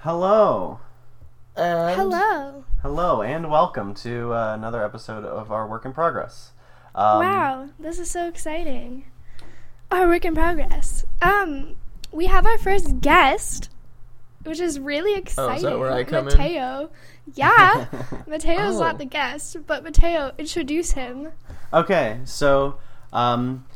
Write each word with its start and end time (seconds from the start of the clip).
Hello. 0.00 0.80
And 1.56 1.94
Hello. 1.96 2.64
Hello, 2.82 3.22
and 3.22 3.50
welcome 3.50 3.94
to 3.96 4.32
uh, 4.32 4.54
another 4.54 4.82
episode 4.84 5.24
of 5.24 5.52
our 5.52 5.66
work 5.66 5.84
in 5.84 5.92
progress. 5.92 6.52
Um, 6.94 7.18
wow, 7.20 7.68
this 7.78 7.98
is 7.98 8.10
so 8.10 8.26
exciting. 8.26 9.04
Our 9.90 10.06
work 10.06 10.24
in 10.24 10.34
progress. 10.34 11.04
Um, 11.20 11.76
we 12.12 12.26
have 12.26 12.46
our 12.46 12.56
first 12.56 13.00
guest, 13.00 13.68
which 14.44 14.58
is 14.60 14.80
really 14.80 15.14
exciting. 15.14 15.66
Oh, 15.66 15.78
where 15.78 15.92
I 15.92 16.04
come 16.04 16.28
in? 16.28 16.36
Mateo. 16.38 16.90
Yeah, 17.34 17.86
Mateo's 18.26 18.76
Oh. 18.76 18.80
not 18.80 18.98
the 18.98 19.04
guest, 19.04 19.56
but 19.66 19.84
Mateo, 19.84 20.32
introduce 20.38 20.92
him. 20.92 21.28
Okay, 21.74 22.20
so 22.24 22.78
um, 23.12 23.66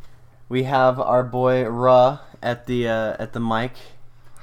we 0.48 0.62
have 0.62 0.98
our 0.98 1.22
boy 1.22 1.64
Ra 1.68 2.20
at 2.42 2.66
the 2.66 2.88
uh, 2.88 3.16
at 3.18 3.32
the 3.34 3.40
mic. 3.40 3.72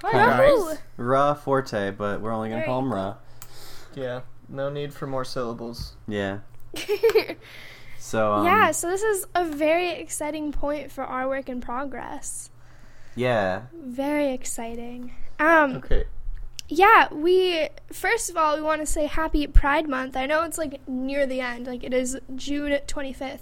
Hi 0.03 0.11
Woohoo! 0.13 0.69
guys. 0.71 0.79
Ra 1.01 1.33
Forte, 1.33 1.91
but 1.91 2.21
we're 2.21 2.31
only 2.31 2.49
gonna 2.49 2.65
call 2.65 2.79
you 2.79 2.85
him 2.85 2.89
go. 2.91 2.95
Ra. 2.95 3.15
Yeah, 3.95 4.21
no 4.49 4.69
need 4.69 4.93
for 4.93 5.07
more 5.07 5.25
syllables. 5.25 5.95
Yeah. 6.07 6.39
So 8.03 8.33
um, 8.33 8.45
yeah, 8.45 8.71
so 8.71 8.89
this 8.89 9.03
is 9.03 9.27
a 9.35 9.45
very 9.45 9.91
exciting 9.91 10.51
point 10.51 10.91
for 10.91 11.03
our 11.03 11.27
work 11.27 11.47
in 11.49 11.61
progress. 11.61 12.49
yeah. 13.15 13.63
Very 13.73 14.33
exciting. 14.33 15.13
Um, 15.39 15.75
Okay. 15.77 16.05
Yeah, 16.67 17.13
we 17.13 17.69
first 17.93 18.29
of 18.29 18.37
all 18.37 18.55
we 18.55 18.61
want 18.63 18.81
to 18.81 18.87
say 18.87 19.05
happy 19.05 19.45
Pride 19.45 19.87
Month. 19.87 20.17
I 20.17 20.25
know 20.25 20.41
it's 20.43 20.57
like 20.57 20.81
near 20.87 21.27
the 21.27 21.41
end, 21.41 21.67
like 21.67 21.83
it 21.83 21.93
is 21.93 22.17
June 22.35 22.71
25th 22.87 23.41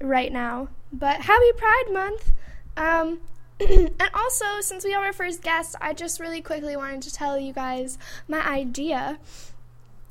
right 0.00 0.32
now. 0.32 0.68
But 0.92 1.20
happy 1.20 1.52
Pride 1.56 1.88
Month. 1.92 2.32
Um 2.78 3.20
and 3.60 4.10
also 4.14 4.44
since 4.60 4.84
we 4.84 4.92
have 4.92 5.02
our 5.02 5.12
first 5.12 5.42
guest, 5.42 5.76
I 5.80 5.92
just 5.92 6.20
really 6.20 6.40
quickly 6.40 6.76
wanted 6.76 7.02
to 7.02 7.12
tell 7.12 7.38
you 7.38 7.52
guys 7.52 7.98
my 8.28 8.46
idea. 8.46 9.18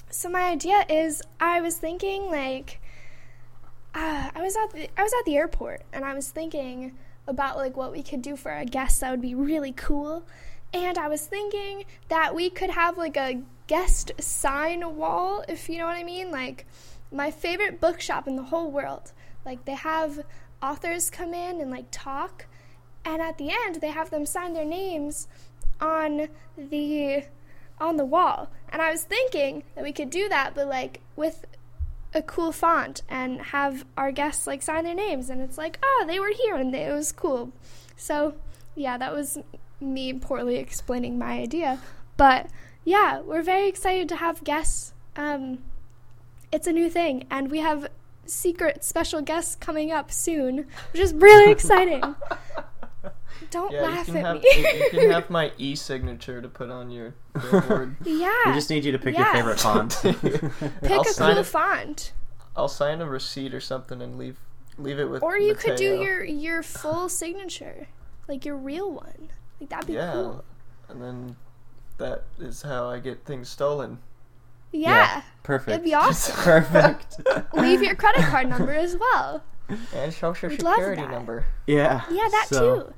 So 0.10 0.30
my 0.30 0.42
idea 0.42 0.86
is 0.90 1.22
I 1.40 1.62
was 1.62 1.78
thinking 1.78 2.30
like 2.30 2.82
uh, 3.94 4.30
I 4.36 4.42
was 4.42 4.56
at 4.56 4.72
the 4.72 4.90
I 4.98 5.04
was 5.04 5.14
at 5.20 5.26
the 5.26 5.38
airport 5.38 5.82
and 5.92 6.06
I 6.06 6.14
was 6.14 6.30
thinking 6.30 6.96
about 7.28 7.58
like 7.58 7.78
what 7.78 7.92
we 7.92 8.04
could 8.04 8.22
do 8.22 8.36
for 8.36 8.52
a 8.52 8.66
guest 8.66 9.02
that 9.02 9.12
would 9.12 9.22
be 9.22 9.36
really 9.36 9.72
cool. 9.72 10.26
And 10.74 10.98
I 10.98 11.08
was 11.08 11.26
thinking 11.26 11.86
that 12.10 12.36
we 12.36 12.50
could 12.50 12.70
have 12.72 12.98
like 12.98 13.18
a 13.18 13.42
guest 13.68 14.12
sign 14.20 14.96
wall, 14.96 15.44
if 15.48 15.70
you 15.70 15.78
know 15.78 15.86
what 15.86 15.96
I 15.96 16.04
mean. 16.04 16.32
Like 16.32 16.66
my 17.12 17.32
favorite 17.32 17.82
bookshop 17.82 18.28
in 18.28 18.36
the 18.36 18.44
whole 18.44 18.70
world. 18.70 19.12
Like 19.46 19.66
they 19.66 19.76
have 19.76 20.20
authors 20.62 21.10
come 21.10 21.34
in 21.34 21.62
and 21.62 21.72
like 21.72 21.86
talk, 21.92 22.46
and 23.06 23.22
at 23.22 23.38
the 23.38 23.52
end 23.52 23.82
they 23.82 23.90
have 23.90 24.10
them 24.10 24.26
sign 24.26 24.54
their 24.54 24.66
names 24.66 25.28
on 25.82 26.28
the 26.58 27.24
on 27.80 27.98
the 27.98 28.06
wall. 28.06 28.50
And 28.70 28.82
I 28.82 28.92
was 28.92 29.04
thinking 29.04 29.64
that 29.76 29.84
we 29.84 29.94
could 29.94 30.10
do 30.10 30.28
that, 30.30 30.54
but 30.54 30.68
like 30.68 31.02
with 31.16 31.46
a 32.14 32.22
cool 32.22 32.52
font 32.52 33.04
and 33.08 33.40
have 33.40 33.86
our 33.96 34.12
guests 34.12 34.48
like 34.48 34.62
sign 34.62 34.84
their 34.84 34.96
names. 34.96 35.30
And 35.30 35.42
it's 35.42 35.58
like 35.58 35.80
oh 35.84 36.04
they 36.08 36.20
were 36.20 36.34
here 36.36 36.56
and 36.56 36.74
they, 36.74 36.86
it 36.86 36.94
was 36.94 37.12
cool. 37.12 37.52
So 37.96 38.36
yeah 38.76 38.98
that 38.98 39.14
was 39.14 39.38
me 39.80 40.14
poorly 40.14 40.58
explaining 40.58 41.18
my 41.18 41.40
idea. 41.40 41.80
But 42.18 42.48
yeah 42.84 43.20
we're 43.20 43.44
very 43.44 43.68
excited 43.68 44.10
to 44.10 44.18
have 44.18 44.44
guests. 44.44 44.94
Um, 45.16 45.60
it's 46.52 46.68
a 46.68 46.74
new 46.74 46.90
thing. 46.90 47.26
And 47.30 47.52
we 47.52 47.60
have 47.60 47.88
secret 48.26 48.84
special 48.84 49.22
guests 49.22 49.56
coming 49.56 49.92
up 49.92 50.12
soon 50.12 50.68
which 50.94 51.02
is 51.02 51.14
really 51.14 51.52
exciting 51.58 52.16
don't 53.52 53.72
Yeah, 53.72 53.80
you 53.82 53.86
laugh 53.88 54.06
can 54.06 54.18
at 54.18 54.26
have 54.26 54.36
me 54.42 54.50
you, 54.56 54.68
you 54.68 54.90
can 55.02 55.12
have 55.12 55.30
my 55.30 55.52
e-signature 55.58 56.42
to 56.42 56.48
put 56.48 56.70
on 56.70 56.90
your 56.92 57.14
billboard. 57.34 57.96
yeah 58.06 58.32
We 58.46 58.54
just 58.54 58.70
need 58.70 58.86
you 58.86 58.92
to 58.92 59.00
pick 59.00 59.16
Yeah. 59.16 59.26
your 59.26 59.34
favorite 59.34 59.60
font. 59.60 59.98
pick 60.02 60.92
I'll 60.92 61.02
a 61.02 61.06
sign 61.06 61.32
cool 61.34 61.40
it. 61.42 61.46
font 61.46 62.14
I'll 62.56 62.68
sign 62.68 63.00
a 63.02 63.06
receipt 63.08 63.54
or 63.54 63.60
something 63.62 64.02
and 64.02 64.18
leave 64.18 64.38
leave 64.78 65.00
it 65.00 65.10
with. 65.10 65.24
Or 65.24 65.38
you 65.38 65.56
could 65.56 65.76
do 65.76 65.96
your 66.02 66.24
your 66.24 66.64
full 66.64 67.08
signature, 67.10 67.88
like 68.28 68.46
your 68.46 68.58
real 68.58 68.92
one. 68.92 69.30
Like 69.60 69.70
that'd 69.70 69.88
be 69.88 69.94
yeah, 69.94 70.12
cool. 70.14 70.44
and 70.90 71.02
then 71.02 71.36
that 71.98 72.24
is 72.40 72.62
how 72.62 72.90
I 72.90 73.00
get 73.00 73.24
things 73.26 73.50
stolen. 73.50 74.00
Yeah, 74.72 75.22
Perfect. 75.44 75.70
it'd 75.72 75.84
be 75.86 75.94
awesome. 75.94 76.36
Perfect. 76.36 77.22
Leave 77.54 77.82
your 77.82 77.96
credit 77.96 78.22
card 78.26 78.50
number 78.50 78.72
as 78.74 78.96
well. 78.98 79.44
And 79.96 80.14
social 80.14 80.50
We'd 80.50 80.60
security 80.62 81.02
number. 81.08 81.46
yeah. 81.68 82.04
Yeah, 82.12 82.28
that 82.30 82.48
so- 82.50 82.76
too. 82.84 82.94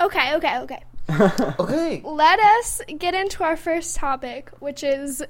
Okay, 0.00 0.34
okay, 0.36 0.58
okay. 0.60 0.82
Okay. 1.60 2.00
Let 2.04 2.38
us 2.40 2.80
get 2.98 3.14
into 3.14 3.44
our 3.44 3.56
first 3.56 3.96
topic, 3.96 4.50
which 4.60 4.82
is 4.82 5.22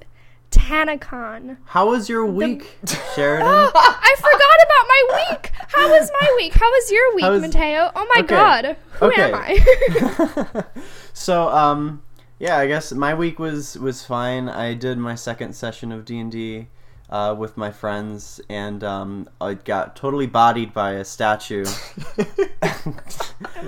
TanaCon. 0.51 1.57
How 1.65 1.89
was 1.89 2.07
your 2.09 2.25
week, 2.25 2.77
Sheridan? 3.15 3.45
Oh, 3.49 3.71
I 3.75 4.15
forgot 4.17 4.59
about 4.65 4.87
my 4.87 5.31
week. 5.31 5.51
How 5.73 5.89
was 5.89 6.09
my 6.21 6.33
week? 6.37 6.53
How 6.53 6.69
was 6.69 6.91
your 6.91 7.15
week, 7.15 7.25
How 7.25 7.31
was- 7.31 7.41
Mateo? 7.41 7.91
Oh 7.95 8.07
my 8.15 8.21
Okay. 8.21 8.35
god. 8.35 8.77
Who 8.99 9.05
Okay. 9.07 9.33
am 9.33 9.35
I? 9.35 10.63
so 11.13 11.49
um 11.49 12.01
yeah 12.39 12.57
i 12.57 12.67
guess 12.67 12.91
my 12.91 13.13
week 13.13 13.39
was 13.39 13.77
was 13.79 14.03
fine 14.05 14.49
i 14.49 14.73
did 14.73 14.97
my 14.97 15.15
second 15.15 15.53
session 15.55 15.91
of 15.93 16.03
d&d 16.03 16.67
uh, 17.15 17.33
with 17.33 17.55
my 17.55 17.71
friends 17.71 18.41
and 18.49 18.83
um, 18.83 19.27
i 19.39 19.53
got 19.53 19.95
totally 19.95 20.27
bodied 20.27 20.73
by 20.73 20.91
a 20.93 21.05
statue 21.05 21.65
oh 22.63 22.93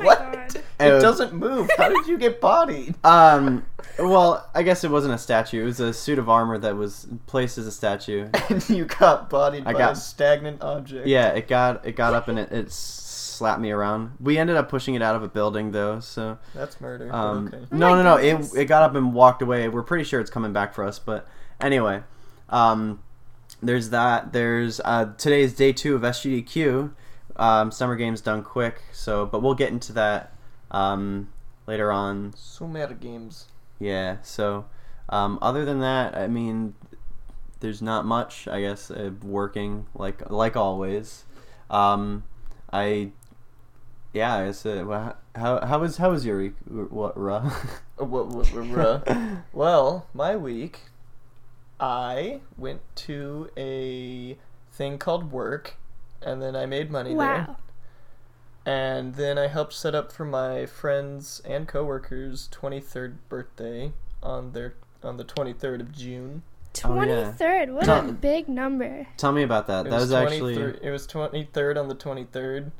what? 0.02 0.20
god. 0.34 0.56
It 0.80 0.94
Uh, 0.94 1.00
doesn't 1.00 1.34
move. 1.34 1.70
How 1.76 1.90
did 1.90 2.06
you 2.08 2.18
get 2.20 2.40
bodied? 2.40 2.94
um 3.04 3.66
well 4.00 4.48
i 4.54 4.62
guess 4.62 4.84
it 4.84 4.92
wasn't 4.92 5.14
a 5.14 5.18
statue 5.18 5.62
it 5.64 5.66
was 5.66 5.80
a 5.80 5.92
suit 5.92 6.20
of 6.20 6.30
armor 6.30 6.58
that 6.60 6.76
was 6.76 7.08
placed 7.26 7.58
as 7.58 7.66
a 7.66 7.72
statue 7.72 8.28
And 8.50 8.68
you 8.70 8.86
got 8.86 9.30
bodied 9.30 9.64
I 9.66 9.74
by 9.74 9.80
got- 9.80 9.94
a 9.94 9.96
stagnant 9.96 10.62
object. 10.62 11.08
yeah 11.08 11.30
it 11.30 11.48
got 11.48 11.86
it 11.86 11.94
got 11.96 12.14
up 12.14 12.28
and 12.28 12.38
it, 12.38 12.52
it 12.52 12.72
slapped 12.72 13.62
me 13.62 13.72
around 13.72 14.12
we 14.20 14.38
ended 14.38 14.56
up 14.56 14.68
pushing 14.70 14.94
it 14.96 15.02
out 15.02 15.16
of 15.16 15.24
a 15.24 15.28
building 15.28 15.72
though 15.72 16.00
so 16.00 16.38
That's 16.54 16.80
murder. 16.82 17.14
Um, 17.14 17.48
okay. 17.48 17.66
No, 17.72 17.90
Oh 17.92 17.96
no, 17.96 18.04
no. 18.04 18.16
It, 18.18 18.36
it 18.56 18.66
got 18.66 18.84
up 18.84 18.94
and 18.96 19.14
walked 19.14 19.42
away. 19.42 19.68
We're 19.70 19.84
pretty 19.84 20.04
sure 20.04 20.20
it's 20.20 20.32
coming 20.32 20.54
back 20.54 20.74
for 20.74 20.84
us. 20.84 20.98
But 21.00 21.28
anyway, 21.62 22.02
um, 22.50 23.00
there's 23.62 23.90
that. 23.92 24.34
There's 24.34 24.80
uh, 24.84 25.14
today's 25.18 25.54
day 25.54 25.74
two 25.74 25.96
of 25.96 26.02
SGDQ. 26.02 26.92
Um, 27.36 27.72
summer 27.72 27.96
games 27.96 28.22
done 28.22 28.44
quick. 28.44 28.82
So, 28.92 29.26
but 29.26 29.42
we'll 29.42 29.54
get 29.56 29.72
into 29.72 29.94
that 29.94 30.34
um, 30.72 31.30
later 31.68 31.92
on. 31.92 32.34
Summer 32.36 32.94
games. 32.94 33.48
Yeah. 33.80 34.18
So, 34.24 34.66
um, 35.10 35.38
other 35.42 35.66
than 35.66 35.80
that, 35.82 36.16
I 36.18 36.28
mean, 36.28 36.74
there's 37.60 37.82
not 37.82 38.06
much. 38.06 38.48
I 38.48 38.62
guess 38.62 38.90
uh, 38.92 39.12
working 39.24 39.86
like 39.96 40.30
like 40.30 40.56
always. 40.56 41.26
Um, 41.70 42.24
I. 42.74 43.12
Yeah, 44.14 44.34
I. 44.36 44.48
Uh, 44.50 44.84
wha- 44.86 45.14
how 45.36 45.66
how 45.66 45.80
was 45.80 45.98
how 45.98 46.10
was 46.12 46.26
your 46.26 46.40
week? 46.40 46.54
What, 46.68 47.16
Ruh? 47.18 47.52
Uh, 48.00 48.06
what- 48.06 48.28
what- 48.34 48.48
what- 48.54 48.70
ruh. 49.06 49.38
Well, 49.54 50.08
my 50.14 50.36
week, 50.36 50.80
I 51.80 52.42
went 52.58 52.82
to 52.96 53.50
a 53.58 54.38
thing 54.72 54.98
called 54.98 55.32
work, 55.32 55.76
and 56.22 56.42
then 56.42 56.56
I 56.56 56.66
made 56.66 56.92
money 56.92 57.12
there. 57.12 57.18
Wow. 57.18 57.58
And 58.66 59.16
then 59.16 59.38
I 59.38 59.48
helped 59.48 59.74
set 59.74 59.96
up 59.96 60.12
for 60.12 60.26
my 60.26 60.66
friends 60.66 61.42
and 61.46 61.68
coworkers' 61.68 62.50
23rd 62.52 63.16
birthday 63.30 63.94
on 64.22 64.52
their 64.52 64.76
on 65.04 65.18
the 65.18 65.24
23rd 65.24 65.80
of 65.80 65.92
June. 65.94 66.44
Oh, 66.84 67.02
yeah. 67.02 67.34
23rd. 67.40 67.74
What 67.74 67.88
a 67.88 68.12
big 68.12 68.50
number. 68.50 69.08
Tell 69.18 69.32
me 69.32 69.44
about 69.44 69.68
that. 69.68 69.88
It 69.88 69.90
that 69.90 70.00
was, 70.00 70.12
actually 70.12 70.56
23 70.56 70.88
it 70.88 70.92
was 70.92 71.08
23rd 71.08 71.80
on 71.80 71.88
the 71.88 71.96
23rd. 71.96 72.72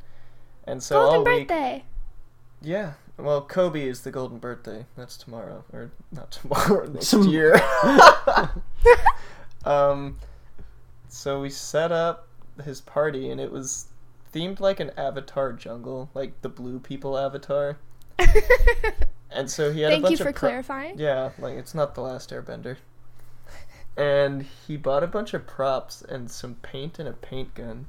And 0.66 0.84
so 0.84 1.00
Golden 1.00 1.20
all 1.20 1.24
week 1.24 1.48
birthday. 1.48 1.84
Yeah. 2.62 2.94
Well, 3.18 3.42
Kobe 3.42 3.88
is 3.88 4.02
the 4.02 4.12
golden 4.12 4.38
birthday. 4.38 4.86
That's 4.96 5.18
tomorrow 5.18 5.64
or 5.74 5.92
not 6.12 6.32
tomorrow, 6.32 6.86
next 6.92 7.08
Some- 7.08 7.28
year. 7.28 7.60
um 9.66 10.18
so 11.10 11.42
we 11.42 11.50
set 11.50 11.92
up 11.92 12.28
his 12.64 12.80
party 12.82 13.30
and 13.30 13.40
it 13.42 13.52
was 13.52 13.88
themed 14.34 14.60
like 14.60 14.80
an 14.80 14.92
avatar 14.98 15.54
jungle, 15.54 16.10
like 16.14 16.42
the 16.42 16.50
blue 16.50 16.80
people 16.80 17.18
avatar. 17.18 17.78
And 19.32 19.52
so 19.52 19.72
he 19.72 19.82
had 19.82 19.92
a 19.92 19.96
Thank 19.96 20.04
bunch 20.04 20.12
you 20.20 20.24
for 20.26 20.30
of 20.30 20.36
pro- 20.36 20.50
clarifying. 20.50 20.98
Yeah, 20.98 21.32
like 21.38 21.56
it's 21.58 21.76
not 21.76 21.96
the 21.96 22.02
last 22.02 22.30
airbender. 22.32 22.78
And 23.96 24.44
he 24.68 24.78
bought 24.78 25.04
a 25.04 25.08
bunch 25.08 25.34
of 25.34 25.46
props 25.48 26.02
and 26.02 26.30
some 26.30 26.56
paint 26.56 27.00
and 27.00 27.08
a 27.10 27.14
paint 27.14 27.54
gun. 27.56 27.88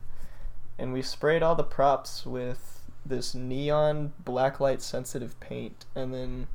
And 0.78 0.92
we 0.92 1.02
sprayed 1.02 1.42
all 1.42 1.54
the 1.54 1.64
props 1.64 2.24
with 2.26 2.77
this 3.08 3.34
neon 3.34 4.12
blacklight 4.24 4.80
sensitive 4.80 5.38
paint 5.40 5.86
and 5.94 6.12
then 6.12 6.46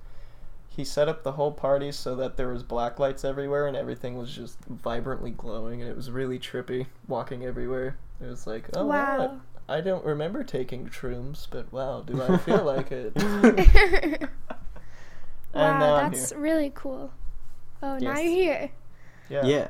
he 0.75 0.83
set 0.83 1.07
up 1.07 1.23
the 1.23 1.33
whole 1.33 1.51
party 1.51 1.91
so 1.91 2.15
that 2.15 2.35
there 2.35 2.47
was 2.49 2.63
black 2.63 2.97
lights 2.97 3.23
everywhere 3.23 3.67
and 3.67 3.77
everything 3.77 4.17
was 4.17 4.33
just 4.35 4.57
vibrantly 4.65 5.29
glowing 5.31 5.81
and 5.81 5.89
it 5.89 5.95
was 5.95 6.09
really 6.09 6.39
trippy 6.39 6.87
walking 7.07 7.45
everywhere. 7.45 7.97
It 8.19 8.25
was 8.25 8.47
like, 8.47 8.69
oh 8.75 8.85
wow, 8.85 9.19
wow. 9.19 9.41
I, 9.69 9.77
I 9.77 9.81
don't 9.81 10.03
remember 10.03 10.43
taking 10.43 10.87
shrooms, 10.87 11.45
but 11.49 11.71
wow, 11.71 12.01
do 12.01 12.21
I 12.21 12.37
feel 12.37 12.63
like 12.65 12.91
it? 12.91 13.15
wow, 15.53 15.79
now 15.79 15.95
I'm 15.95 16.11
that's 16.11 16.33
really 16.33 16.71
cool. 16.73 17.11
Oh, 17.83 17.97
now 17.97 18.17
you're 18.17 18.31
here. 18.31 18.71
Yeah. 19.29 19.45
Yeah. 19.45 19.67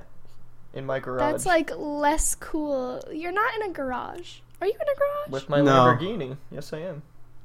In 0.73 0.85
my 0.85 0.99
garage. 0.99 1.31
That's 1.31 1.45
like 1.45 1.71
less 1.75 2.35
cool. 2.35 3.03
You're 3.11 3.31
not 3.31 3.55
in 3.55 3.63
a 3.63 3.73
garage. 3.73 4.37
Are 4.63 4.65
you 4.65 4.71
in 4.79 4.87
a 4.87 4.97
garage? 4.97 5.29
with 5.29 5.49
my 5.49 5.59
No. 5.59 5.71
Lamborghini. 5.73 6.37
Yes, 6.49 6.71
I 6.71 6.77
am. 6.79 7.01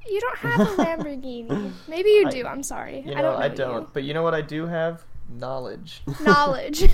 you 0.09 0.21
don't 0.21 0.37
have 0.37 0.61
a 0.61 0.63
Lamborghini. 0.81 1.73
Maybe 1.89 2.11
you 2.11 2.29
do. 2.31 2.45
I'm 2.47 2.63
sorry. 2.63 3.01
You 3.05 3.11
I 3.13 3.21
don't 3.21 3.37
know 3.37 3.43
I 3.43 3.49
don't. 3.49 3.81
you. 3.81 3.89
But 3.91 4.03
you 4.05 4.13
know 4.13 4.23
what 4.23 4.33
I 4.33 4.39
do 4.39 4.67
have? 4.67 5.03
Knowledge. 5.27 6.01
Knowledge. 6.21 6.83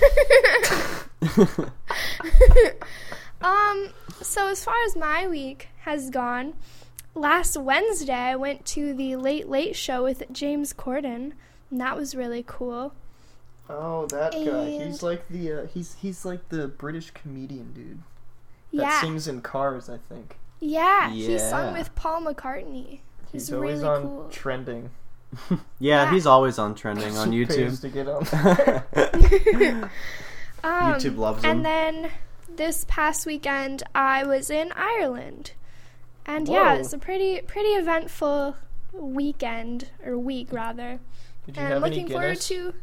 um. 3.40 3.88
So 4.20 4.48
as 4.48 4.64
far 4.64 4.74
as 4.86 4.96
my 4.96 5.28
week 5.28 5.68
has 5.82 6.10
gone, 6.10 6.54
last 7.14 7.56
Wednesday 7.56 8.12
I 8.12 8.34
went 8.34 8.66
to 8.66 8.94
the 8.94 9.14
Late 9.14 9.48
Late 9.48 9.76
Show 9.76 10.02
with 10.02 10.24
James 10.32 10.72
Corden, 10.72 11.34
and 11.70 11.80
that 11.80 11.96
was 11.96 12.16
really 12.16 12.42
cool. 12.44 12.94
Oh, 13.70 14.06
that 14.06 14.32
guy. 14.32 14.84
He's 14.84 15.04
like 15.04 15.28
the 15.28 15.52
uh, 15.52 15.66
he's 15.68 15.94
he's 15.94 16.24
like 16.24 16.48
the 16.48 16.66
British 16.66 17.12
comedian 17.12 17.72
dude 17.72 18.00
that 18.72 18.82
yeah. 18.82 19.00
sings 19.00 19.28
in 19.28 19.40
cars. 19.40 19.88
I 19.88 19.98
think 19.98 20.36
Yeah, 20.60 21.10
he 21.10 21.38
sung 21.38 21.72
with 21.72 21.94
Paul 21.94 22.22
McCartney. 22.22 23.00
he's 23.32 23.44
It's 23.44 23.52
always 23.52 23.80
really 23.80 23.88
on 23.94 24.02
cool. 24.02 24.28
trending. 24.30 24.90
yeah, 25.50 25.56
Yeah. 25.78 26.10
he's 26.12 26.26
always 26.26 26.58
on 26.58 26.74
trending 26.74 27.16
on 27.18 27.30
Pays 27.30 27.48
YouTube. 27.48 27.80
to 27.80 27.88
get 27.88 28.08
on. 28.08 29.90
Um, 30.64 30.94
YouTube 30.94 31.16
loves 31.16 31.44
him. 31.44 31.50
And 31.50 31.64
then 31.64 32.10
this 32.48 32.84
past 32.88 33.24
weekend 33.26 33.82
I 33.94 34.24
was 34.24 34.50
in 34.50 34.72
Ireland. 34.74 35.52
And 36.24 36.48
yeah, 36.48 36.74
Whoa. 36.74 36.80
it's 36.80 36.92
a 36.92 36.98
pretty 36.98 37.40
pretty 37.42 37.68
eventful 37.70 38.56
weekend 38.92 39.90
or 40.04 40.18
week 40.18 40.52
rather. 40.52 40.98
Did 41.44 41.56
you 41.56 41.62
and 41.62 41.72
have 41.74 41.84
any 41.84 41.94
looking 41.96 42.08
forward 42.08 42.24
Guinness? 42.28 42.48
to 42.48 42.74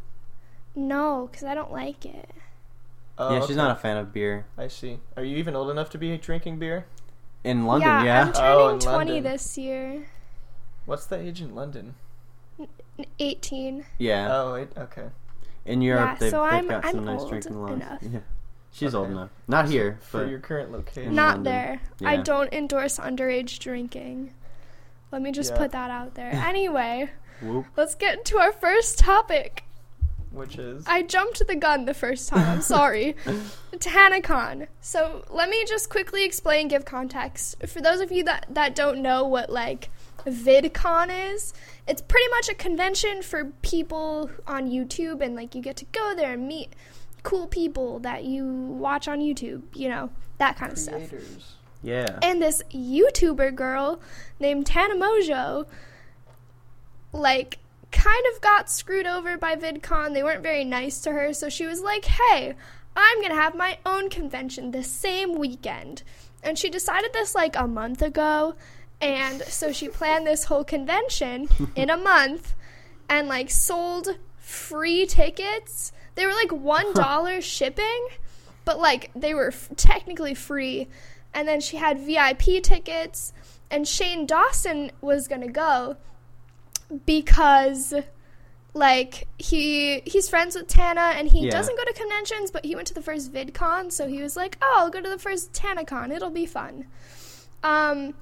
No, 0.74 1.28
cuz 1.32 1.44
I 1.44 1.54
don't 1.54 1.72
like 1.72 2.06
it. 2.06 2.30
Oh, 3.16 3.32
yeah, 3.34 3.46
she's 3.46 3.56
not 3.56 3.70
a 3.70 3.74
fan 3.80 3.96
of 3.96 4.12
beer. 4.12 4.46
I 4.58 4.68
see. 4.68 4.98
Are 5.16 5.22
you 5.24 5.36
even 5.36 5.54
old 5.54 5.70
enough 5.70 5.90
to 5.90 5.98
be 5.98 6.16
drinking 6.18 6.58
beer? 6.58 6.86
In 7.44 7.66
London, 7.66 7.88
yeah, 7.88 8.04
yeah. 8.04 8.22
I'm 8.22 8.28
Oh, 8.30 8.32
turning 8.32 8.74
in 8.74 8.80
20 8.80 8.88
London. 9.12 9.22
this 9.32 9.58
year. 9.58 10.06
What's 10.86 11.06
the 11.06 11.18
age 11.18 11.40
in 11.40 11.54
London? 11.54 11.94
18. 13.18 13.84
Yeah. 13.98 14.28
Oh, 14.32 14.54
wait, 14.54 14.68
okay. 14.76 15.06
In 15.64 15.82
Europe, 15.82 16.10
Yeah, 16.12 16.14
they've, 16.16 16.30
so 16.30 16.42
they've 16.42 16.52
I'm- 16.52 16.68
got 16.68 16.84
I'm 16.84 16.94
some 16.94 17.04
nice 17.04 17.24
drinking 17.24 17.60
laws. 17.60 17.70
enough. 17.72 17.98
Yeah. 18.12 18.20
She's 18.72 18.92
old 18.92 19.08
enough. 19.10 19.30
Not 19.46 19.68
here, 19.68 19.98
For 20.02 20.26
your 20.26 20.40
current 20.40 20.72
location. 20.72 21.14
Not 21.14 21.36
London. 21.36 21.44
there. 21.44 21.80
I 22.04 22.16
don't 22.16 22.52
endorse 22.52 22.98
underage 22.98 23.60
drinking. 23.60 24.34
Let 25.12 25.22
me 25.22 25.30
just 25.30 25.52
Yeah. 25.52 25.58
put 25.58 25.70
that 25.70 25.90
out 25.92 26.14
there. 26.14 26.32
Anyway, 26.32 27.08
whoop. 27.40 27.66
let's 27.76 27.94
get 27.94 28.18
into 28.18 28.38
our 28.38 28.50
first 28.50 28.98
topic. 28.98 29.62
Which 30.34 30.58
is 30.58 30.84
I 30.86 31.02
jumped 31.02 31.46
the 31.46 31.54
gun 31.54 31.84
the 31.84 31.94
first 31.94 32.28
time. 32.28 32.48
I'm 32.48 32.60
sorry. 32.60 33.16
TanaCon. 33.72 34.66
So 34.80 35.24
let 35.30 35.48
me 35.48 35.64
just 35.64 35.88
quickly 35.88 36.24
explain, 36.24 36.68
give 36.68 36.84
context. 36.84 37.64
For 37.66 37.80
those 37.80 38.00
of 38.00 38.12
you 38.12 38.24
that, 38.24 38.46
that 38.50 38.74
don't 38.74 39.00
know 39.00 39.24
what 39.24 39.50
like 39.50 39.90
VidCon 40.26 41.32
is, 41.32 41.54
it's 41.86 42.02
pretty 42.02 42.28
much 42.30 42.48
a 42.48 42.54
convention 42.54 43.22
for 43.22 43.46
people 43.62 44.30
on 44.46 44.70
YouTube 44.70 45.20
and 45.20 45.34
like 45.34 45.54
you 45.54 45.62
get 45.62 45.76
to 45.76 45.84
go 45.92 46.14
there 46.14 46.34
and 46.34 46.48
meet 46.48 46.74
cool 47.22 47.46
people 47.46 47.98
that 48.00 48.24
you 48.24 48.46
watch 48.46 49.08
on 49.08 49.20
YouTube, 49.20 49.62
you 49.74 49.88
know, 49.88 50.10
that 50.38 50.56
kind 50.56 50.72
of 50.72 50.78
stuff. 50.78 51.08
creators. 51.08 51.54
Yeah. 51.82 52.18
And 52.22 52.40
this 52.40 52.62
YouTuber 52.72 53.54
girl 53.54 54.00
named 54.40 54.66
Tana 54.66 54.94
Mongeau, 54.94 55.66
like, 57.12 57.58
kind 57.94 58.24
of 58.34 58.40
got 58.40 58.68
screwed 58.68 59.06
over 59.06 59.38
by 59.38 59.54
VidCon. 59.54 60.12
They 60.12 60.22
weren't 60.22 60.42
very 60.42 60.64
nice 60.64 61.00
to 61.02 61.12
her, 61.12 61.32
so 61.32 61.48
she 61.48 61.64
was 61.64 61.80
like, 61.80 62.04
hey, 62.04 62.54
I'm 62.96 63.22
gonna 63.22 63.34
have 63.34 63.54
my 63.54 63.78
own 63.86 64.10
convention 64.10 64.70
the 64.70 64.82
same 64.82 65.38
weekend. 65.38 66.02
And 66.42 66.58
she 66.58 66.68
decided 66.68 67.12
this 67.12 67.34
like 67.34 67.56
a 67.56 67.68
month 67.68 68.02
ago, 68.02 68.56
and 69.00 69.42
so 69.42 69.72
she 69.72 69.88
planned 69.88 70.26
this 70.26 70.44
whole 70.44 70.64
convention 70.64 71.48
in 71.76 71.88
a 71.88 71.96
month 71.96 72.54
and 73.08 73.28
like 73.28 73.50
sold 73.50 74.18
free 74.38 75.06
tickets. 75.06 75.92
They 76.16 76.26
were 76.26 76.32
like 76.32 76.50
$1 76.50 77.42
shipping, 77.42 78.08
but 78.64 78.78
like 78.78 79.10
they 79.14 79.34
were 79.34 79.48
f- 79.48 79.68
technically 79.76 80.34
free. 80.34 80.88
And 81.32 81.48
then 81.48 81.60
she 81.60 81.78
had 81.78 81.98
VIP 81.98 82.62
tickets, 82.62 83.32
and 83.70 83.88
Shane 83.88 84.26
Dawson 84.26 84.92
was 85.00 85.26
gonna 85.26 85.50
go 85.50 85.96
because 87.06 87.94
like 88.72 89.28
he 89.38 90.00
he's 90.04 90.28
friends 90.28 90.56
with 90.56 90.66
Tana 90.66 91.12
and 91.16 91.28
he 91.30 91.44
Yeah. 91.46 91.50
doesn't 91.52 91.76
go 91.76 91.84
to 91.84 91.92
conventions 91.92 92.50
but 92.50 92.64
he 92.64 92.74
went 92.74 92.86
to 92.88 92.94
the 92.94 93.02
first 93.02 93.32
VidCon 93.32 93.92
so 93.92 94.08
he 94.08 94.20
was 94.20 94.36
like 94.36 94.58
oh 94.62 94.74
I'll 94.78 94.90
go 94.90 95.00
to 95.00 95.08
the 95.08 95.18
first 95.18 95.52
TanaCon 95.52 96.10
it'll 96.10 96.30
be 96.30 96.46
fun 96.46 96.86
um 97.62 98.14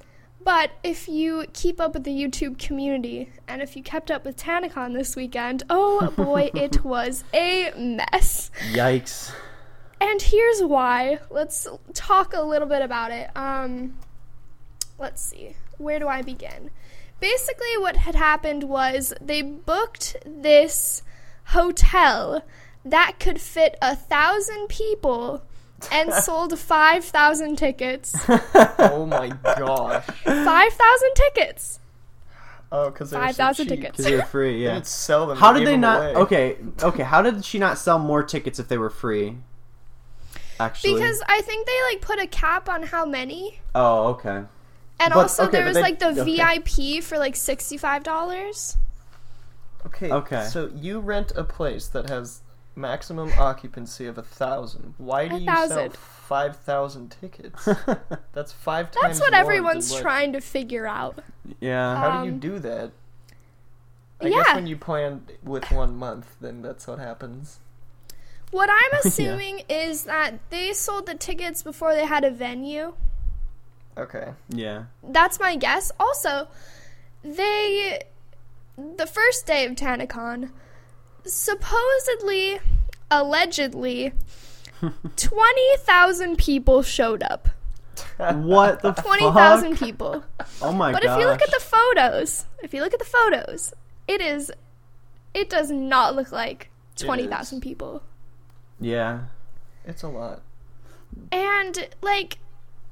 but 0.43 0.71
if 0.83 1.07
you 1.07 1.45
keep 1.53 1.79
up 1.81 1.93
with 1.93 2.03
the 2.03 2.11
YouTube 2.11 2.59
community 2.59 3.31
and 3.47 3.61
if 3.61 3.75
you 3.75 3.81
kept 3.81 4.11
up 4.11 4.25
with 4.25 4.37
TanaCon 4.37 4.93
this 4.93 5.15
weekend 5.15 5.63
oh 5.69 6.11
boy 6.15 6.51
it 6.55 6.83
was 6.83 7.23
a 7.33 7.71
mess 7.75 8.51
Yikes. 8.73 9.31
and 9.99 10.21
here's 10.21 10.61
why. 10.61 11.19
Let's 11.31 11.67
talk 11.93 12.33
a 12.35 12.41
little 12.41 12.67
bit 12.67 12.81
about 12.81 13.11
it. 13.11 13.29
Um, 13.37 13.97
let's 14.99 15.21
see. 15.21 15.55
Where 15.77 15.97
do 15.97 16.07
I 16.09 16.21
begin? 16.21 16.69
Basically, 17.23 17.77
what 17.77 17.95
had 17.95 18.15
happened 18.15 18.63
was 18.63 19.13
they 19.21 19.41
booked 19.41 20.17
this 20.25 21.03
hotel 21.45 22.43
that 22.83 23.15
could 23.17 23.39
fit 23.39 23.77
a 23.81 23.95
thousand 23.95 24.67
people 24.67 25.41
and 25.89 26.11
sold 26.25 26.59
5,000 26.59 27.55
tickets. 27.55 28.13
Oh 28.77 29.05
my 29.05 29.29
gosh. 29.57 30.05
5,000 30.25 31.09
tickets! 31.15 31.79
Oh, 32.69 32.89
because 32.89 33.13
5,000 33.13 33.67
so 33.69 33.73
tickets. 33.73 33.91
Because 33.95 34.05
they're 34.11 34.25
free, 34.25 34.61
yeah. 34.61 34.73
didn't 34.73 34.87
sell 34.87 35.25
them. 35.25 35.37
How 35.37 35.53
did 35.53 35.65
they 35.65 35.77
not? 35.77 36.01
away. 36.01 36.15
Okay, 36.15 36.57
okay. 36.81 37.03
How 37.03 37.21
did 37.21 37.45
she 37.45 37.57
not 37.57 37.77
sell 37.77 37.99
more 37.99 38.23
tickets 38.23 38.59
if 38.59 38.67
they 38.67 38.77
were 38.77 38.89
free? 38.89 39.37
Actually. 40.59 40.95
Because 40.95 41.23
I 41.29 41.39
think 41.39 41.67
they 41.67 41.83
like 41.89 42.01
put 42.01 42.19
a 42.19 42.27
cap 42.27 42.67
on 42.67 42.83
how 42.83 43.05
many. 43.05 43.61
Oh, 43.73 44.07
okay. 44.07 44.43
And 44.99 45.13
But- 45.13 45.19
also 45.21 45.43
okay, 45.43 45.51
there 45.57 45.65
was 45.65 45.75
they- 45.75 45.81
like 45.81 45.99
the 45.99 46.09
okay. 46.21 46.23
VIP 46.37 47.01
for 47.03 47.17
like 47.17 47.35
$65. 47.35 48.77
Okay. 49.85 50.11
Okay. 50.11 50.45
So 50.45 50.69
you 50.75 50.99
rent 50.99 51.31
a 51.35 51.43
place 51.43 51.87
that 51.89 52.09
has 52.09 52.41
maximum 52.75 53.31
occupancy 53.37 54.05
of 54.07 54.17
a 54.17 54.23
thousand. 54.23 54.93
Why 54.97 55.27
do 55.27 55.35
A 55.35 55.39
you 55.39 55.67
sell 55.67 55.89
five 55.89 56.55
thousand 56.57 57.15
tickets? 57.21 57.67
That's 58.33 58.51
five 58.53 58.91
times. 58.91 59.01
That's 59.01 59.19
what 59.19 59.31
more 59.31 59.39
everyone's 59.41 59.89
than 59.89 59.97
what- 59.97 60.01
trying 60.01 60.33
to 60.33 60.39
figure 60.41 60.87
out. 60.87 61.19
yeah. 61.59 61.95
How 61.97 62.21
do 62.21 62.27
you 62.27 62.33
Um, 62.33 62.39
do 62.39 62.59
that? 62.59 62.91
I 64.21 64.29
guess 64.29 64.55
when 64.55 64.67
you 64.67 64.77
plan 64.77 65.25
with 65.43 65.69
one 65.69 65.97
month, 65.97 66.37
then 66.39 66.61
that's 66.61 66.87
what 66.87 66.97
happens. 66.97 67.59
What 68.51 68.69
I'm 68.69 68.99
assuming 69.03 69.63
is 69.67 70.05
that 70.05 70.35
they 70.49 70.71
sold 70.71 71.07
the 71.07 71.15
tickets 71.15 71.61
before 71.61 71.93
they 71.93 72.05
had 72.05 72.23
a 72.23 72.31
venue. 72.31 72.93
Okay. 73.97 74.33
yeah. 74.49 74.85
That's 75.03 75.39
my 75.39 75.55
guess. 75.55 75.91
Also, 75.99 76.47
they 77.23 78.01
the 78.77 79.05
first 79.05 79.45
day 79.45 79.65
of 79.65 79.73
TanaCon 79.73 80.49
supposedly 81.25 82.59
allegedly 83.11 84.13
20,000 85.15 86.37
people 86.37 86.81
showed 86.81 87.23
up. 87.23 87.49
What 88.17 88.81
the 88.81 88.91
20,000 88.91 89.75
fuck? 89.75 89.79
people. 89.79 90.23
Oh 90.61 90.71
my 90.71 90.91
god. 90.91 91.01
But 91.01 91.09
if 91.11 91.19
you 91.19 91.25
look 91.25 91.41
at 91.41 91.51
the 91.51 91.59
photos, 91.59 92.45
if 92.63 92.73
you 92.73 92.81
look 92.81 92.93
at 92.93 92.99
the 92.99 93.05
photos, 93.05 93.73
it 94.07 94.21
is 94.21 94.51
it 95.33 95.49
does 95.49 95.71
not 95.71 96.15
look 96.15 96.31
like 96.31 96.69
20,000 96.97 97.61
people. 97.61 98.03
Yeah. 98.79 99.21
It's 99.85 100.03
a 100.03 100.07
lot. 100.07 100.41
And 101.31 101.89
like 102.01 102.37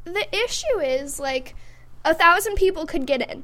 the 0.04 0.28
issue 0.36 0.80
is 0.80 1.20
like 1.20 1.56
a 2.04 2.14
thousand 2.14 2.56
people 2.56 2.86
could 2.86 3.06
get 3.06 3.30
in. 3.30 3.44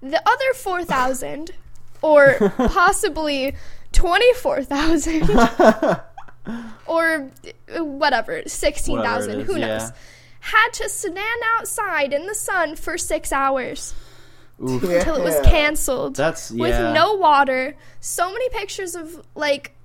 The 0.00 0.20
other 0.28 0.52
four 0.54 0.84
thousand, 0.84 1.52
or 2.00 2.36
possibly 2.56 3.54
twenty 3.92 4.32
four 4.34 4.62
thousand, 4.64 5.30
or 6.86 7.30
uh, 7.76 7.84
whatever, 7.84 8.42
sixteen 8.46 9.00
thousand, 9.02 9.42
who 9.42 9.56
it 9.56 9.62
is, 9.62 9.82
knows, 9.82 9.92
had 10.40 10.72
to 10.74 10.88
stand 10.88 11.42
outside 11.56 12.12
in 12.12 12.26
the 12.26 12.34
sun 12.34 12.74
for 12.74 12.98
six 12.98 13.32
hours 13.32 13.94
Oof. 14.60 14.82
until 14.82 15.16
it 15.16 15.22
was 15.22 15.38
canceled 15.44 16.16
That's 16.16 16.50
yeah. 16.50 16.60
with 16.60 16.94
no 16.94 17.14
water. 17.14 17.76
So 18.00 18.32
many 18.32 18.48
pictures 18.48 18.96
of 18.96 19.24
like 19.36 19.76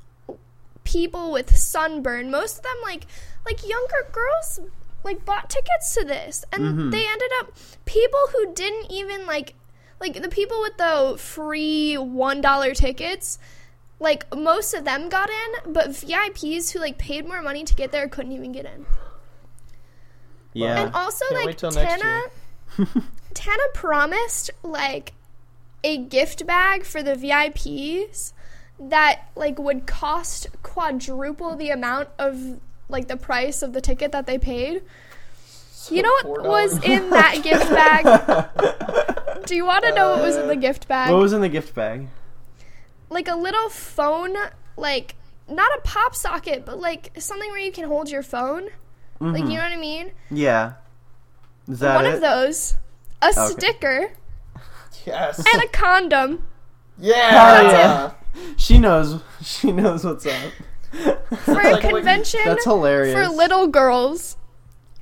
people 0.84 1.32
with 1.32 1.56
sunburn. 1.56 2.32
Most 2.32 2.58
of 2.58 2.64
them 2.64 2.78
like 2.84 3.06
like 3.46 3.68
younger 3.68 4.08
girls 4.12 4.60
like 5.04 5.24
bought 5.26 5.50
tickets 5.50 5.94
to 5.94 6.04
this 6.04 6.44
and 6.52 6.64
Mhm. 6.64 6.92
they 6.92 7.06
ended 7.06 7.30
up 7.40 7.52
people 7.86 8.20
who 8.34 8.54
didn't 8.54 8.92
even 8.92 9.26
like 9.26 9.54
like 10.00 10.22
the 10.22 10.30
people 10.30 10.60
with 10.62 10.78
the 10.78 11.16
free 11.18 11.96
$1 11.98 12.74
tickets 12.76 13.40
like 14.00 14.26
most 14.36 14.76
of 14.76 14.86
them 14.86 15.10
got 15.10 15.28
in, 15.30 15.74
but 15.74 15.90
VIPs 15.90 16.72
who 16.72 16.80
like 16.80 16.98
paid 17.00 17.28
more 17.28 17.42
money 17.42 17.64
to 17.64 17.74
get 17.74 17.92
there 17.92 18.08
couldn't 18.08 18.32
even 18.32 18.52
get 18.52 18.66
in. 18.66 18.86
Yeah. 20.54 20.84
And 20.84 20.94
also 20.96 21.26
Can't 21.30 21.36
like 21.40 21.46
wait 21.48 21.58
till 21.58 21.72
next 21.72 22.02
Tana 22.02 22.22
Tana 23.34 23.64
promised 23.74 24.52
like 24.64 25.14
a 25.84 25.98
gift 25.98 26.46
bag 26.46 26.86
for 26.86 27.02
the 27.04 27.16
VIPs 27.16 28.34
that 28.80 29.30
like 29.36 29.58
would 29.58 29.88
cost 29.88 30.48
quadruple 30.64 31.56
the 31.56 31.70
amount 31.70 32.10
of 32.20 32.60
like 32.90 33.08
the 33.08 33.18
price 33.18 33.62
of 33.62 33.74
the 33.74 33.82
ticket 33.82 34.12
that 34.12 34.26
they 34.26 34.38
paid. 34.38 34.84
you 35.90 36.02
know 36.02 36.14
what 36.24 36.44
was 36.44 36.84
in 36.84 37.10
that 37.12 37.40
gift 37.44 37.70
bag? 37.70 39.46
Do 39.46 39.56
you 39.56 39.66
want 39.66 39.86
to 39.86 39.94
know 39.94 40.12
what 40.12 40.22
was 40.22 40.36
in 40.36 40.48
the 40.48 40.54
uh, 40.54 40.60
gift 40.60 40.88
bag? 40.88 41.12
what 41.12 41.20
was 41.22 41.34
in 41.34 41.42
the 41.42 41.50
gift 41.50 41.74
bag? 41.74 42.08
like 43.10 43.28
a 43.28 43.36
little 43.36 43.70
phone, 43.70 44.36
like 44.76 45.16
not 45.50 45.70
a 45.78 45.82
pop 45.82 46.16
socket, 46.16 46.66
but 46.66 46.80
like 46.80 47.12
something 47.20 47.50
where 47.52 47.60
you 47.60 47.72
can 47.72 47.86
hold 47.86 48.10
your 48.10 48.24
phone. 48.24 48.70
Like 49.20 49.40
you 49.40 49.46
mm-hmm. 49.46 49.50
know 49.50 49.56
what 49.56 49.72
I 49.72 49.78
mean? 49.78 50.12
Yeah. 50.30 50.74
Is 51.68 51.80
that 51.80 51.96
One 51.96 52.06
it? 52.06 52.16
of 52.16 52.22
those, 52.22 52.76
a 53.22 53.30
Okay. 53.30 53.48
sticker, 53.48 54.12
Yes. 55.06 55.40
and 55.40 55.64
a 55.64 55.68
condom. 55.70 56.48
yeah. 57.00 57.62
yeah. 57.62 58.12
She 58.58 58.78
knows. 58.78 59.22
She 59.44 59.72
knows 59.72 60.04
what's 60.04 60.26
up. 60.26 60.52
For 60.92 61.60
a 61.60 61.80
convention 61.80 62.40
That's 62.46 62.64
hilarious. 62.64 63.14
for 63.14 63.28
little 63.28 63.68
girls. 63.68 64.38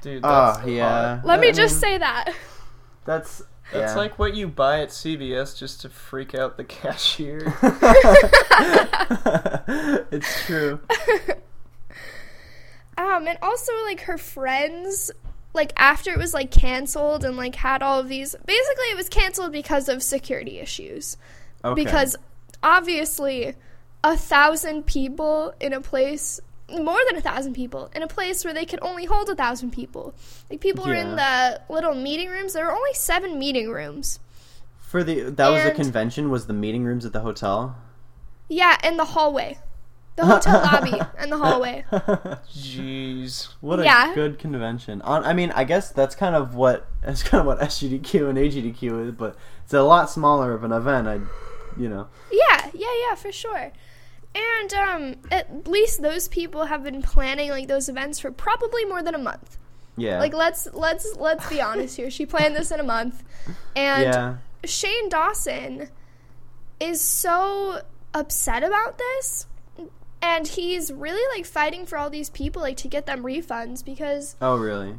Dude, 0.01 0.21
Oh 0.23 0.53
that's 0.53 0.67
yeah. 0.67 1.21
Let 1.23 1.39
me 1.39 1.49
I 1.49 1.51
just 1.51 1.75
mean, 1.75 1.81
say 1.81 1.97
that. 1.99 2.33
That's 3.05 3.43
That's 3.71 3.93
yeah. 3.93 3.97
like 3.97 4.19
what 4.19 4.35
you 4.35 4.47
buy 4.47 4.81
at 4.81 4.89
CVS 4.89 5.57
just 5.57 5.81
to 5.81 5.89
freak 5.89 6.35
out 6.35 6.57
the 6.57 6.63
cashier. 6.63 7.53
it's 10.11 10.45
true. 10.45 10.79
Um, 12.97 13.27
and 13.27 13.37
also 13.41 13.73
like 13.83 14.01
her 14.01 14.17
friends, 14.17 15.11
like 15.53 15.73
after 15.75 16.11
it 16.11 16.17
was 16.17 16.33
like 16.33 16.49
canceled 16.49 17.25
and 17.25 17.35
like 17.35 17.55
had 17.55 17.83
all 17.83 17.99
of 17.99 18.07
these. 18.07 18.35
Basically, 18.45 18.85
it 18.85 18.95
was 18.95 19.09
canceled 19.09 19.51
because 19.51 19.89
of 19.89 20.01
security 20.01 20.59
issues. 20.59 21.17
Okay. 21.63 21.83
Because 21.83 22.15
obviously, 22.63 23.55
a 24.13 24.15
thousand 24.17 24.85
people 24.85 25.53
in 25.59 25.73
a 25.73 25.81
place. 25.81 26.39
More 26.67 26.97
than 27.07 27.15
a 27.17 27.21
thousand 27.21 27.53
people 27.53 27.91
in 27.95 28.01
a 28.01 28.07
place 28.07 28.43
where 28.43 28.53
they 28.53 28.65
could 28.65 28.79
only 28.81 29.05
hold 29.05 29.29
a 29.29 29.35
thousand 29.35 29.69
people. 29.71 30.15
Like 30.49 30.61
people 30.61 30.83
were 30.85 30.95
in 30.95 31.15
the 31.15 31.61
little 31.69 31.93
meeting 31.93 32.27
rooms. 32.29 32.53
There 32.53 32.65
were 32.65 32.71
only 32.75 32.93
seven 32.95 33.37
meeting 33.37 33.69
rooms. 33.69 34.19
for 34.79 35.03
the 35.03 35.29
that 35.29 35.49
was 35.49 35.63
the 35.63 35.71
convention 35.71 36.29
was 36.31 36.47
the 36.47 36.53
meeting 36.53 36.83
rooms 36.83 37.05
at 37.05 37.13
the 37.13 37.19
hotel. 37.19 37.75
Yeah, 38.49 38.77
in 38.83 38.97
the 38.97 39.05
hallway, 39.05 39.59
the 40.15 40.25
hotel 40.25 40.59
lobby, 40.71 40.99
and 41.19 41.31
the 41.31 41.37
hallway. 41.37 41.85
Jeez. 42.51 43.49
What 43.61 43.79
a 43.79 43.83
Yeah. 43.83 44.13
good 44.15 44.39
convention. 44.39 45.01
On, 45.03 45.23
I 45.23 45.33
mean, 45.33 45.51
I 45.55 45.63
guess 45.65 45.91
that's 45.91 46.15
kind 46.15 46.35
of 46.35 46.55
what 46.55 46.87
that's 47.03 47.23
kind 47.23 47.41
of 47.41 47.45
what 47.47 47.59
SGDQ 47.59 48.29
and 48.29 48.37
AGDQ 48.37 49.07
is, 49.07 49.11
but 49.11 49.35
it's 49.63 49.73
a 49.73 49.81
lot 49.83 50.09
smaller 50.09 50.53
of 50.53 50.63
an 50.63 50.71
event. 50.71 51.07
I, 51.07 51.19
you 51.79 51.89
know. 51.89 52.07
Yeah, 52.31 52.69
yeah, 52.73 52.87
yeah, 53.09 53.15
for 53.15 53.31
sure. 53.31 53.71
And 54.35 54.73
um, 54.73 55.15
at 55.31 55.65
least 55.67 56.01
those 56.01 56.27
people 56.27 56.65
have 56.65 56.83
been 56.83 57.01
planning 57.01 57.49
like 57.51 57.67
those 57.67 57.87
events 57.87 58.19
for 58.19 58.31
probably 58.31 58.83
more 58.83 59.01
than 59.01 59.15
a 59.15 59.19
month. 59.19 59.57
Yeah. 59.97 60.19
Like 60.19 60.33
let's 60.33 60.67
let's 60.73 61.15
let's 61.15 61.47
be 61.47 61.61
honest 61.61 61.95
here. 61.95 62.11
She 62.11 62.25
planned 62.25 62.55
this 62.55 62.69
in 62.71 62.81
a 62.81 62.83
month, 62.83 63.23
and 63.75 64.03
yeah. 64.03 64.35
Shane 64.65 65.07
Dawson 65.07 65.87
is 66.81 66.99
so 66.99 67.81
upset 68.13 68.63
about 68.63 68.97
this, 68.97 69.47
and 70.21 70.45
he's 70.47 70.91
really 70.91 71.37
like 71.37 71.45
fighting 71.45 71.85
for 71.85 71.97
all 71.97 72.09
these 72.09 72.29
people 72.29 72.61
like 72.61 72.77
to 72.77 72.89
get 72.89 73.05
them 73.05 73.23
refunds 73.23 73.85
because 73.85 74.35
Oh, 74.41 74.57
really? 74.57 74.95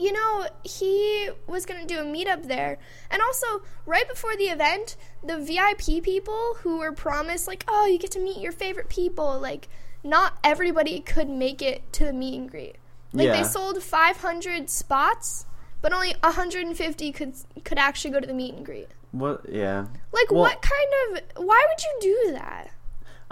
You 0.00 0.12
know, 0.12 0.46
he 0.64 1.28
was 1.46 1.66
going 1.66 1.80
to 1.80 1.86
do 1.86 2.00
a 2.00 2.04
meetup 2.04 2.46
there. 2.46 2.78
And 3.10 3.20
also, 3.20 3.62
right 3.86 4.08
before 4.08 4.36
the 4.36 4.44
event, 4.44 4.96
the 5.22 5.38
VIP 5.38 6.02
people 6.02 6.54
who 6.62 6.78
were 6.78 6.92
promised, 6.92 7.46
like, 7.46 7.64
oh, 7.68 7.86
you 7.86 7.98
get 7.98 8.10
to 8.12 8.20
meet 8.20 8.38
your 8.38 8.52
favorite 8.52 8.88
people, 8.88 9.38
like, 9.38 9.68
not 10.02 10.38
everybody 10.42 11.00
could 11.00 11.28
make 11.28 11.60
it 11.60 11.92
to 11.94 12.04
the 12.06 12.12
meet 12.12 12.38
and 12.38 12.50
greet. 12.50 12.76
Like, 13.12 13.26
Yeah. 13.26 13.42
they 13.42 13.48
sold 13.48 13.82
500 13.82 14.70
spots, 14.70 15.44
but 15.82 15.92
only 15.92 16.14
150 16.22 17.12
could 17.12 17.34
could 17.64 17.78
actually 17.78 18.12
go 18.12 18.20
to 18.20 18.26
the 18.26 18.34
meet 18.34 18.54
and 18.54 18.64
greet. 18.64 18.88
What? 19.12 19.48
Yeah. 19.48 19.86
Like, 20.12 20.30
Well- 20.30 20.40
what 20.42 20.62
kind 20.62 21.18
of. 21.18 21.44
Why 21.44 21.66
would 21.68 21.82
you 21.82 21.98
do 22.00 22.32
that? 22.32 22.70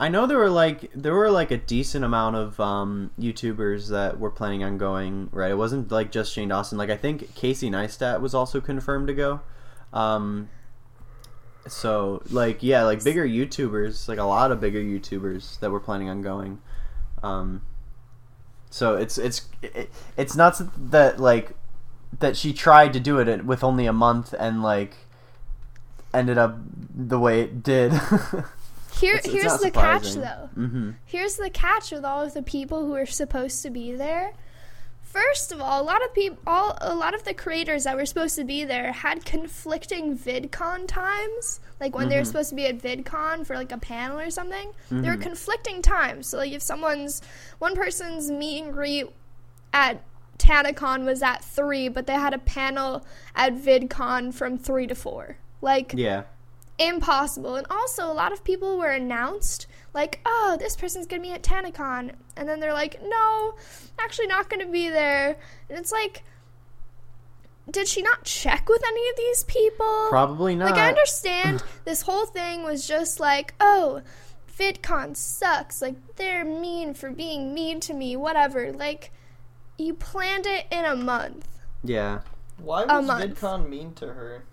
I 0.01 0.09
know 0.09 0.27
there 0.27 0.39
were 0.39 0.51
like 0.51 0.93
there 0.95 1.15
were 1.15 1.31
like 1.31 1.51
a 1.51 1.57
decent 1.57 2.05
amount 2.05 2.37
of 2.37 2.61
um, 2.61 3.11
YouTubers 3.19 3.89
that 3.89 4.21
were 4.21 4.31
planning 4.31 4.63
on 4.63 4.79
going. 4.79 5.29
Right, 5.33 5.51
it 5.51 5.57
wasn't 5.57 5.91
like 5.91 6.13
just 6.13 6.33
Shane 6.33 6.49
Dawson. 6.49 6.79
Like 6.79 6.91
I 6.91 6.97
think 6.97 7.35
Casey 7.35 7.69
Neistat 7.69 8.21
was 8.21 8.33
also 8.33 8.61
confirmed 8.61 9.09
to 9.09 9.15
go. 9.15 9.41
Um, 9.93 10.51
so 11.67 12.23
like 12.31 12.63
yeah, 12.63 12.85
like 12.85 13.03
bigger 13.03 13.27
YouTubers, 13.27 14.09
like 14.09 14.19
a 14.19 14.25
lot 14.25 14.53
of 14.53 14.61
bigger 14.61 14.81
YouTubers 14.81 15.59
that 15.59 15.71
were 15.71 15.81
planning 15.81 16.09
on 16.09 16.23
going. 16.23 16.61
Um, 17.25 17.63
so 18.71 18.95
it's 18.95 19.19
it's 19.19 19.49
it, 19.63 19.91
it's 20.17 20.37
not 20.37 20.61
that 20.91 21.19
like 21.19 21.57
that 22.21 22.37
she 22.37 22.53
tried 22.53 22.93
to 22.93 23.01
do 23.01 23.19
it 23.19 23.45
with 23.45 23.65
only 23.65 23.87
a 23.87 23.93
month 23.93 24.33
and 24.39 24.63
like 24.63 24.95
ended 26.15 26.39
up 26.39 26.57
the 26.95 27.19
way 27.19 27.41
it 27.41 27.65
did. 27.65 27.93
Here, 29.01 29.15
It's- 29.17 29.25
it's 29.27 29.33
here's 29.35 29.45
not 29.53 29.61
the 29.61 29.71
catch, 29.71 30.13
though. 30.15 30.51
mm-hmm. 30.57 30.91
Here's 31.05 31.37
the 31.37 31.51
catch 31.51 31.91
with 31.93 32.05
all 32.05 32.23
of 32.23 32.35
the 32.35 32.43
people 32.43 32.87
who 32.87 32.95
are 32.95 33.07
supposed 33.07 33.63
to 33.63 33.71
be 33.71 33.95
there. 33.95 34.33
First 35.03 35.53
of 35.53 35.61
all, 35.61 35.81
a 35.81 35.85
lot 35.85 36.05
of 36.05 36.13
people, 36.13 36.39
all 36.47 36.77
a 36.83 36.95
lot 36.95 37.15
of 37.15 37.25
the 37.25 37.33
creators 37.33 37.85
that 37.85 37.97
were 37.97 38.05
supposed 38.05 38.37
to 38.37 38.45
be 38.45 38.65
there 38.65 38.93
had 38.93 39.25
conflicting 39.25 40.17
VidCon 40.19 40.87
times. 40.87 41.61
Like 41.81 41.95
when 41.97 42.11
they 42.11 42.17
were 42.17 42.23
Mhm. 42.23 42.27
supposed 42.27 42.51
to 42.51 42.55
be 42.57 42.67
at 42.67 42.77
VidCon 42.79 43.47
for 43.47 43.55
like 43.57 43.73
a 43.73 43.79
panel 43.79 44.19
or 44.21 44.31
something, 44.31 44.73
there 44.91 45.13
were 45.13 45.19
Mhm. 45.19 45.23
conflicting 45.23 45.81
times. 45.81 46.29
So 46.29 46.37
like 46.39 46.53
if 46.53 46.61
someone's 46.63 47.23
one 47.59 47.75
person's 47.75 48.31
meet 48.31 48.65
and 48.65 48.73
greet 48.73 49.07
at 49.73 50.03
TanaCon 50.37 51.05
was 51.07 51.23
at 51.23 51.43
three, 51.43 51.89
but 51.89 52.07
they 52.07 52.13
had 52.15 52.35
a 52.35 52.39
panel 52.39 53.05
at 53.35 53.55
VidCon 53.55 54.33
from 54.35 54.59
three 54.59 54.87
to 54.87 54.95
four. 54.95 55.37
Like 55.63 55.95
Yeah. 55.97 56.25
Impossible. 56.79 57.57
And 57.57 57.67
also, 57.71 58.11
a 58.11 58.13
lot 58.13 58.33
of 58.33 58.45
people 58.45 58.79
were 58.79 58.91
announced, 58.91 59.67
like, 59.95 60.21
oh, 60.25 60.57
this 60.59 60.77
person's 60.77 61.07
going 61.07 61.23
to 61.23 61.29
be 61.29 61.35
at 61.35 61.43
TanaCon. 61.43 62.13
And 62.37 62.49
then 62.49 62.61
they're 62.61 62.73
like, 62.73 63.01
no, 63.03 63.55
actually 63.99 64.27
not 64.27 64.49
going 64.49 64.65
to 64.65 64.71
be 64.71 64.89
there. 64.89 65.39
And 65.69 65.79
it's 65.79 65.93
like, 65.93 66.25
did 67.71 67.89
she 67.89 68.03
not 68.03 68.25
check 68.25 68.69
with 68.69 68.83
any 68.87 69.09
of 69.11 69.17
these 69.17 69.45
people? 69.45 70.07
Probably 70.09 70.55
not. 70.55 70.71
Like, 70.71 70.81
I 70.81 70.89
understand 70.89 71.63
this 71.85 72.03
whole 72.03 72.27
thing 72.27 72.63
was 72.63 72.87
just 72.87 73.21
like, 73.21 73.55
oh, 73.61 74.03
VidCon 74.59 75.17
sucks. 75.17 75.83
Like, 75.83 75.97
they're 76.17 76.45
mean 76.45 76.95
for 76.95 77.11
being 77.11 77.53
mean 77.55 77.81
to 77.81 77.95
me, 77.95 78.17
whatever. 78.17 78.73
Like, 78.73 79.13
you 79.77 79.95
planned 79.95 80.47
it 80.47 80.67
in 80.71 80.85
a 80.85 80.97
month. 80.97 81.47
Yeah. 81.85 82.21
Why 82.57 82.85
was. 82.85 83.07
VidCon 83.07 83.69
mean 83.69 83.93
to 83.95 84.07
her? 84.07 84.45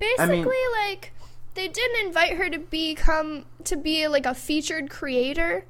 basically 0.00 0.38
mean- 0.38 0.48
like 0.88 1.12
they 1.54 1.68
didn't 1.68 2.06
invite 2.06 2.36
her 2.36 2.48
to 2.50 2.58
become 2.58 3.44
to 3.64 3.76
be 3.76 4.06
like 4.08 4.26
a 4.26 4.34
featured 4.34 4.90
creator. 4.90 5.64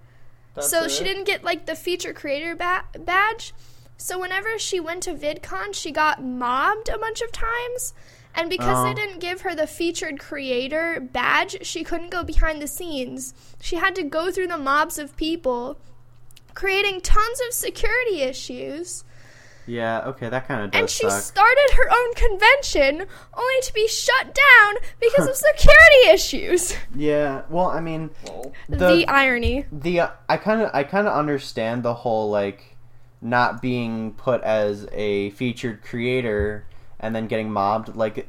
That's 0.54 0.68
so 0.70 0.84
it? 0.84 0.90
she 0.90 1.04
didn't 1.04 1.24
get 1.24 1.44
like 1.44 1.66
the 1.66 1.74
feature 1.76 2.12
creator 2.12 2.54
ba- 2.54 2.84
badge. 2.98 3.54
So 3.96 4.18
whenever 4.18 4.58
she 4.58 4.80
went 4.80 5.02
to 5.04 5.14
vidcon 5.14 5.74
she 5.74 5.90
got 5.92 6.22
mobbed 6.22 6.88
a 6.88 6.98
bunch 6.98 7.20
of 7.20 7.32
times. 7.32 7.94
And 8.34 8.48
because 8.48 8.78
Oh. 8.78 8.84
they 8.84 8.94
didn't 8.94 9.18
give 9.18 9.40
her 9.40 9.54
the 9.56 9.66
featured 9.66 10.18
creator 10.20 11.00
badge 11.00 11.66
she 11.66 11.82
couldn't 11.82 12.10
go 12.10 12.22
behind 12.22 12.62
the 12.62 12.68
scenes. 12.68 13.34
She 13.60 13.76
had 13.76 13.94
to 13.96 14.02
go 14.02 14.30
through 14.30 14.46
the 14.48 14.58
mobs 14.58 14.98
of 14.98 15.16
people 15.16 15.78
creating 16.54 17.00
tons 17.00 17.40
of 17.46 17.52
security 17.54 18.22
issues 18.22 19.04
Yeah. 19.66 20.00
Okay. 20.06 20.28
That 20.28 20.48
kind 20.48 20.62
of 20.64 20.70
does 20.72 20.80
and 20.80 20.90
she 20.90 21.08
suck. 21.08 21.20
started 21.22 21.70
her 21.76 21.88
own 21.90 22.14
convention 22.14 23.06
only 23.34 23.60
to 23.62 23.72
be 23.74 23.86
shut 23.86 24.26
down 24.34 24.74
because 25.00 25.26
of 25.28 25.36
security 25.56 26.08
issues. 26.10 26.74
yeah. 26.94 27.42
Well, 27.50 27.66
I 27.68 27.80
mean, 27.80 28.10
The, 28.68 28.76
The- 28.76 29.08
irony. 29.08 29.66
the 29.70 30.00
uh, 30.00 30.08
I 30.28 30.36
kind 30.38 30.60
of 30.62 30.70
I 30.74 30.82
kind 30.84 31.06
of 31.06 31.14
understand 31.14 31.82
the 31.82 31.94
whole 31.94 32.30
like 32.30 32.76
not 33.22 33.60
being 33.60 34.12
put 34.14 34.40
as 34.42 34.88
a 34.92 35.30
featured 35.30 35.82
creator 35.82 36.64
and 36.98 37.14
then 37.14 37.26
getting 37.26 37.50
mobbed 37.52 37.94
like 37.94 38.28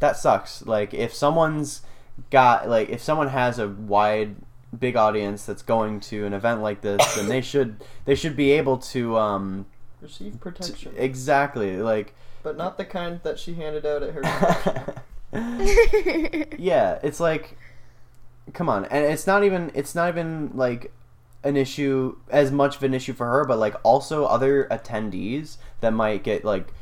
that 0.00 0.16
sucks. 0.16 0.64
Like 0.66 0.94
if 0.94 1.14
someone's 1.14 1.82
got 2.30 2.68
like 2.68 2.88
if 2.88 3.00
someone 3.02 3.28
has 3.28 3.58
a 3.58 3.68
wide 3.68 4.36
big 4.78 4.96
audience 4.96 5.44
that's 5.44 5.60
going 5.62 6.00
to 6.00 6.24
an 6.24 6.32
event 6.32 6.62
like 6.62 6.80
this, 6.80 7.14
then 7.14 7.28
they 7.28 7.40
should 7.52 7.84
they 8.06 8.14
should 8.14 8.34
be 8.36 8.52
able 8.52 8.78
to 8.78 9.16
um 9.18 9.66
Receive 10.02 10.32
t- 10.32 10.38
protection. 10.38 10.92
exactly 10.96 11.76
like 11.78 12.14
but 12.42 12.56
not 12.56 12.76
the 12.76 12.84
kind 12.84 13.20
that 13.22 13.38
she 13.38 13.54
handed 13.54 13.86
out 13.86 14.02
at 14.02 14.12
her 14.14 15.02
yeah, 16.58 16.98
it's 17.02 17.20
like 17.20 17.56
come 18.52 18.68
on, 18.68 18.84
and 18.86 19.06
it's 19.06 19.26
not 19.26 19.44
even 19.44 19.70
it's 19.74 19.94
not 19.94 20.08
even 20.10 20.50
like 20.54 20.92
an 21.42 21.56
issue 21.56 22.16
as 22.30 22.52
much 22.52 22.76
of 22.76 22.82
an 22.82 22.92
issue 22.92 23.14
for 23.14 23.26
her, 23.26 23.44
but 23.46 23.58
like 23.58 23.74
also 23.82 24.26
other 24.26 24.66
attendees 24.70 25.56
that 25.80 25.92
might 25.92 26.22
get 26.22 26.44
like 26.44 26.72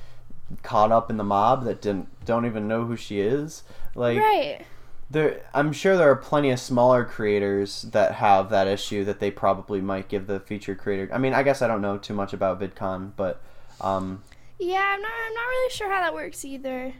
caught 0.65 0.91
up 0.91 1.11
in 1.11 1.17
the 1.17 1.25
mob 1.25 1.65
that 1.65 1.81
didn't 1.81 2.09
don't 2.25 2.45
even 2.45 2.67
know 2.67 2.85
who 2.85 2.97
she 2.97 3.21
is. 3.21 3.63
Like 3.95 4.19
right. 4.19 4.67
There 5.11 5.43
I'm 5.53 5.73
sure 5.73 5.97
there 5.97 6.11
are 6.11 6.17
plenty 6.17 6.51
of 6.51 6.61
smaller 6.61 7.05
creators 7.05 7.83
that 7.83 8.13
have 8.15 8.51
that 8.51 8.67
issue 8.69 9.05
that 9.05 9.19
they 9.21 9.31
probably 9.31 9.81
might 9.81 10.09
give 10.09 10.27
the 10.27 10.41
featured 10.41 10.79
creator. 10.79 11.09
I 11.13 11.19
mean, 11.19 11.35
I 11.35 11.43
guess 11.43 11.63
I 11.63 11.67
don't 11.67 11.83
know 11.83 11.99
too 11.99 12.15
much 12.15 12.33
about 12.33 12.61
VidCon, 12.61 13.13
but 13.17 13.41
um 13.81 14.23
Yeah, 14.59 14.83
I'm 14.95 15.03
not. 15.03 15.11
I'm 15.27 15.35
not 15.35 15.41
really 15.47 15.71
sure 15.71 15.91
how 15.91 16.01
that 16.03 16.15
works 16.15 16.45
either. 16.45 16.95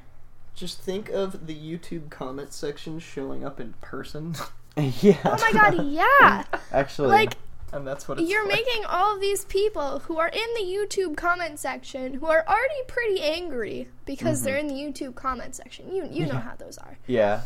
Just 0.55 0.81
think 0.81 1.09
of 1.11 1.47
the 1.47 1.55
YouTube 1.55 2.11
comment 2.11 2.53
section 2.53 2.99
showing 2.99 3.45
up 3.45 3.61
in 3.61 3.75
person, 3.81 4.35
yeah. 4.77 5.17
Oh 5.25 5.37
my 5.41 5.53
god, 5.53 5.85
yeah. 5.87 6.45
Actually, 6.73 7.09
Like 7.09 7.35
and 7.73 7.87
that's 7.87 8.09
what 8.09 8.19
it's 8.19 8.29
you're 8.29 8.45
like. 8.49 8.57
making 8.67 8.85
all 8.87 9.15
of 9.15 9.21
these 9.21 9.45
people 9.45 10.01
who 10.01 10.19
are 10.19 10.29
in 10.29 10.55
the 10.57 10.63
YouTube 10.63 11.17
comment 11.17 11.61
section 11.61 12.15
who 12.15 12.27
are 12.27 12.45
already 12.49 12.83
pretty 12.89 13.21
angry 13.23 13.89
because 14.05 14.43
they're 14.43 14.57
in 14.57 14.67
the 14.67 14.75
YouTube 14.75 15.15
comment 15.15 15.55
section. 15.55 15.93
You 15.95 16.09
you 16.11 16.27
know 16.27 16.35
how 16.39 16.57
those 16.57 16.77
are. 16.79 16.99
yeah. 17.07 17.43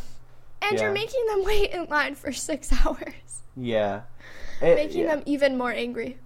And 0.65 0.77
Yeah. 0.79 0.85
you're 0.85 0.93
making 0.93 1.27
them 1.27 1.45
wait 1.45 1.71
in 1.73 1.85
line 1.87 2.15
for 2.15 2.33
6 2.33 2.73
hours, 2.87 3.43
Yeah. 3.57 4.03
It- 4.63 4.75
making 4.77 5.01
yeah. 5.03 5.15
them 5.17 5.23
even 5.27 5.57
more 5.59 5.73
angry. 5.73 6.19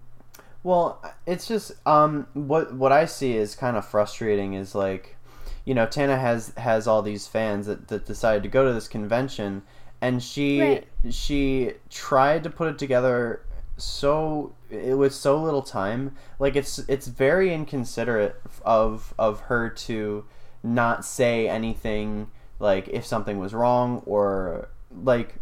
Well, 0.63 1.03
it's 1.27 1.47
just 1.47 1.73
um 1.87 2.27
what 2.35 2.75
what 2.75 2.93
I 2.93 3.05
see 3.07 3.37
is 3.37 3.55
kind 3.55 3.77
of 3.77 3.87
frustrating 3.87 4.55
is 4.55 4.75
like 4.75 5.17
you 5.65 5.75
know, 5.75 5.87
Tana 5.87 6.17
has 6.19 6.53
has 6.57 6.87
all 6.87 7.03
these 7.03 7.27
fans 7.29 7.67
that, 7.67 7.89
that 7.89 8.07
decided 8.07 8.43
to 8.43 8.49
go 8.49 8.67
to 8.67 8.73
this 8.73 8.89
convention 8.89 9.63
and 10.01 10.23
she 10.23 10.61
Right. 10.61 10.89
she 11.11 11.73
tried 11.91 12.43
to 12.45 12.51
put 12.51 12.69
it 12.69 12.79
together 12.79 13.43
so 13.77 14.53
it 14.71 14.97
was 14.99 15.15
so 15.15 15.41
little 15.41 15.63
time. 15.63 16.17
Like 16.39 16.57
it's 16.57 16.79
it's 16.81 17.07
very 17.07 17.53
inconsiderate 17.55 18.41
of 18.65 19.15
of 19.19 19.41
her 19.43 19.69
to 19.71 20.25
not 20.63 21.05
say 21.05 21.49
anything 21.49 22.31
like 22.59 22.89
if 22.89 23.05
something 23.07 23.39
was 23.39 23.55
wrong 23.55 24.03
or 24.07 24.69
like 25.05 25.37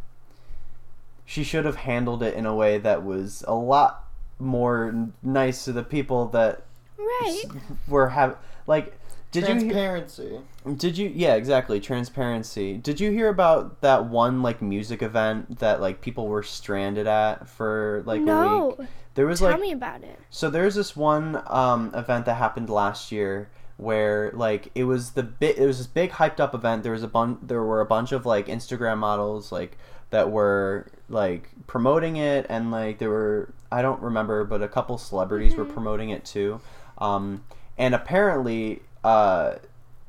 she 1.24 1.42
should 1.42 1.64
have 1.64 1.76
handled 1.76 2.22
it 2.22 2.34
in 2.34 2.46
a 2.46 2.54
way 2.54 2.78
that 2.78 3.04
was 3.04 3.44
a 3.48 3.54
lot 3.54 4.04
more 4.38 5.08
nice 5.22 5.64
to 5.64 5.72
the 5.72 5.82
people 5.82 6.26
that 6.28 6.62
Right. 6.98 7.42
were 7.88 8.08
have 8.10 8.36
like 8.66 8.98
did 9.30 9.42
you 9.48 9.54
transparency. 9.54 10.40
did 10.76 10.96
you 10.96 11.12
yeah 11.14 11.34
exactly 11.34 11.78
transparency 11.78 12.76
did 12.78 13.00
you 13.00 13.10
hear 13.10 13.28
about 13.28 13.80
that 13.82 14.06
one 14.06 14.42
like 14.42 14.62
music 14.62 15.02
event 15.02 15.58
that 15.58 15.80
like 15.80 16.00
people 16.00 16.26
were 16.26 16.42
stranded 16.42 17.06
at 17.06 17.48
for 17.48 18.02
like 18.06 18.18
a 18.18 18.22
week 18.22 18.26
no. 18.26 18.76
there 19.14 19.26
was 19.26 19.40
Tell 19.40 19.50
like 19.50 19.60
me 19.60 19.72
about 19.72 20.02
it. 20.04 20.18
so 20.30 20.48
there's 20.48 20.74
this 20.74 20.96
one 20.96 21.42
um, 21.46 21.92
event 21.94 22.24
that 22.26 22.34
happened 22.34 22.70
last 22.70 23.12
year 23.12 23.50
where 23.76 24.30
like 24.32 24.70
it 24.74 24.84
was 24.84 25.12
the 25.12 25.22
bit 25.22 25.58
it 25.58 25.66
was 25.66 25.78
this 25.78 25.86
big 25.86 26.12
hyped 26.12 26.40
up 26.40 26.54
event. 26.54 26.82
There 26.82 26.92
was 26.92 27.02
a 27.02 27.08
bun 27.08 27.38
there 27.42 27.62
were 27.62 27.80
a 27.80 27.86
bunch 27.86 28.12
of 28.12 28.24
like 28.24 28.46
Instagram 28.46 28.98
models 28.98 29.52
like 29.52 29.76
that 30.10 30.30
were 30.30 30.86
like 31.08 31.50
promoting 31.66 32.16
it 32.16 32.46
and 32.48 32.70
like 32.70 32.98
there 32.98 33.10
were 33.10 33.52
I 33.70 33.82
don't 33.82 34.00
remember 34.00 34.44
but 34.44 34.62
a 34.62 34.68
couple 34.68 34.96
celebrities 34.98 35.54
were 35.54 35.64
promoting 35.64 36.10
it 36.10 36.24
too. 36.24 36.60
Um, 36.98 37.44
and 37.76 37.94
apparently 37.94 38.82
uh, 39.04 39.56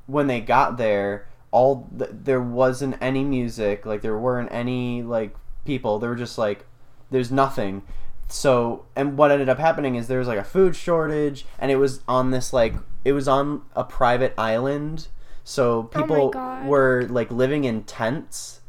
when 0.05 0.27
they 0.27 0.39
got 0.39 0.77
there 0.77 1.27
all 1.51 1.89
th- 1.97 2.12
there 2.13 2.41
wasn't 2.41 2.97
any 3.01 3.24
music 3.24 3.86
like 3.86 4.01
there 4.01 4.17
weren't 4.17 4.51
any 4.51 5.01
like 5.01 5.36
people 5.65 6.00
they 6.00 6.07
were 6.07 6.15
just 6.15 6.38
like 6.38 6.65
there's 7.09 7.31
nothing 7.31 7.81
so 8.27 8.86
and 8.95 9.17
what 9.17 9.31
ended 9.31 9.47
up 9.47 9.57
happening 9.57 9.95
is 9.95 10.07
there 10.07 10.19
was 10.19 10.27
like 10.27 10.38
a 10.38 10.43
food 10.43 10.75
shortage 10.75 11.45
and 11.60 11.71
it 11.71 11.77
was 11.77 12.01
on 12.08 12.32
this 12.32 12.51
like 12.51 12.75
it 13.08 13.13
was 13.13 13.26
on 13.26 13.62
a 13.74 13.86
private 13.86 14.34
island 14.38 15.08
so 15.46 15.84
people 15.84 16.30
God. 16.30 16.67
were 16.67 17.08
like 17.10 17.32
living 17.32 17.63
in 17.63 17.84
tents 17.84 18.60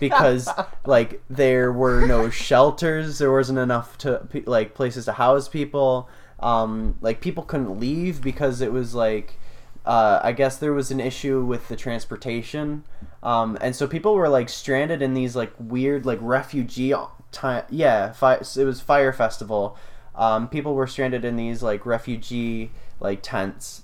because 0.00 0.48
like 0.84 1.22
there 1.30 1.72
were 1.72 2.04
no 2.04 2.28
shelters 2.28 3.18
there 3.18 3.30
wasn't 3.30 3.56
enough 3.56 3.96
to 3.96 4.26
like 4.46 4.74
places 4.74 5.04
to 5.04 5.12
house 5.12 5.46
people 5.46 6.08
um 6.40 6.98
like 7.00 7.20
people 7.20 7.44
couldn't 7.44 7.78
leave 7.78 8.20
because 8.20 8.60
it 8.60 8.72
was 8.72 8.96
like 8.96 9.38
uh, 9.86 10.18
I 10.24 10.32
guess 10.32 10.56
there 10.56 10.72
was 10.72 10.90
an 10.90 10.98
issue 10.98 11.44
with 11.44 11.68
the 11.68 11.76
transportation, 11.76 12.84
um, 13.22 13.58
and 13.60 13.76
so 13.76 13.86
people 13.86 14.14
were 14.14 14.30
like 14.30 14.48
stranded 14.48 15.02
in 15.02 15.12
these 15.12 15.36
like 15.36 15.52
weird 15.58 16.06
like 16.06 16.18
refugee 16.22 16.94
time. 17.32 17.64
Yeah, 17.68 18.12
fi- 18.12 18.36
it 18.36 18.64
was 18.64 18.80
Fyre 18.80 19.12
festival. 19.12 19.76
Um, 20.14 20.48
people 20.48 20.74
were 20.74 20.86
stranded 20.86 21.22
in 21.22 21.36
these 21.36 21.62
like 21.62 21.84
refugee 21.84 22.70
like 22.98 23.20
tents 23.22 23.83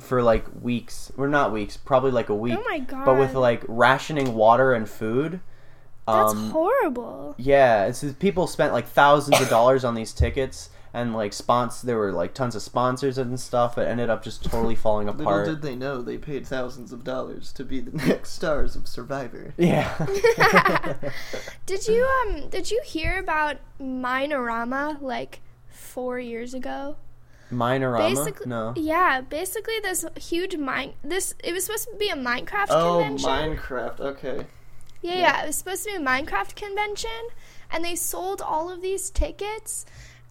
for 0.00 0.22
like 0.22 0.44
weeks, 0.62 1.12
or 1.16 1.28
not 1.28 1.52
weeks, 1.52 1.76
probably 1.76 2.10
like 2.10 2.28
a 2.28 2.34
week. 2.34 2.58
Oh 2.58 2.64
my 2.68 2.78
god. 2.80 3.04
But 3.04 3.18
with 3.18 3.34
like 3.34 3.62
rationing 3.68 4.34
water 4.34 4.72
and 4.74 4.88
food. 4.88 5.40
That's 6.06 6.32
Um, 6.32 6.50
horrible. 6.50 7.34
yeah, 7.36 7.84
it's 7.84 8.02
people 8.14 8.46
spent 8.46 8.72
like 8.72 8.86
thousands 8.88 9.40
of 9.42 9.48
dollars 9.56 9.84
on 9.84 9.94
these 9.94 10.12
tickets 10.14 10.70
and 10.94 11.14
like 11.14 11.32
spons 11.32 11.82
there 11.82 11.98
were 11.98 12.12
like 12.12 12.32
tons 12.32 12.54
of 12.56 12.62
sponsors 12.62 13.18
and 13.18 13.38
stuff. 13.38 13.76
It 13.76 13.82
ended 13.86 14.08
up 14.08 14.22
just 14.24 14.42
totally 14.42 14.74
falling 14.84 15.06
apart. 15.08 15.18
Little 15.18 15.32
apart. 15.34 15.46
did 15.48 15.60
they 15.62 15.76
know 15.76 16.00
they 16.00 16.16
paid 16.16 16.46
thousands 16.46 16.92
of 16.94 17.04
dollars 17.04 17.52
to 17.52 17.62
be 17.64 17.80
the 17.80 17.90
next 18.06 18.30
stars 18.30 18.74
of 18.74 18.88
Survivor. 18.88 19.52
Yeah. 19.58 20.06
Did 21.66 21.86
you 21.86 22.08
um 22.26 22.48
did 22.48 22.70
you 22.70 22.80
hear 22.84 23.18
about 23.18 23.56
Minorama 23.80 24.96
like 25.02 25.40
4 25.68 26.18
years 26.18 26.54
ago? 26.54 26.96
Minorama? 27.50 28.14
Basically, 28.14 28.46
no. 28.46 28.72
Yeah, 28.76 29.20
basically 29.22 29.78
this 29.82 30.04
huge 30.16 30.56
mine 30.56 30.92
this 31.02 31.34
it 31.42 31.52
was 31.52 31.64
supposed 31.64 31.88
to 31.90 31.96
be 31.96 32.08
a 32.10 32.16
Minecraft 32.16 32.66
Oh, 32.70 32.98
convention. 33.00 33.28
Minecraft. 33.56 34.00
Okay. 34.00 34.46
Yeah, 35.00 35.14
yeah, 35.18 35.42
it 35.42 35.46
was 35.46 35.56
supposed 35.56 35.84
to 35.84 35.90
be 35.90 35.96
a 35.96 36.00
Minecraft 36.00 36.54
convention, 36.56 37.28
and 37.70 37.84
they 37.84 37.94
sold 37.94 38.42
all 38.42 38.68
of 38.70 38.82
these 38.82 39.10
tickets, 39.10 39.86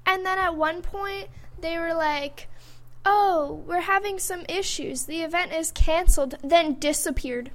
and 0.05 0.25
then 0.25 0.37
at 0.37 0.55
one 0.55 0.81
point 0.81 1.29
they 1.59 1.77
were 1.77 1.93
like, 1.93 2.49
"Oh, 3.05 3.63
we're 3.65 3.79
having 3.81 4.19
some 4.19 4.41
issues. 4.49 5.05
The 5.05 5.21
event 5.21 5.53
is 5.53 5.71
canceled." 5.71 6.35
Then 6.43 6.73
disappeared. 6.79 7.51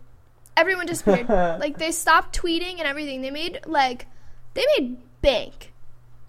Everyone 0.56 0.86
disappeared. 0.86 1.28
like 1.60 1.78
they 1.78 1.92
stopped 1.92 2.36
tweeting 2.38 2.78
and 2.78 2.88
everything. 2.88 3.20
They 3.20 3.30
made 3.30 3.60
like 3.66 4.06
they 4.54 4.64
made 4.78 4.96
bank, 5.20 5.72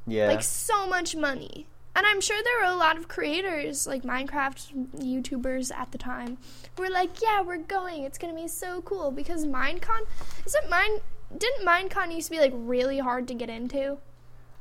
Yeah. 0.05 0.27
like 0.27 0.43
so 0.43 0.85
much 0.87 1.15
money. 1.15 1.65
And 1.95 2.05
I'm 2.07 2.21
sure 2.21 2.37
there 2.43 2.59
were 2.67 2.73
a 2.73 2.77
lot 2.77 2.97
of 2.97 3.07
creators, 3.07 3.85
like 3.85 4.01
Minecraft 4.03 4.89
YouTubers 4.97 5.71
at 5.71 5.91
the 5.91 5.97
time, 5.97 6.37
who 6.75 6.83
were 6.83 6.89
like, 6.89 7.21
"Yeah, 7.21 7.41
we're 7.41 7.57
going. 7.57 8.03
It's 8.03 8.17
gonna 8.17 8.33
be 8.33 8.47
so 8.47 8.81
cool." 8.81 9.11
Because 9.11 9.45
Minecon, 9.45 10.01
is 10.45 10.55
it 10.55 10.69
Mine? 10.69 10.99
Didn't 11.37 11.65
Minecon 11.65 12.13
used 12.13 12.27
to 12.27 12.31
be 12.31 12.39
like 12.39 12.53
really 12.55 12.99
hard 12.99 13.27
to 13.27 13.33
get 13.33 13.49
into? 13.49 13.97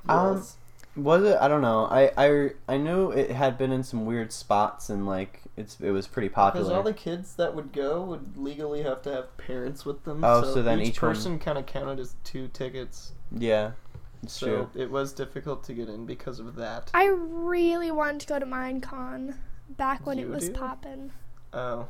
Um, 0.09 0.37
Yes. 0.37 0.57
Was 0.95 1.23
it? 1.25 1.38
I 1.40 1.49
don't 1.49 1.62
know. 1.62 1.87
I, 1.87 2.11
I 2.18 2.51
I 2.68 2.77
knew 2.77 3.11
it 3.12 3.31
had 3.31 3.57
been 3.57 3.73
in 3.73 3.83
some 3.83 4.05
weird 4.05 4.31
spots 4.31 4.90
and 4.90 5.07
like 5.07 5.40
it's 5.57 5.81
it 5.81 5.90
was 5.90 6.07
pretty 6.07 6.29
popular. 6.29 6.64
Because 6.64 6.66
popular. 6.68 6.77
all 6.77 6.83
the 6.83 6.92
kids 6.92 7.35
that 7.37 7.55
would 7.55 7.73
go 7.73 8.03
would 8.03 8.37
legally 8.37 8.83
have 8.83 9.01
to 9.03 9.11
have 9.11 9.35
parents 9.38 9.87
with 9.87 10.05
them. 10.05 10.23
Oh, 10.23 10.42
so 10.42 10.62
then 10.62 10.81
each, 10.81 10.88
each 10.88 11.03
one- 11.03 11.12
person 11.14 11.38
kind 11.38 11.57
of 11.57 11.64
counted 11.64 11.99
as 11.99 12.14
two 12.25 12.49
tickets. 12.49 13.12
yeah, 13.35 13.68
it's 13.68 13.82
So 14.26 14.46
true. 14.46 14.70
it 14.74 14.90
was 14.90 15.12
difficult 15.12 15.64
to 15.64 15.74
get 15.74 15.88
in 15.88 16.06
because 16.06 16.38
of 16.38 16.54
that. 16.56 16.90
I 16.94 17.06
really 17.06 17.90
wanted 17.90 18.20
to 18.20 18.26
go 18.28 18.38
to 18.38 18.46
Minecon 18.46 19.35
back 19.70 20.06
when 20.06 20.18
it 20.18 20.28
was 20.28 20.48
do? 20.48 20.54
poppin'. 20.54 21.12
Oh, 21.52 21.88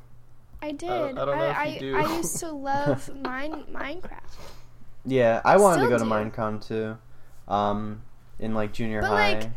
I 0.62 0.72
did. 0.72 0.90
I 0.90 1.12
don't 1.12 1.14
know 1.16 1.50
if 1.50 1.56
I, 1.56 1.66
you 1.66 1.80
do. 1.80 1.96
I, 1.96 2.16
used 2.16 2.38
to 2.38 2.50
love 2.52 3.10
mine 3.22 3.64
Minecraft. 3.70 4.20
Yeah, 5.04 5.40
I 5.44 5.56
wanted 5.56 5.80
to 5.80 5.86
Still 5.86 5.98
go 5.98 6.04
to. 6.04 6.30
Minecon 6.30 6.66
too. 6.66 6.98
Um, 7.52 8.02
in 8.38 8.54
like 8.54 8.72
junior 8.72 9.02
But, 9.02 9.10
high. 9.10 9.34
like, 9.34 9.50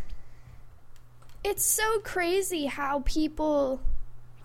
It's 1.43 1.63
so 1.63 1.99
crazy 1.99 2.65
how 2.65 3.03
people 3.05 3.79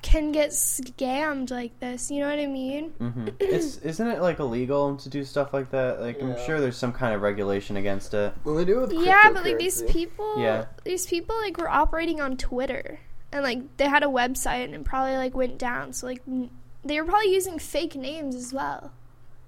can 0.02 0.32
get 0.32 0.50
scammed 0.50 1.50
like 1.50 1.78
this. 1.80 2.10
You 2.10 2.20
know 2.20 2.30
what 2.30 2.38
I 2.38 2.46
mean? 2.46 2.90
hmm 2.90 3.28
it's 3.40 3.76
isn't 3.78 4.06
it 4.06 4.20
like 4.20 4.38
illegal 4.38 4.96
to 4.96 5.08
do 5.08 5.24
stuff 5.24 5.52
like 5.52 5.70
that? 5.70 6.00
Like 6.00 6.22
I'm 6.22 6.36
sure 6.46 6.60
there's 6.60 6.76
some 6.76 6.92
kind 6.92 7.14
of 7.14 7.20
regulation 7.22 7.76
against 7.76 8.14
it. 8.14 8.32
well, 8.44 8.54
they 8.54 8.64
do 8.64 8.78
it 8.82 8.88
with 8.88 8.92
Yeah, 9.04 9.30
but 9.32 9.44
like 9.44 9.58
these 9.58 9.82
people, 9.82 10.40
Yeah. 10.40 10.66
these 10.84 11.06
people 11.06 11.36
like 11.38 11.58
were 11.58 11.68
operating 11.68 12.20
on 12.20 12.36
Twitter, 12.36 13.00
and 13.32 13.42
like 13.42 13.76
they 13.76 13.88
had 13.88 14.02
a 14.02 14.06
website, 14.06 14.64
and 14.64 14.74
it 14.74 14.84
probably 14.84 15.16
like 15.16 15.34
went 15.34 15.58
down. 15.58 15.92
So 15.92 16.06
like 16.06 16.22
n- 16.26 16.50
they 16.84 16.98
were 17.00 17.06
probably 17.06 17.32
using 17.34 17.58
fake 17.58 17.94
names 17.94 18.34
as 18.34 18.52
well. 18.54 18.92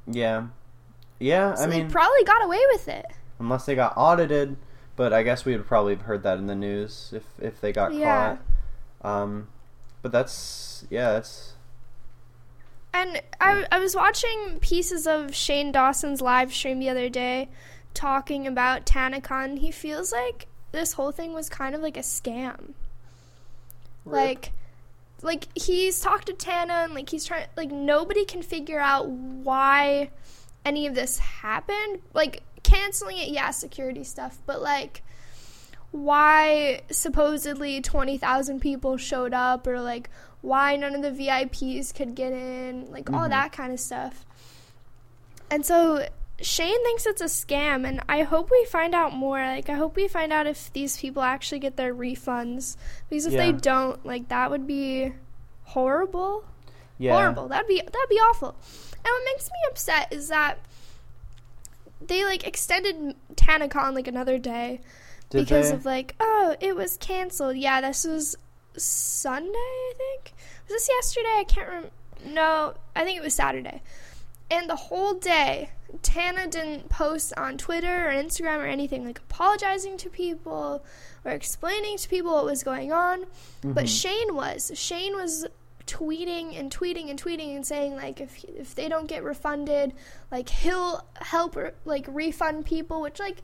Yeah, 0.07 0.49
yeah. 1.19 1.55
So 1.55 1.65
I 1.65 1.67
they 1.67 1.79
mean, 1.83 1.91
probably 1.91 2.25
got 2.25 2.45
away 2.45 2.61
with 2.73 2.89
it. 2.89 3.07
unless 3.39 3.65
they 3.67 3.75
got 3.75 3.95
audited, 3.97 4.57
but 4.97 5.13
I 5.13 5.23
guess 5.23 5.45
we 5.45 5.57
would 5.57 5.67
probably 5.67 5.95
have 5.95 6.03
heard 6.05 6.23
that 6.25 6.37
in 6.39 6.47
the 6.47 6.55
news 6.55 7.11
if 7.15 7.25
if 7.41 7.61
they 7.61 7.73
got 7.73 7.95
Yeah. 7.95 8.37
caught. 9.03 9.23
Um, 9.23 9.49
but 10.03 10.13
that's 10.13 10.85
yeah, 10.91 11.13
that's 11.13 11.55
And 12.93 13.23
I, 13.41 13.67
I 13.73 13.79
was 13.79 13.95
watching 13.95 14.59
pieces 14.61 15.07
of 15.07 15.35
Shane 15.35 15.73
Dawson's 15.73 16.21
live 16.21 16.53
stream 16.53 16.79
the 16.79 16.91
other 16.91 17.09
day 17.09 17.49
talking 17.95 18.47
about 18.47 18.85
TanaCon. 18.85 19.59
He 19.59 19.71
feels 19.71 20.13
like 20.13 20.47
this 20.73 20.95
whole 20.95 21.13
thing 21.13 21.33
was 21.33 21.49
kind 21.49 21.75
of 21.75 21.81
like 21.81 21.97
a 21.97 22.01
scam. 22.01 22.73
Rip. 24.05 24.15
Like, 24.15 24.53
like 25.23 25.49
he's 25.57 26.01
talked 26.01 26.27
to 26.27 26.33
Tana 26.33 26.75
and 26.85 26.95
like 26.95 27.09
he's 27.09 27.25
trying 27.25 27.47
like 27.57 27.71
nobody 27.71 28.25
can 28.25 28.43
figure 28.43 28.81
out 28.81 29.09
why 29.09 30.11
any 30.65 30.87
of 30.87 30.95
this 30.95 31.19
happened. 31.19 32.01
Like 32.13 32.43
canceling 32.63 33.19
it, 33.19 33.29
yeah, 33.29 33.51
security 33.51 34.05
stuff, 34.05 34.39
but 34.47 34.61
like 34.61 35.03
why 35.93 36.81
supposedly 36.91 37.81
20,000 37.81 38.61
people 38.61 38.97
showed 38.97 39.33
up 39.35 39.67
or 39.67 39.81
like 39.81 40.11
why 40.41 40.75
none 40.77 40.95
of 40.95 41.03
the 41.03 41.11
VIPs 41.11 41.95
could 41.95 42.15
get 42.15 42.33
in, 42.33 42.91
like 42.91 43.11
all 43.11 43.27
Mhm. 43.27 43.31
that 43.31 43.53
kind 43.53 43.73
of 43.73 43.79
stuff. 43.79 44.25
And 45.51 45.65
so 45.65 46.07
Shane 46.41 46.83
thinks 46.85 47.07
it's 47.07 47.21
a 47.21 47.27
scam 47.27 47.87
and 47.87 48.01
I 48.09 48.23
hope 48.23 48.51
we 48.51 48.65
find 48.65 48.95
out 48.95 49.13
more. 49.13 49.39
Like 49.39 49.69
I 49.69 49.75
hope 49.75 49.95
we 49.95 50.09
find 50.09 50.33
out 50.33 50.47
if 50.47 50.73
these 50.73 50.97
people 50.99 51.23
actually 51.23 51.61
get 51.61 51.77
their 51.77 51.95
refunds 51.95 52.77
because 53.09 53.27
if 53.27 53.35
they 53.35 53.53
don't, 53.53 54.05
like 54.05 54.29
that 54.29 54.51
would 54.51 54.67
be 54.67 55.13
horrible. 55.65 56.45
Yeah. 56.99 57.13
Horrible. 57.13 57.49
That'd 57.49 57.69
be 57.69 57.77
that'd 57.81 58.09
be 58.09 58.17
awful. 58.17 58.57
And 58.95 59.05
what 59.05 59.25
makes 59.27 59.45
me 59.47 59.59
upset 59.71 60.13
is 60.13 60.29
that 60.29 60.59
they 62.01 62.25
like 62.25 62.47
extended 62.47 63.15
TanaCon 63.37 63.95
like 63.95 64.09
another 64.09 64.39
day 64.39 64.81
Did 65.33 65.45
because 65.47 65.71
they? 65.71 65.77
of 65.77 65.85
like 65.85 66.15
oh 66.21 66.55
it 66.61 66.77
was 66.77 66.97
canceled. 66.99 67.57
Yeah, 67.57 67.81
this 67.81 68.07
was 68.07 68.37
Sunday 68.77 69.51
I 69.59 69.93
think. 69.97 70.33
Was 70.69 70.73
this 70.77 70.89
yesterday? 70.89 71.37
I 71.39 71.45
can't 71.45 71.69
remember. 71.69 71.91
No, 72.27 72.75
I 72.95 73.05
think 73.05 73.19
it 73.19 73.23
was 73.25 73.35
Saturday. 73.35 73.83
And 74.51 74.69
the 74.69 74.77
whole 74.77 75.15
day, 75.15 75.71
Tana 76.03 76.47
didn't 76.47 76.89
post 76.91 77.33
on 77.39 77.57
Twitter 77.57 78.09
or 78.09 78.13
Instagram 78.13 78.59
or 78.59 78.67
anything 78.67 79.05
like 79.05 79.19
apologizing 79.19 79.97
to 79.99 80.11
people 80.11 80.85
or 81.25 81.33
explaining 81.33 81.97
to 81.99 82.09
people 82.09 82.33
what 82.33 82.45
was 82.45 82.63
going 82.63 82.93
on. 82.93 83.25
But 83.63 83.87
Mhm. 83.87 84.01
Shane 84.03 84.35
was. 84.35 84.71
Shane 84.75 85.17
was 85.17 85.47
tweeting 85.87 86.59
and 86.59 86.71
tweeting 86.75 87.11
and 87.11 87.21
tweeting 87.21 87.55
and 87.57 87.67
saying 87.67 87.97
like 87.97 88.21
if 88.21 88.45
if 88.45 88.75
they 88.75 88.89
don't 88.89 89.07
get 89.09 89.25
refunded, 89.25 89.95
like 90.31 90.49
he'll 90.49 91.05
help 91.21 91.57
like 91.85 92.05
refund 92.09 92.65
people, 92.67 93.01
which 93.01 93.19
like 93.19 93.39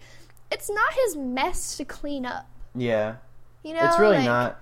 it's 0.51 0.71
not 0.71 0.93
his 1.05 1.17
mess 1.17 1.77
to 1.77 1.85
clean 1.85 2.25
up. 2.27 2.47
yeah. 2.75 3.17
You 3.65 3.75
know, 3.75 3.81
it's 3.85 3.99
really 3.99 4.19
Like, 4.19 4.25
not. 4.27 4.61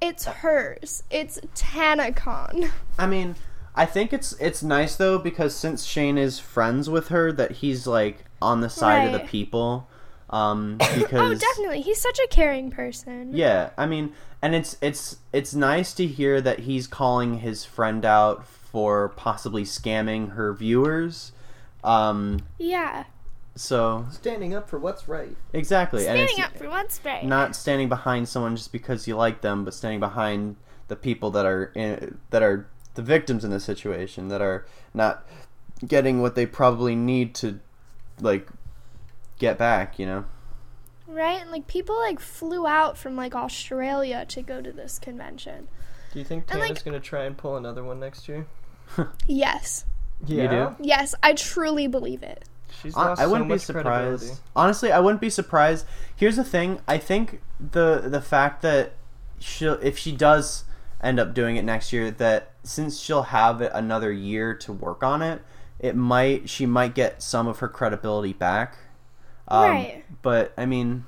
It's 0.00 0.24
hers. 0.24 1.02
It's 1.10 1.40
TanaCon. 1.54 2.70
I 2.98 3.06
mean, 3.06 3.34
I 3.74 3.86
think 3.86 4.12
it's 4.12 4.32
it's 4.40 4.62
nice 4.62 4.96
though 4.96 5.18
because 5.18 5.54
since 5.54 5.84
Shane 5.84 6.16
is 6.16 6.38
friends 6.38 6.88
with 6.88 7.08
her, 7.08 7.32
that 7.32 7.52
he's 7.52 7.86
like 7.86 8.24
on 8.40 8.60
the 8.60 8.70
side 8.70 9.06
of 9.06 9.12
the 9.12 9.26
people. 9.26 9.88
Um, 10.30 10.78
because 10.96 11.12
Oh, 11.20 11.34
definitely. 11.34 11.80
He's 11.82 12.00
such 12.00 12.18
a 12.20 12.28
caring 12.28 12.70
person. 12.70 13.34
Yeah, 13.34 13.70
I 13.76 13.86
mean, 13.86 14.12
and 14.40 14.54
it's 14.54 14.76
it's 14.80 15.16
it's 15.32 15.54
nice 15.54 15.92
to 15.94 16.06
hear 16.06 16.40
that 16.40 16.60
he's 16.60 16.86
calling 16.86 17.40
his 17.40 17.64
friend 17.64 18.04
out 18.04 18.46
for 18.46 19.08
possibly 19.10 19.64
scamming 19.64 20.34
her 20.34 20.54
viewers. 20.54 21.32
Um, 21.82 22.40
Yeah. 22.58 23.04
So 23.58 24.06
Standing 24.10 24.54
up 24.54 24.68
for 24.68 24.78
what's 24.78 25.08
right. 25.08 25.36
exactly, 25.52 26.02
Standing 26.02 26.28
it's 26.30 26.38
up 26.40 26.56
for 26.56 26.68
what's 26.68 27.00
right. 27.04 27.24
not 27.24 27.56
standing 27.56 27.88
behind 27.88 28.28
someone 28.28 28.54
just 28.56 28.72
because 28.72 29.08
you 29.08 29.16
like 29.16 29.40
them, 29.40 29.64
but 29.64 29.74
standing 29.74 30.00
behind 30.00 30.56
the 30.88 30.96
people 30.96 31.30
that 31.32 31.44
are 31.44 31.72
in, 31.74 32.18
that 32.30 32.42
are 32.42 32.68
the 32.94 33.02
victims 33.02 33.44
in 33.44 33.50
the 33.50 33.60
situation 33.60 34.28
that 34.28 34.40
are 34.40 34.66
not 34.94 35.26
getting 35.86 36.20
what 36.22 36.34
they 36.34 36.46
probably 36.46 36.94
need 36.96 37.34
to 37.36 37.60
like 38.20 38.48
get 39.38 39.58
back. 39.58 39.98
You 39.98 40.06
know. 40.06 40.24
Right? 41.06 41.40
And 41.40 41.50
like 41.50 41.66
people 41.66 41.96
like 41.98 42.20
flew 42.20 42.66
out 42.66 42.96
from 42.96 43.16
like 43.16 43.34
Australia 43.34 44.24
to 44.28 44.42
go 44.42 44.60
to 44.60 44.72
this 44.72 44.98
convention. 44.98 45.68
Do 46.12 46.18
you 46.18 46.24
think 46.24 46.44
And, 46.50 46.60
Tana's 46.60 46.76
like- 46.78 46.84
gonna 46.84 47.00
try 47.00 47.24
and 47.24 47.36
pull 47.36 47.56
another 47.56 47.82
one 47.84 47.98
next 48.00 48.28
year? 48.28 48.46
Yes. 49.26 49.84
You 50.26 50.48
do? 50.48 50.74
Yes, 50.80 51.14
I 51.22 51.34
truly 51.34 51.86
believe 51.86 52.22
it. 52.22 52.44
She's 52.82 52.94
lost 52.96 53.20
I 53.20 53.26
wouldn't 53.26 53.50
so 53.50 53.54
be 53.54 53.58
surprised. 53.58 54.40
Honestly, 54.54 54.92
I 54.92 55.00
wouldn't 55.00 55.20
be 55.20 55.30
surprised. 55.30 55.86
Here's 56.14 56.36
the 56.36 56.44
thing: 56.44 56.80
I 56.86 56.98
think 56.98 57.40
the 57.58 58.02
the 58.04 58.20
fact 58.20 58.62
that 58.62 58.92
she'll 59.38 59.78
if 59.82 59.98
she 59.98 60.12
does 60.12 60.64
end 61.02 61.20
up 61.20 61.34
doing 61.34 61.56
it 61.56 61.64
next 61.64 61.92
year, 61.92 62.10
that 62.10 62.52
since 62.62 63.00
she'll 63.00 63.22
have 63.24 63.60
it 63.60 63.72
another 63.74 64.12
year 64.12 64.54
to 64.54 64.72
work 64.72 65.02
on 65.02 65.22
it, 65.22 65.42
it 65.78 65.96
might 65.96 66.48
she 66.48 66.66
might 66.66 66.94
get 66.94 67.22
some 67.22 67.46
of 67.46 67.58
her 67.60 67.68
credibility 67.68 68.32
back. 68.32 68.76
Um, 69.48 69.62
Right. 69.70 70.04
But 70.22 70.52
I 70.58 70.66
mean, 70.66 71.04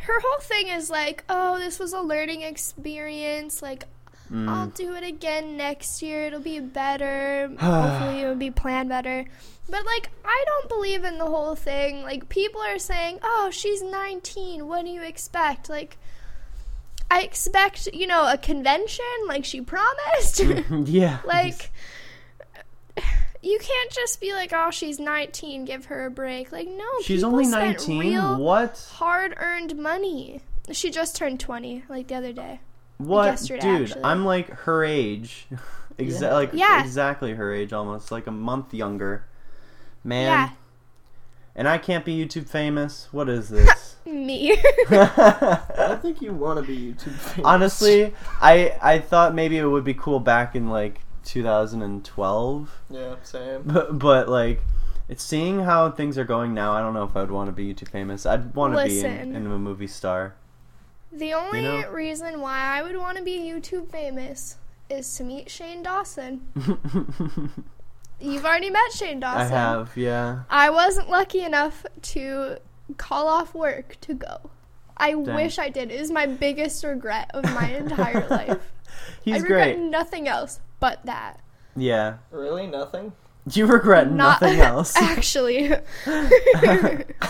Her 0.00 0.20
whole 0.20 0.40
thing 0.40 0.68
is 0.68 0.88
like, 0.90 1.24
oh, 1.28 1.58
this 1.58 1.78
was 1.78 1.92
a 1.92 2.00
learning 2.00 2.42
experience. 2.42 3.60
Like, 3.62 3.84
mm, 4.30 4.48
I'll 4.48 4.68
do 4.68 4.94
it 4.94 5.02
again 5.02 5.56
next 5.56 6.00
year. 6.02 6.24
It'll 6.26 6.40
be 6.40 6.60
better. 6.60 7.48
Hopefully, 7.58 8.20
it'll 8.20 8.34
be 8.36 8.50
planned 8.50 8.88
better. 8.88 9.24
But, 9.68 9.84
like, 9.84 10.10
I 10.24 10.44
don't 10.46 10.68
believe 10.68 11.02
in 11.04 11.18
the 11.18 11.26
whole 11.26 11.56
thing. 11.56 12.02
Like, 12.02 12.28
people 12.28 12.60
are 12.60 12.78
saying, 12.78 13.18
oh, 13.22 13.50
she's 13.52 13.82
19. 13.82 14.66
What 14.68 14.84
do 14.84 14.90
you 14.90 15.02
expect? 15.02 15.68
Like, 15.68 15.96
I 17.10 17.22
expect, 17.22 17.88
you 17.92 18.06
know, 18.06 18.30
a 18.32 18.38
convention 18.38 19.04
like 19.26 19.44
she 19.44 19.60
promised. 19.60 20.38
Mm-hmm. 20.40 20.82
yeah, 20.86 21.18
like, 21.24 21.72
you 23.42 23.58
can't 23.58 23.90
just 23.92 24.20
be 24.20 24.32
like, 24.32 24.52
oh, 24.52 24.70
she's 24.70 24.98
19. 24.98 25.64
Give 25.64 25.86
her 25.86 26.06
a 26.06 26.10
break. 26.10 26.52
Like, 26.52 26.68
no. 26.68 26.84
she's 27.02 27.22
only 27.22 27.46
nineteen. 27.46 28.38
What? 28.38 28.88
hard 28.94 29.34
earned 29.36 29.76
money. 29.76 30.40
She 30.72 30.90
just 30.90 31.14
turned 31.16 31.38
20, 31.38 31.84
like 31.88 32.08
the 32.08 32.16
other 32.16 32.32
day. 32.32 32.60
What, 32.98 33.26
yesterday, 33.26 33.60
dude? 33.60 33.82
actually. 33.82 34.04
I'm 34.04 34.24
like 34.24 34.48
her 34.50 34.82
age, 34.84 35.46
exa- 35.98 36.22
Yeah. 36.22 36.34
like 36.34 36.50
Yeah. 36.54 36.82
exactly 36.82 37.34
her 37.34 37.52
age, 37.52 37.72
almost 37.72 38.10
like 38.10 38.26
a 38.26 38.32
month 38.32 38.74
younger. 38.74 39.26
Man, 40.06 40.24
Yeah, 40.24 40.50
and 41.54 41.66
I 41.68 41.78
can't 41.78 42.04
be 42.04 42.16
YouTube 42.16 42.48
famous. 42.48 43.08
What 43.12 43.28
is 43.28 43.48
this? 43.56 43.96
me. 44.06 44.52
I 44.90 45.98
think 46.00 46.22
you 46.22 46.32
want 46.32 46.60
to 46.60 46.66
be 46.66 46.78
YouTube 46.92 47.12
famous. 47.14 47.44
Honestly, 47.44 48.14
I 48.40 48.76
I 48.80 48.98
thought 49.00 49.34
maybe 49.34 49.58
it 49.58 49.66
would 49.66 49.84
be 49.84 49.94
cool 49.94 50.20
back 50.20 50.54
in 50.54 50.70
like 50.70 51.00
2012, 51.24 52.70
Yeah, 52.88 53.16
same. 53.24 53.62
but, 53.64 53.98
but 53.98 54.28
like 54.28 54.60
it's 55.08 55.24
seeing 55.24 55.60
how 55.60 55.90
things 55.90 56.16
are 56.18 56.24
going 56.24 56.54
now. 56.54 56.72
I 56.72 56.80
don't 56.80 56.94
know 56.94 57.02
if 57.04 57.16
I'd 57.16 57.30
want 57.32 57.48
to 57.48 57.52
be 57.52 57.72
YouTube 57.74 57.88
famous. 57.90 58.26
I'd 58.26 58.54
want 58.54 58.76
to 58.76 58.84
be 58.84 59.00
in, 59.00 59.34
in 59.34 59.46
a 59.46 59.58
movie 59.58 59.86
star. 59.88 60.34
the 61.12 61.32
only 61.34 61.62
know? 61.62 61.88
reason 61.90 62.40
why 62.40 62.58
I 62.78 62.82
would 62.82 62.96
want 62.96 63.18
to 63.18 63.24
be 63.24 63.38
YouTube 63.38 63.90
famous 63.90 64.56
is 64.88 65.12
to 65.16 65.24
meet 65.24 65.50
Shane 65.50 65.82
Dawson. 65.82 66.46
You've 68.20 68.44
already 68.44 68.70
met 68.70 68.92
Shane 68.92 69.20
Dawson. 69.20 69.42
I 69.42 69.44
have, 69.58 69.96
yeah. 69.96 70.42
I 70.48 70.70
wasn't 70.70 71.10
lucky 71.10 71.42
enough 71.42 71.84
to 72.02 72.56
call 72.96 73.28
off 73.28 73.54
work 73.54 73.96
to 74.02 74.14
go. 74.14 74.50
I 74.96 75.10
Dang. 75.10 75.34
wish 75.34 75.58
I 75.58 75.68
did. 75.68 75.90
It 75.90 76.00
is 76.00 76.10
my 76.10 76.24
biggest 76.26 76.82
regret 76.82 77.30
of 77.34 77.44
my 77.44 77.68
entire 77.72 78.26
life. 78.30 78.72
He's 79.22 79.34
I 79.34 79.38
regret 79.38 79.76
great. 79.76 79.84
nothing 79.90 80.28
else 80.28 80.60
but 80.80 81.04
that. 81.04 81.40
Yeah. 81.76 82.16
Really, 82.30 82.66
nothing. 82.66 83.12
You 83.52 83.66
regret 83.66 84.10
Not 84.10 84.40
nothing 84.40 84.60
else. 84.72 84.96
Actually. 84.96 85.68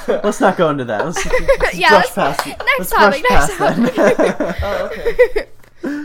let's 0.06 0.40
not 0.40 0.56
go 0.56 0.70
into 0.70 0.84
that. 0.84 1.04
Let's, 1.04 1.26
let's 1.26 1.74
Yeah, 1.78 1.88
brush 1.90 2.04
let's- 2.04 2.14
past 2.14 2.46
it. 2.46 2.58
next 2.58 2.78
let's 2.78 2.90
topic, 2.90 3.22
brush 3.26 3.30
next 3.48 3.56
past 3.58 3.82
that. 4.38 4.56
Oh, 4.62 4.86
okay. 4.86 5.46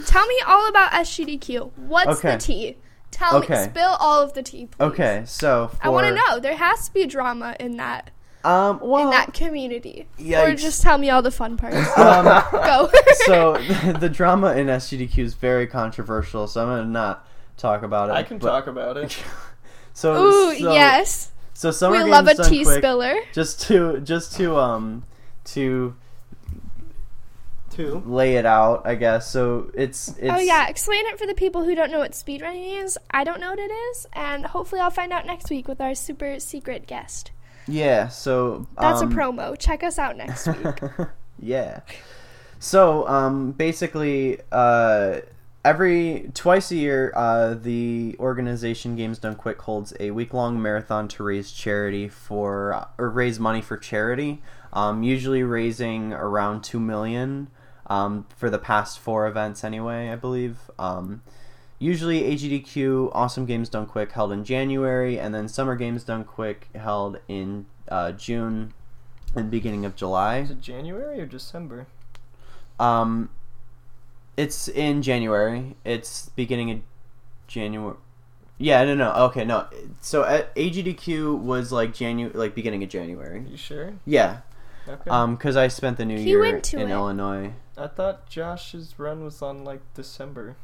Tell 0.05 0.25
me 0.27 0.41
all 0.47 0.67
about 0.67 0.91
SGDQ. 0.91 1.71
What's 1.77 2.19
Okay. 2.19 2.31
the 2.33 2.37
tea? 2.41 2.77
Tell 3.11 3.35
Okay. 3.37 3.65
me. 3.65 3.69
Spill 3.69 3.95
all 3.99 4.21
of 4.21 4.33
the 4.33 4.41
tea, 4.41 4.65
please. 4.67 4.81
okay, 4.83 5.23
so 5.25 5.67
for, 5.69 5.77
I 5.85 5.89
want 5.89 6.07
to 6.07 6.13
know. 6.15 6.39
There 6.39 6.55
has 6.55 6.87
to 6.87 6.93
be 6.93 7.05
drama 7.05 7.55
in 7.59 7.77
that 7.77 8.09
Um, 8.43 8.79
well, 8.81 9.03
in 9.03 9.09
that 9.11 9.33
community. 9.33 10.07
Or 10.19 10.55
just 10.55 10.81
tell 10.81 10.97
me 10.97 11.09
all 11.09 11.21
the 11.21 11.29
fun 11.31 11.57
parts. 11.57 11.75
um, 11.97 12.25
Go. 12.51 12.89
so 13.25 13.57
the 13.99 14.09
drama 14.09 14.53
in 14.55 14.67
SGDQ 14.67 15.17
is 15.19 15.33
very 15.35 15.67
controversial, 15.67 16.47
so 16.47 16.61
I'm 16.63 16.67
gonna 16.69 16.85
not 16.85 17.27
talk 17.57 17.83
about 17.83 18.09
it. 18.09 18.13
I 18.13 18.23
can 18.23 18.37
but- 18.39 18.47
talk 18.49 18.67
about 18.67 18.97
it. 18.97 19.17
So, 19.93 20.15
Ooh, 20.15 20.55
so, 20.57 20.73
yes. 20.73 21.31
So 21.53 21.69
summer 21.69 22.03
we 22.03 22.09
love 22.09 22.27
a 22.27 22.35
tea 22.43 22.63
quick. 22.63 22.77
spiller. 22.79 23.15
Just 23.33 23.61
to 23.67 23.99
just 23.99 24.33
to 24.37 24.55
um 24.57 25.03
to 25.43 25.95
Two. 27.71 28.03
lay 28.05 28.35
it 28.35 28.45
out, 28.45 28.83
I 28.85 28.95
guess. 28.95 29.29
So 29.29 29.71
it's 29.73 30.09
it's 30.17 30.31
Oh 30.31 30.39
yeah, 30.39 30.67
explain 30.67 31.05
it 31.07 31.17
for 31.17 31.25
the 31.25 31.33
people 31.33 31.63
who 31.63 31.73
don't 31.73 31.91
know 31.91 31.99
what 31.99 32.11
speedrunning 32.11 32.83
is. 32.83 32.97
I 33.11 33.23
don't 33.23 33.39
know 33.39 33.49
what 33.49 33.59
it 33.59 33.71
is, 33.71 34.07
and 34.13 34.45
hopefully 34.45 34.81
I'll 34.81 34.91
find 34.91 35.11
out 35.11 35.25
next 35.25 35.49
week 35.49 35.67
with 35.67 35.81
our 35.81 35.95
super 35.95 36.39
secret 36.39 36.87
guest. 36.87 37.31
yeah. 37.67 38.07
So 38.09 38.67
That's 38.79 39.01
um, 39.01 39.11
a 39.11 39.15
promo. 39.15 39.57
Check 39.57 39.83
us 39.83 39.97
out 39.97 40.17
next 40.17 40.47
week. 40.47 40.79
yeah. 41.39 41.81
So, 42.59 43.07
um, 43.07 43.53
basically, 43.53 44.39
uh, 44.51 45.21
every 45.65 46.29
twice 46.35 46.71
a 46.71 46.75
year, 46.75 47.11
uh, 47.15 47.55
the 47.55 48.15
organization 48.19 48.95
Games 48.95 49.17
Done 49.17 49.35
Quick 49.35 49.59
holds 49.61 49.93
a 49.99 50.11
week 50.11 50.33
long 50.33 50.61
marathon 50.61 51.07
to 51.09 51.23
raise 51.23 51.51
charity 51.51 52.07
for 52.07 52.87
or 52.97 53.09
raise 53.09 53.39
money 53.39 53.61
for 53.61 53.77
charity. 53.77 54.41
Um, 54.73 55.03
usually 55.03 55.43
raising 55.43 56.13
around 56.13 56.63
two 56.63 56.79
million. 56.79 57.47
Um, 57.87 58.25
for 58.35 58.49
the 58.49 58.59
past 58.59 58.99
four 58.99 59.27
events, 59.27 59.63
anyway, 59.63 60.09
I 60.09 60.15
believe. 60.15 60.71
Um, 60.79 61.21
usually 61.79 62.21
AGDQ 62.21 63.11
Awesome 63.13 63.45
Games 63.45 63.69
Done 63.69 63.85
Quick 63.85 64.11
held 64.11 64.31
in 64.31 64.45
January, 64.45 65.19
and 65.19 65.33
then 65.33 65.47
Summer 65.47 65.75
Games 65.75 66.03
Done 66.03 66.23
Quick 66.23 66.69
held 66.75 67.19
in 67.27 67.65
uh, 67.89 68.11
June 68.13 68.73
and 69.35 69.49
beginning 69.49 69.85
of 69.85 69.95
July. 69.95 70.39
Is 70.39 70.51
it 70.51 70.61
January 70.61 71.19
or 71.19 71.25
December? 71.25 71.87
Um, 72.79 73.29
it's 74.37 74.67
in 74.67 75.01
January. 75.01 75.75
It's 75.83 76.29
beginning 76.29 76.71
of 76.71 76.79
January. 77.47 77.97
Yeah, 78.57 78.83
no, 78.83 78.93
no. 78.95 79.11
Okay, 79.25 79.43
no. 79.43 79.67
So 80.01 80.23
at 80.23 80.53
AGDQ 80.55 81.39
was 81.39 81.71
like 81.71 81.93
January, 81.93 82.33
like 82.33 82.53
beginning 82.53 82.83
of 82.83 82.89
January. 82.89 83.43
You 83.49 83.57
sure? 83.57 83.93
Yeah. 84.05 84.41
Okay. 84.87 85.09
Um, 85.09 85.35
because 85.35 85.55
I 85.57 85.67
spent 85.67 85.97
the 85.97 86.05
new 86.05 86.17
He 86.17 86.29
year 86.29 86.39
went 86.39 86.63
to 86.65 86.79
in 86.79 86.89
it. 86.89 86.93
Illinois. 86.93 87.53
I 87.77 87.87
thought 87.87 88.27
Josh's 88.29 88.97
run 88.97 89.23
was 89.23 89.41
on 89.41 89.63
like 89.63 89.81
December. 89.93 90.55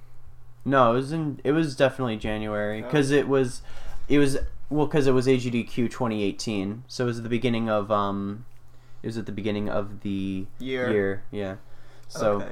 No, 0.66 0.92
it 0.92 0.96
was 0.96 1.12
in. 1.12 1.40
It 1.44 1.52
was 1.54 1.76
definitely 1.76 2.18
January 2.18 2.82
Oh. 2.82 2.86
because 2.86 3.12
it 3.12 3.28
was, 3.28 3.62
it 4.10 4.18
was 4.20 4.38
well 4.70 4.86
because 4.88 5.08
it 5.08 5.12
was 5.14 5.28
AGDQ 5.28 5.74
2018. 5.90 6.84
So 6.88 7.06
it 7.06 7.08
was 7.08 7.18
at 7.18 7.24
the 7.24 7.30
beginning 7.30 7.70
of 7.70 7.90
um, 7.92 8.46
it 9.04 9.08
was 9.08 9.18
at 9.18 9.26
the 9.26 9.32
beginning 9.32 9.70
of 9.70 10.02
the 10.02 10.46
Year. 10.60 10.92
year. 10.92 11.24
Yeah. 11.32 11.56
So. 12.08 12.42
okay. 12.42 12.52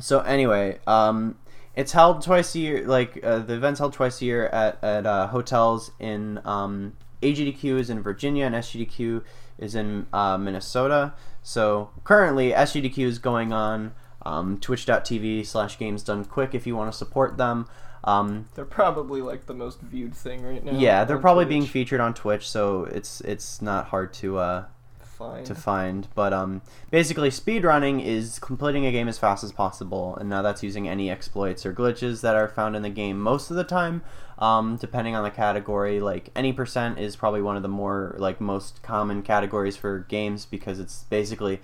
So 0.00 0.20
anyway, 0.20 0.80
um, 0.88 1.38
it's 1.76 1.92
held 1.92 2.22
twice 2.22 2.54
a 2.56 2.58
year. 2.58 2.86
Like 2.86 3.20
uh, 3.24 3.38
the 3.38 3.54
event's 3.54 3.78
held 3.78 3.92
twice 3.92 4.20
a 4.20 4.24
year 4.24 4.46
at 4.48 4.82
at 4.82 5.06
uh, 5.06 5.28
hotels 5.28 5.92
in 6.00 6.40
um, 6.44 6.96
AGDQ 7.22 7.78
is 7.78 7.90
in 7.90 8.00
Virginia 8.02 8.44
and 8.46 8.54
SGDQ 8.56 9.22
is 9.58 9.74
in 9.74 10.06
uh, 10.12 10.36
Minnesota. 10.38 11.14
So 11.42 11.90
currently 12.04 12.50
SGDQ 12.52 12.98
is 12.98 13.18
going 13.18 13.52
on 13.52 13.94
um, 14.22 14.58
Twitch.tv 14.58 15.46
slash 15.46 15.78
Games 15.78 16.02
Done 16.02 16.24
Quick 16.24 16.54
if 16.54 16.66
you 16.66 16.74
want 16.76 16.90
to 16.90 16.96
support 16.96 17.36
them. 17.36 17.68
Um, 18.04 18.48
They're 18.54 18.64
probably 18.66 19.22
like 19.22 19.46
the 19.46 19.54
most 19.54 19.80
viewed 19.80 20.14
thing 20.14 20.42
right 20.42 20.62
now. 20.62 20.72
yeah, 20.72 21.04
they're 21.04 21.18
probably 21.18 21.46
being 21.46 21.64
featured 21.64 22.00
on 22.00 22.12
Twitch, 22.12 22.48
so 22.48 22.84
it's 22.84 23.22
it's 23.22 23.62
not 23.62 23.86
hard 23.86 24.12
to 24.14 24.36
uh, 24.38 24.64
Fine. 25.00 25.44
to 25.44 25.54
find. 25.54 26.08
But 26.14 26.34
um, 26.34 26.60
basically, 26.90 27.30
speedrunning 27.30 28.04
is 28.04 28.38
completing 28.38 28.84
a 28.84 28.92
game 28.92 29.08
as 29.08 29.16
fast 29.16 29.42
as 29.42 29.52
possible, 29.52 30.16
and 30.16 30.28
now 30.28 30.42
that's 30.42 30.62
using 30.62 30.86
any 30.86 31.10
exploits 31.10 31.64
or 31.64 31.72
glitches 31.72 32.20
that 32.20 32.36
are 32.36 32.48
found 32.48 32.76
in 32.76 32.82
the 32.82 32.90
game 32.90 33.18
most 33.18 33.50
of 33.50 33.56
the 33.56 33.64
time. 33.64 34.02
Um, 34.38 34.76
depending 34.76 35.14
on 35.14 35.22
the 35.22 35.30
category, 35.30 36.00
like 36.00 36.30
any 36.34 36.52
percent 36.52 36.98
is 36.98 37.14
probably 37.16 37.42
one 37.42 37.56
of 37.56 37.62
the 37.62 37.68
more 37.68 38.16
like 38.18 38.40
most 38.40 38.82
common 38.82 39.22
categories 39.22 39.76
for 39.76 40.00
games 40.00 40.44
because 40.44 40.80
it's 40.80 41.04
basically 41.04 41.60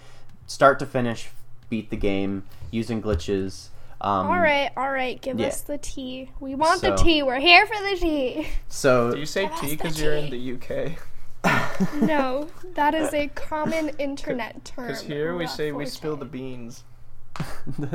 start 0.46 0.78
to 0.78 0.86
finish, 0.86 1.30
beat 1.68 1.90
the 1.90 1.96
game 1.96 2.44
using 2.70 3.02
glitches. 3.02 3.68
Um, 4.00 4.28
all 4.28 4.40
right, 4.40 4.70
all 4.76 4.90
right. 4.90 5.20
Give 5.20 5.38
yeah. 5.38 5.48
us 5.48 5.62
the 5.62 5.78
tea. 5.78 6.30
We 6.40 6.54
want 6.54 6.80
the 6.80 6.94
tea. 6.94 7.22
We're 7.22 7.40
here 7.40 7.66
for 7.66 7.76
the 7.90 7.96
tea. 8.00 8.48
So 8.68 9.12
Do 9.12 9.18
you 9.18 9.26
say 9.26 9.42
Give 9.42 9.52
us 9.52 9.60
T 9.60 9.66
the 9.66 9.76
because 9.76 10.00
you're 10.00 10.14
in 10.14 10.30
the 10.30 10.54
UK? 10.54 10.98
No, 12.02 12.48
that 12.74 12.94
is 12.94 13.12
a 13.14 13.28
common 13.28 13.90
internet 13.98 14.64
term. 14.64 14.86
Because 14.86 15.02
here 15.02 15.36
we 15.36 15.46
say 15.46 15.72
we 15.72 15.86
spill 15.86 16.16
the 16.16 16.24
beans. 16.24 16.84
No, 17.78 17.86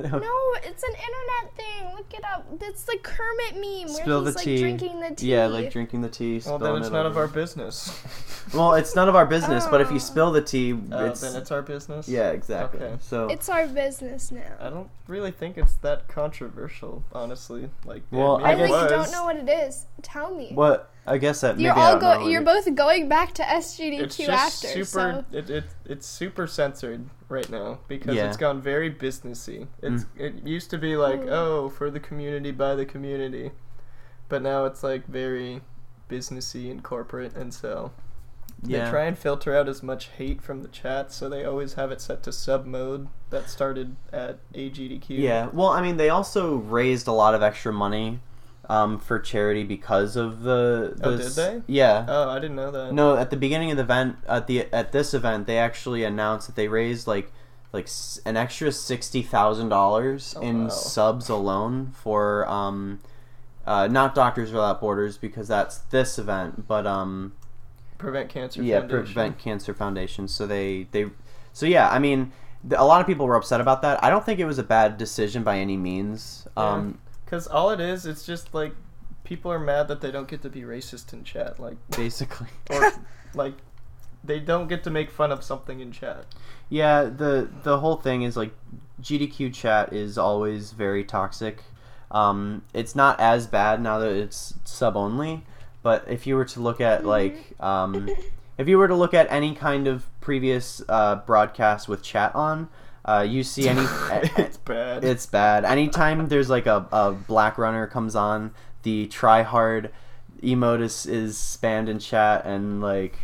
it's 0.63 0.83
an 0.83 0.91
internet 0.91 1.55
thing. 1.55 1.93
Look 1.95 2.13
it 2.13 2.23
up. 2.23 2.45
It's 2.61 2.83
the 2.83 2.97
Kermit 3.03 3.55
meme 3.55 3.93
where 3.93 4.03
Spill 4.03 4.23
he's 4.25 4.33
the 4.33 4.37
like 4.39 4.45
tea. 4.45 4.59
drinking 4.59 4.99
the 5.01 5.15
tea. 5.15 5.31
yeah, 5.31 5.47
like 5.47 5.71
drinking 5.71 6.01
the 6.01 6.09
tea. 6.09 6.33
Well, 6.33 6.41
spilling 6.41 6.61
then 6.61 6.75
it's 6.77 6.87
it 6.87 6.93
none 6.93 7.05
of 7.05 7.11
over. 7.13 7.21
our 7.21 7.27
business. 7.27 8.01
Well, 8.53 8.75
it's 8.75 8.95
none 8.95 9.09
of 9.09 9.15
our 9.15 9.25
business, 9.25 9.65
but 9.65 9.81
if 9.81 9.89
you 9.89 9.95
Oh. 9.95 9.99
spill 9.99 10.31
the 10.31 10.39
tea, 10.41 10.77
Oh, 10.91 11.05
it's, 11.05 11.19
then 11.21 11.35
it's 11.35 11.49
our 11.49 11.63
business. 11.63 12.07
yeah, 12.07 12.29
exactly. 12.29 12.79
Okay. 12.79 12.95
So 13.01 13.27
It's 13.27 13.49
our 13.49 13.65
business 13.65 14.31
now. 14.31 14.41
I 14.59 14.65
now. 14.65 14.69
don't 14.69 14.89
really 15.07 15.31
think 15.31 15.57
it's 15.57 15.73
that 15.77 16.07
controversial, 16.07 17.03
honestly. 17.11 17.71
Like, 17.85 18.03
Well, 18.11 18.37
maybe 18.37 18.45
I 18.47 18.49
I 18.49 18.53
it 18.53 18.61
really 18.61 18.87
guess- 18.89 18.89
don't 18.91 19.11
know 19.11 19.23
what 19.23 19.35
it 19.37 19.49
is. 19.49 19.87
Tell 20.03 20.33
me. 20.35 20.51
what 20.53 20.91
I 21.07 21.17
guess 21.17 21.41
that 21.41 21.59
You're 21.59 21.73
maybe 21.73 21.81
I 21.81 21.85
all 21.85 21.91
don't 21.93 22.01
know 22.03 22.13
go. 22.17 22.21
what 22.21 22.31
You're 22.31 22.41
it- 22.43 22.45
both 22.45 22.75
going 22.75 23.09
back 23.09 23.33
to 23.33 23.43
SGDQ 23.43 23.99
It's 24.03 24.17
just 24.17 24.29
after. 24.65 24.67
super. 24.85 25.25
So 25.31 25.37
It, 25.37 25.49
it 25.49 25.63
it's 25.85 26.05
super 26.05 26.45
censored 26.45 27.09
right 27.29 27.49
now 27.49 27.79
because 27.87 28.15
Yeah. 28.15 28.27
it's 28.27 28.37
gone 28.37 28.61
very 28.61 28.91
businessy. 28.91 29.67
It's 29.81 30.03
Mm. 30.03 30.07
it 30.19 30.47
used 30.47 30.69
to 30.71 30.77
be 30.77 30.95
like 30.95 31.21
Mm. 31.21 31.29
oh 31.31 31.69
for 31.69 31.89
the 31.89 31.99
community 31.99 32.51
by 32.51 32.75
the 32.75 32.85
community, 32.85 33.51
but 34.29 34.41
now 34.41 34.65
it's 34.65 34.83
like 34.83 35.07
very 35.07 35.61
businessy 36.09 36.69
and 36.69 36.83
corporate, 36.83 37.35
and 37.35 37.53
so 37.53 37.91
yeah. 38.63 38.85
they 38.85 38.91
try 38.91 39.03
and 39.05 39.17
filter 39.17 39.55
out 39.55 39.67
as 39.67 39.81
much 39.81 40.09
hate 40.17 40.41
from 40.41 40.61
the 40.61 40.67
chat. 40.67 41.11
So 41.11 41.27
they 41.29 41.43
always 41.43 41.73
have 41.73 41.91
it 41.91 41.99
set 42.01 42.21
to 42.23 42.31
sub 42.31 42.65
mode 42.65 43.07
that 43.31 43.49
started 43.49 43.95
at 44.13 44.37
AGDQ. 44.53 45.17
Yeah, 45.17 45.49
well, 45.51 45.69
I 45.69 45.81
mean, 45.81 45.97
they 45.97 46.09
also 46.09 46.55
raised 46.57 47.07
a 47.07 47.11
lot 47.11 47.33
of 47.33 47.41
extra 47.41 47.73
money 47.73 48.19
um, 48.69 48.99
for 48.99 49.19
charity 49.19 49.63
because 49.63 50.15
of 50.15 50.41
the. 50.43 50.93
the 50.97 51.07
Oh, 51.09 51.17
did 51.17 51.31
they? 51.31 51.61
Yeah. 51.67 52.05
Oh, 52.07 52.29
I 52.29 52.39
didn't 52.39 52.55
know 52.55 52.71
that. 52.71 52.93
no, 52.93 53.15
at 53.17 53.29
the 53.29 53.37
beginning 53.37 53.71
of 53.71 53.77
the 53.77 53.83
event, 53.83 54.17
at 54.27 54.47
the 54.47 54.71
at 54.73 54.91
this 54.91 55.13
event, 55.13 55.47
they 55.47 55.57
actually 55.57 56.03
announced 56.03 56.47
that 56.47 56.55
they 56.55 56.67
raised 56.67 57.07
like 57.07 57.31
like 57.73 57.89
an 58.25 58.37
extra 58.37 58.71
sixty 58.71 59.21
thousand 59.21 59.69
dollars 59.69 60.33
Oh, 60.37 60.41
in 60.41 60.63
wow. 60.63 60.69
subs 60.69 61.27
alone 61.29 61.91
for 61.93 62.47
um, 62.49 62.99
uh, 63.65 63.87
not 63.87 64.15
Doctors 64.15 64.51
Without 64.51 64.79
Borders 64.79 65.17
because 65.17 65.47
that's 65.47 65.77
this 65.79 66.17
event, 66.19 66.67
but 66.67 66.85
um, 66.87 67.33
Prevent 67.97 68.29
Cancer 68.29 68.61
yeah, 68.61 68.79
Foundation. 68.79 69.05
Prevent 69.05 69.37
Cancer 69.39 69.73
Foundation. 69.73 70.27
So 70.27 70.45
they 70.47 70.87
they 70.91 71.07
so 71.53 71.65
yeah, 71.65 71.89
I 71.89 71.99
mean, 71.99 72.31
a 72.75 72.85
lot 72.85 73.01
of 73.01 73.07
people 73.07 73.25
were 73.25 73.35
upset 73.35 73.59
about 73.61 73.81
that. 73.81 74.03
I 74.03 74.09
don't 74.09 74.25
think 74.25 74.39
it 74.39 74.45
was 74.45 74.57
a 74.59 74.63
bad 74.63 74.97
decision 74.97 75.43
by 75.43 75.59
any 75.59 75.77
means. 75.77 76.47
Um, 76.57 76.99
Because 77.25 77.47
all 77.47 77.71
it 77.71 77.79
is, 77.79 78.05
it's 78.05 78.25
just 78.25 78.53
like 78.53 78.73
people 79.23 79.51
are 79.51 79.59
mad 79.59 79.87
that 79.87 80.01
they 80.01 80.11
don't 80.11 80.27
get 80.27 80.41
to 80.43 80.49
be 80.49 80.61
racist 80.61 81.11
in 81.11 81.23
chat. 81.23 81.59
Like, 81.59 81.77
basically. 81.89 82.47
or 82.69 82.91
like 83.33 83.55
they 84.23 84.39
don't 84.39 84.67
get 84.67 84.83
to 84.83 84.89
make 84.89 85.11
fun 85.11 85.31
of 85.31 85.43
something 85.43 85.79
in 85.79 85.91
chat. 85.91 86.25
Yeah, 86.69 87.03
the 87.03 87.49
the 87.63 87.79
whole 87.79 87.97
thing 87.97 88.23
is 88.23 88.37
like 88.37 88.53
GDQ 89.01 89.53
chat 89.53 89.93
is 89.93 90.17
always 90.17 90.71
very 90.71 91.03
toxic. 91.03 91.63
Um, 92.11 92.63
it's 92.73 92.95
not 92.95 93.19
as 93.19 93.47
bad 93.47 93.81
now 93.81 93.99
that 93.99 94.11
it's 94.11 94.53
sub 94.63 94.95
only, 94.95 95.43
but 95.83 96.05
if 96.07 96.25
you 96.25 96.35
were 96.35 96.45
to 96.45 96.59
look 96.59 96.79
at 96.79 97.05
like 97.05 97.53
um, 97.59 98.09
if 98.57 98.67
you 98.67 98.77
were 98.77 98.87
to 98.87 98.95
look 98.95 99.13
at 99.13 99.31
any 99.31 99.53
kind 99.53 99.87
of 99.87 100.05
previous 100.21 100.81
uh, 100.87 101.17
broadcast 101.17 101.87
with 101.87 102.01
chat 102.01 102.33
on, 102.35 102.69
uh, 103.05 103.25
you 103.27 103.43
see 103.43 103.67
any 103.69 103.81
it's 104.37 104.57
bad. 104.57 105.03
it's 105.03 105.25
bad. 105.25 105.63
Anytime 105.65 106.27
there's 106.27 106.49
like 106.49 106.65
a, 106.65 106.87
a 106.91 107.11
black 107.11 107.57
runner 107.57 107.87
comes 107.87 108.15
on, 108.15 108.51
the 108.83 109.07
TriHard 109.07 109.89
emote 110.41 110.81
is, 110.81 111.05
is 111.05 111.37
spammed 111.37 111.87
in 111.87 111.99
chat 111.99 112.45
and 112.45 112.81
like 112.81 113.17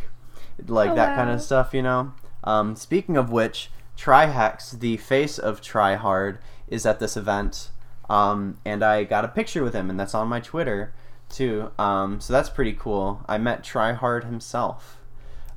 like 0.66 0.90
Oh, 0.90 0.94
that 0.94 1.16
kind 1.16 1.30
of 1.30 1.42
stuff, 1.42 1.74
you 1.74 1.82
know. 1.82 2.12
Um, 2.44 2.76
speaking 2.76 3.16
of 3.16 3.30
which, 3.30 3.70
Trihex, 3.96 4.78
the 4.78 4.96
face 4.96 5.38
of 5.38 5.60
TriHard, 5.60 6.38
is 6.68 6.86
at 6.86 6.98
this 7.00 7.16
event, 7.16 7.70
um, 8.08 8.58
and 8.64 8.82
I 8.82 9.04
got 9.04 9.24
a 9.24 9.28
picture 9.28 9.62
with 9.62 9.74
him, 9.74 9.90
and 9.90 9.98
that's 9.98 10.14
on 10.14 10.28
my 10.28 10.40
Twitter 10.40 10.92
too. 11.28 11.70
Um, 11.78 12.20
so 12.20 12.32
that's 12.32 12.48
pretty 12.50 12.72
cool. 12.72 13.24
I 13.28 13.38
met 13.38 13.62
TriHard 13.62 14.24
himself. 14.24 14.98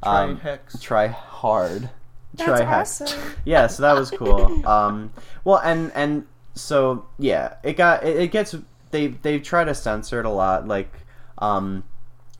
Try 0.03 0.23
Um, 0.23 0.37
hex. 0.39 0.75
TriHard. 0.77 1.89
That's 2.37 2.61
Trihex 2.61 3.01
awesome. 3.01 3.31
yeah 3.45 3.67
so 3.67 3.83
that 3.83 3.93
was 3.93 4.11
cool. 4.11 4.65
Um 4.67 5.11
well 5.43 5.61
and 5.63 5.91
and 5.95 6.25
so 6.53 7.05
yeah 7.19 7.55
it 7.63 7.73
got 7.73 8.03
it, 8.03 8.17
it 8.17 8.31
gets 8.31 8.55
they 8.91 9.07
they 9.07 9.39
try 9.39 9.63
to 9.63 9.75
censor 9.75 10.19
it 10.19 10.25
a 10.25 10.29
lot 10.29 10.67
like 10.67 10.91
um 11.39 11.83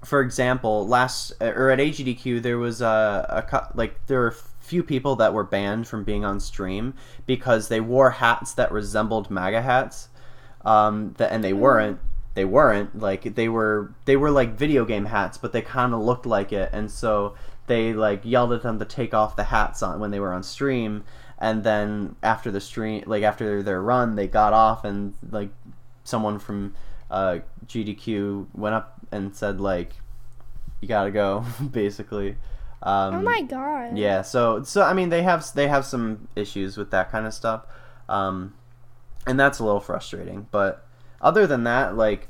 for 0.03 0.21
example 0.21 0.87
last 0.87 1.33
or 1.41 1.69
at 1.71 1.79
agdq 1.79 2.41
there 2.41 2.57
was 2.57 2.81
a, 2.81 3.45
a 3.51 3.67
like 3.75 4.05
there 4.07 4.19
were 4.19 4.27
a 4.27 4.35
few 4.65 4.83
people 4.83 5.15
that 5.15 5.33
were 5.33 5.43
banned 5.43 5.87
from 5.87 6.03
being 6.03 6.25
on 6.25 6.39
stream 6.39 6.93
because 7.25 7.67
they 7.67 7.79
wore 7.79 8.09
hats 8.09 8.53
that 8.53 8.71
resembled 8.71 9.29
maga 9.29 9.61
hats. 9.61 10.09
Um 10.63 11.13
that 11.17 11.31
and 11.31 11.43
they 11.43 11.53
weren't 11.53 11.99
they 12.33 12.45
weren't 12.45 12.99
like 12.99 13.35
they 13.35 13.47
were 13.47 13.93
they 14.05 14.17
were 14.17 14.31
like 14.31 14.57
video 14.57 14.83
game 14.83 15.05
hats 15.05 15.37
but 15.37 15.53
they 15.53 15.61
kind 15.61 15.93
of 15.93 16.01
looked 16.01 16.25
like 16.25 16.51
it. 16.51 16.69
And 16.73 16.89
so 16.89 17.35
they 17.67 17.93
like 17.93 18.21
yelled 18.23 18.53
at 18.53 18.63
them 18.63 18.79
to 18.79 18.85
take 18.85 19.13
off 19.13 19.35
the 19.35 19.45
hats 19.45 19.81
on 19.81 19.99
when 19.99 20.11
they 20.11 20.19
were 20.19 20.33
on 20.33 20.43
stream 20.43 21.03
and 21.37 21.63
then 21.63 22.15
after 22.23 22.51
the 22.51 22.61
stream 22.61 23.03
like 23.05 23.23
after 23.23 23.61
their 23.63 23.81
run 23.81 24.15
they 24.15 24.27
got 24.27 24.53
off 24.53 24.85
and 24.85 25.13
like 25.29 25.49
someone 26.03 26.39
from 26.39 26.73
uh, 27.11 27.39
GDQ 27.65 28.47
went 28.53 28.75
up 28.75 28.99
and 29.11 29.35
said 29.35 29.59
like 29.59 29.93
you 30.81 30.87
gotta 30.87 31.11
go 31.11 31.45
basically 31.71 32.37
um, 32.83 33.15
oh 33.15 33.21
my 33.21 33.41
god. 33.41 33.97
yeah 33.97 34.21
so 34.21 34.61
so 34.63 34.83
I 34.83 34.93
mean 34.93 35.09
they 35.09 35.23
have 35.23 35.45
they 35.53 35.67
have 35.67 35.85
some 35.85 36.27
issues 36.35 36.77
with 36.77 36.91
that 36.91 37.11
kind 37.11 37.25
of 37.25 37.33
stuff 37.33 37.65
um, 38.07 38.53
and 39.25 39.39
that's 39.39 39.59
a 39.59 39.65
little 39.65 39.79
frustrating. 39.79 40.47
But 40.51 40.85
other 41.21 41.47
than 41.47 41.63
that, 41.63 41.95
like, 41.95 42.29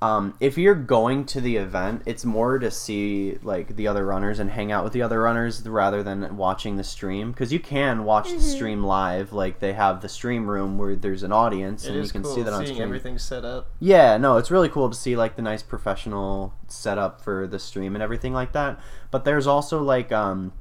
um, 0.00 0.34
if 0.38 0.56
you're 0.56 0.76
going 0.76 1.24
to 1.26 1.40
the 1.40 1.56
event, 1.56 2.02
it's 2.06 2.24
more 2.24 2.58
to 2.60 2.70
see 2.70 3.36
like 3.42 3.74
the 3.74 3.88
other 3.88 4.06
runners 4.06 4.38
and 4.38 4.48
hang 4.50 4.70
out 4.70 4.84
with 4.84 4.92
the 4.92 5.02
other 5.02 5.20
runners 5.20 5.66
rather 5.66 6.04
than 6.04 6.36
watching 6.36 6.76
the 6.76 6.84
stream. 6.84 7.32
Because 7.32 7.52
you 7.52 7.58
can 7.58 8.04
watch 8.04 8.30
the 8.30 8.40
stream 8.40 8.84
live. 8.84 9.32
Like 9.32 9.58
they 9.58 9.72
have 9.72 10.00
the 10.00 10.08
stream 10.08 10.48
room 10.48 10.78
where 10.78 10.94
there's 10.94 11.24
an 11.24 11.32
audience 11.32 11.84
It 11.84 11.94
and 11.96 12.04
you 12.04 12.10
can 12.10 12.22
cool 12.22 12.34
see 12.34 12.42
that 12.42 12.52
on 12.52 12.60
seeing 12.60 12.76
stream. 12.76 12.88
everything 12.88 13.18
set 13.18 13.44
up. 13.44 13.66
Yeah, 13.80 14.16
no, 14.18 14.36
it's 14.36 14.52
really 14.52 14.68
cool 14.68 14.88
to 14.88 14.96
see 14.96 15.16
like 15.16 15.34
the 15.34 15.42
nice 15.42 15.64
professional 15.64 16.54
setup 16.68 17.20
for 17.20 17.48
the 17.48 17.58
stream 17.58 17.96
and 17.96 18.02
everything 18.02 18.32
like 18.32 18.52
that. 18.52 18.78
But 19.10 19.24
there's 19.24 19.48
also 19.48 19.82
like 19.82 20.12
um 20.12 20.52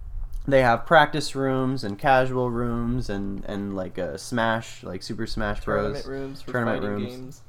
they 0.48 0.62
have 0.64 0.86
practice 0.88 1.36
rooms 1.36 1.84
and 1.84 2.00
casual 2.00 2.50
rooms 2.50 3.08
and 3.08 3.46
and 3.46 3.76
like 3.76 4.00
a 4.00 4.18
Smash, 4.18 4.82
like 4.82 5.04
Super 5.04 5.28
Smash 5.28 5.64
Bros. 5.64 5.76
Tournament 5.84 6.06
Bros. 6.06 6.20
rooms 6.20 6.42
for 6.42 6.52
Tournament 6.54 6.84
rooms. 6.84 7.06
games. 7.14 7.42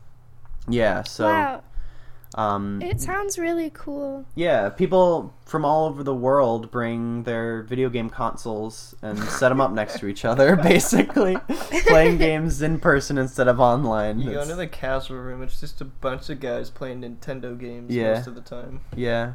Yeah, 0.69 1.03
so 1.05 1.25
wow, 1.25 1.63
um 2.35 2.81
it 2.83 3.01
sounds 3.01 3.39
really 3.39 3.71
cool. 3.73 4.25
yeah, 4.35 4.69
people 4.69 5.33
from 5.47 5.65
all 5.65 5.87
over 5.87 6.03
the 6.03 6.15
world 6.15 6.71
bring 6.71 7.23
their 7.23 7.63
video 7.63 7.89
game 7.89 8.11
consoles 8.11 8.95
and 9.01 9.19
set 9.25 9.49
them 9.49 9.61
up 9.63 9.73
next 9.73 9.99
to 9.99 10.07
each 10.07 10.25
other 10.27 10.55
basically, 10.63 11.39
playing 11.87 12.19
games 12.29 12.61
in 12.61 12.79
person 12.79 13.17
instead 13.17 13.49
of 13.49 13.59
online. 13.61 14.19
You 14.19 14.27
go 14.27 14.31
It's- 14.33 14.45
into 14.47 14.57
the 14.57 14.67
casual 14.67 15.19
room, 15.19 15.43
it's 15.43 15.59
just 15.59 15.81
a 15.81 15.87
bunch 15.87 16.29
of 16.29 16.39
guys 16.41 16.69
playing 16.71 17.01
Nintendo 17.01 17.59
games 17.59 17.95
Yeah. 17.95 18.15
most 18.15 18.27
of 18.27 18.35
the 18.35 18.43
time. 18.43 18.81
yeah. 18.95 19.33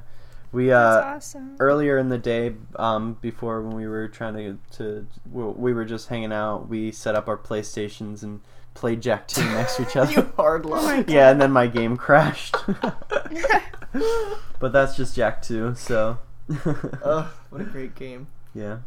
We 0.51 0.67
That's 0.67 1.03
uh 1.03 1.15
awesome. 1.15 1.55
earlier 1.59 1.97
in 1.97 2.09
the 2.09 2.19
day, 2.19 2.53
um, 2.75 3.17
before 3.21 3.63
when 3.63 3.75
we 3.75 3.87
were 3.87 4.07
trying 4.07 4.35
to 4.35 4.57
to 4.77 5.07
we 5.31 5.43
we 5.45 5.73
were 5.73 5.83
just 5.83 6.09
hanging 6.09 6.31
out, 6.31 6.69
we 6.69 6.91
set 6.91 7.15
up 7.15 7.27
our 7.27 7.37
PlayStations 7.37 8.21
and 8.21 8.39
played 8.73 9.01
Jak 9.01 9.29
II 9.37 9.43
next 9.45 9.75
to 9.77 9.83
each 9.83 9.95
other. 9.95 10.11
you 10.11 10.31
hard 10.35 10.65
Oh 10.65 10.69
luck. 10.69 11.09
yeah, 11.09 11.29
and 11.29 11.41
then 11.41 11.51
my 11.51 11.67
game 11.67 11.95
crashed. 11.97 12.55
but 14.59 14.71
that's 14.73 14.95
just 14.95 15.15
Jak 15.15 15.49
II, 15.49 15.75
so 15.75 16.17
Oh, 17.03 17.33
what 17.49 17.61
a 17.61 17.65
great 17.65 17.95
game. 17.95 18.27
yeah. 18.53 18.77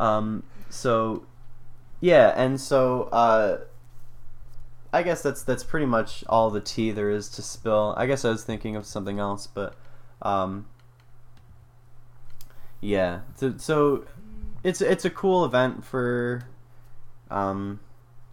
Um. 0.00 0.42
So, 0.70 1.24
yeah, 2.00 2.32
and 2.36 2.60
so 2.60 3.04
uh, 3.12 3.58
I 4.92 5.02
guess 5.02 5.22
that's 5.22 5.42
that's 5.42 5.62
pretty 5.64 5.86
much 5.86 6.24
all 6.28 6.50
the 6.50 6.60
tea 6.60 6.90
there 6.90 7.10
is 7.10 7.28
to 7.30 7.42
spill. 7.42 7.94
I 7.96 8.06
guess 8.06 8.24
I 8.24 8.30
was 8.30 8.42
thinking 8.44 8.74
of 8.76 8.86
something 8.86 9.18
else, 9.18 9.46
but 9.46 9.74
um. 10.22 10.66
Yeah. 12.80 13.20
So, 13.36 13.54
so 13.58 14.04
it's 14.64 14.80
it's 14.80 15.04
a 15.04 15.10
cool 15.10 15.44
event 15.44 15.84
for 15.84 16.44
um 17.30 17.78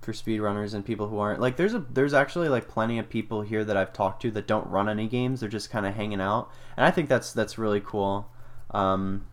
for 0.01 0.13
speedrunners 0.13 0.73
and 0.73 0.85
people 0.85 1.07
who 1.09 1.19
aren't 1.19 1.41
like 1.41 1.57
there's 1.57 1.73
a 1.73 1.79
there's 1.91 2.13
actually 2.13 2.47
like 2.47 2.67
plenty 2.67 2.99
of 2.99 3.09
people 3.09 3.41
here 3.41 3.65
that 3.65 3.75
I've 3.75 3.91
talked 3.91 4.21
to 4.21 4.31
that 4.31 4.47
don't 4.47 4.67
run 4.67 4.87
any 4.87 5.07
games. 5.07 5.41
They're 5.41 5.49
just 5.49 5.69
kind 5.69 5.85
of 5.85 5.93
hanging 5.93 6.21
out. 6.21 6.49
And 6.77 6.85
I 6.85 6.91
think 6.91 7.09
that's 7.09 7.33
that's 7.33 7.57
really 7.57 7.81
cool 7.81 8.29
um 8.71 9.25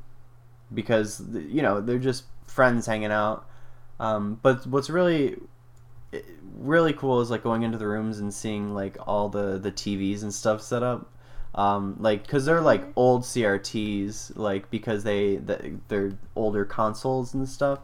because 0.72 1.22
you 1.34 1.62
know 1.62 1.80
they're 1.80 1.98
just 1.98 2.24
friends 2.46 2.86
hanging 2.86 3.12
out. 3.12 3.46
Um 4.00 4.40
but 4.42 4.66
what's 4.66 4.90
really 4.90 5.36
really 6.58 6.92
cool 6.92 7.20
is 7.20 7.30
like 7.30 7.42
going 7.42 7.62
into 7.62 7.78
the 7.78 7.86
rooms 7.86 8.18
and 8.18 8.32
seeing 8.34 8.74
like 8.74 8.96
all 9.06 9.28
the 9.28 9.58
the 9.58 9.70
TVs 9.70 10.22
and 10.22 10.34
stuff 10.34 10.60
set 10.60 10.82
up. 10.82 11.12
Um 11.54 11.96
like 12.00 12.22
because 12.22 12.44
they're 12.44 12.60
like 12.60 12.84
old 12.96 13.22
CRTs 13.22 14.36
like 14.36 14.68
because 14.70 15.04
they 15.04 15.36
the, 15.36 15.78
they're 15.86 16.18
older 16.34 16.64
consoles 16.64 17.34
and 17.34 17.48
stuff 17.48 17.80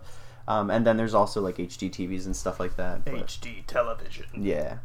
um 0.49 0.71
and 0.71 0.87
then 0.87 0.97
there's 0.97 1.15
also 1.15 1.41
like 1.41 1.57
HD 1.57 1.91
TVs 1.91 2.27
and 2.27 2.35
stuff 2.37 2.59
like 2.61 2.77
that 2.77 3.05
but- 3.05 3.15
HD 3.15 3.65
television. 3.67 4.27
yeah. 4.37 4.79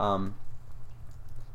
Um. 0.00 0.34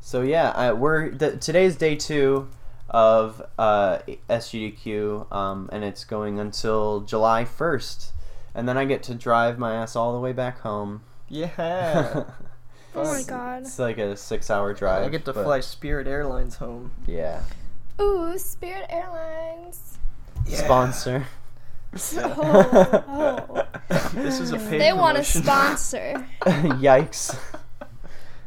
So 0.00 0.20
yeah, 0.20 0.50
I, 0.50 0.72
we're 0.72 1.10
the, 1.10 1.36
today's 1.38 1.76
day 1.76 1.96
two 1.96 2.48
of 2.90 3.40
uh, 3.58 4.00
SGDQ, 4.28 5.32
um, 5.32 5.70
and 5.72 5.82
it's 5.82 6.04
going 6.04 6.38
until 6.38 7.00
July 7.00 7.46
first, 7.46 8.12
and 8.54 8.68
then 8.68 8.76
I 8.76 8.84
get 8.84 9.02
to 9.04 9.14
drive 9.14 9.58
my 9.58 9.74
ass 9.74 9.96
all 9.96 10.12
the 10.12 10.20
way 10.20 10.32
back 10.32 10.60
home. 10.60 11.00
Yeah. 11.30 12.24
oh 12.94 13.04
my 13.04 13.22
god. 13.26 13.62
It's 13.62 13.78
like 13.78 13.96
a 13.96 14.14
six-hour 14.14 14.74
drive. 14.74 15.06
I 15.06 15.08
get 15.08 15.24
to 15.24 15.32
but- 15.32 15.44
fly 15.44 15.60
Spirit 15.60 16.06
Airlines 16.06 16.56
home. 16.56 16.92
Yeah. 17.06 17.40
Ooh, 17.98 18.36
Spirit 18.36 18.84
Airlines. 18.90 19.96
Sponsor. 20.46 21.26
Oh, 22.16 23.04
oh. 23.08 23.66
This 24.14 24.40
is 24.40 24.52
a 24.52 24.58
paid 24.58 24.80
They 24.80 24.92
want 24.92 25.16
a 25.18 25.20
promotion. 25.20 25.42
sponsor. 25.42 26.26
Yikes. 26.44 27.38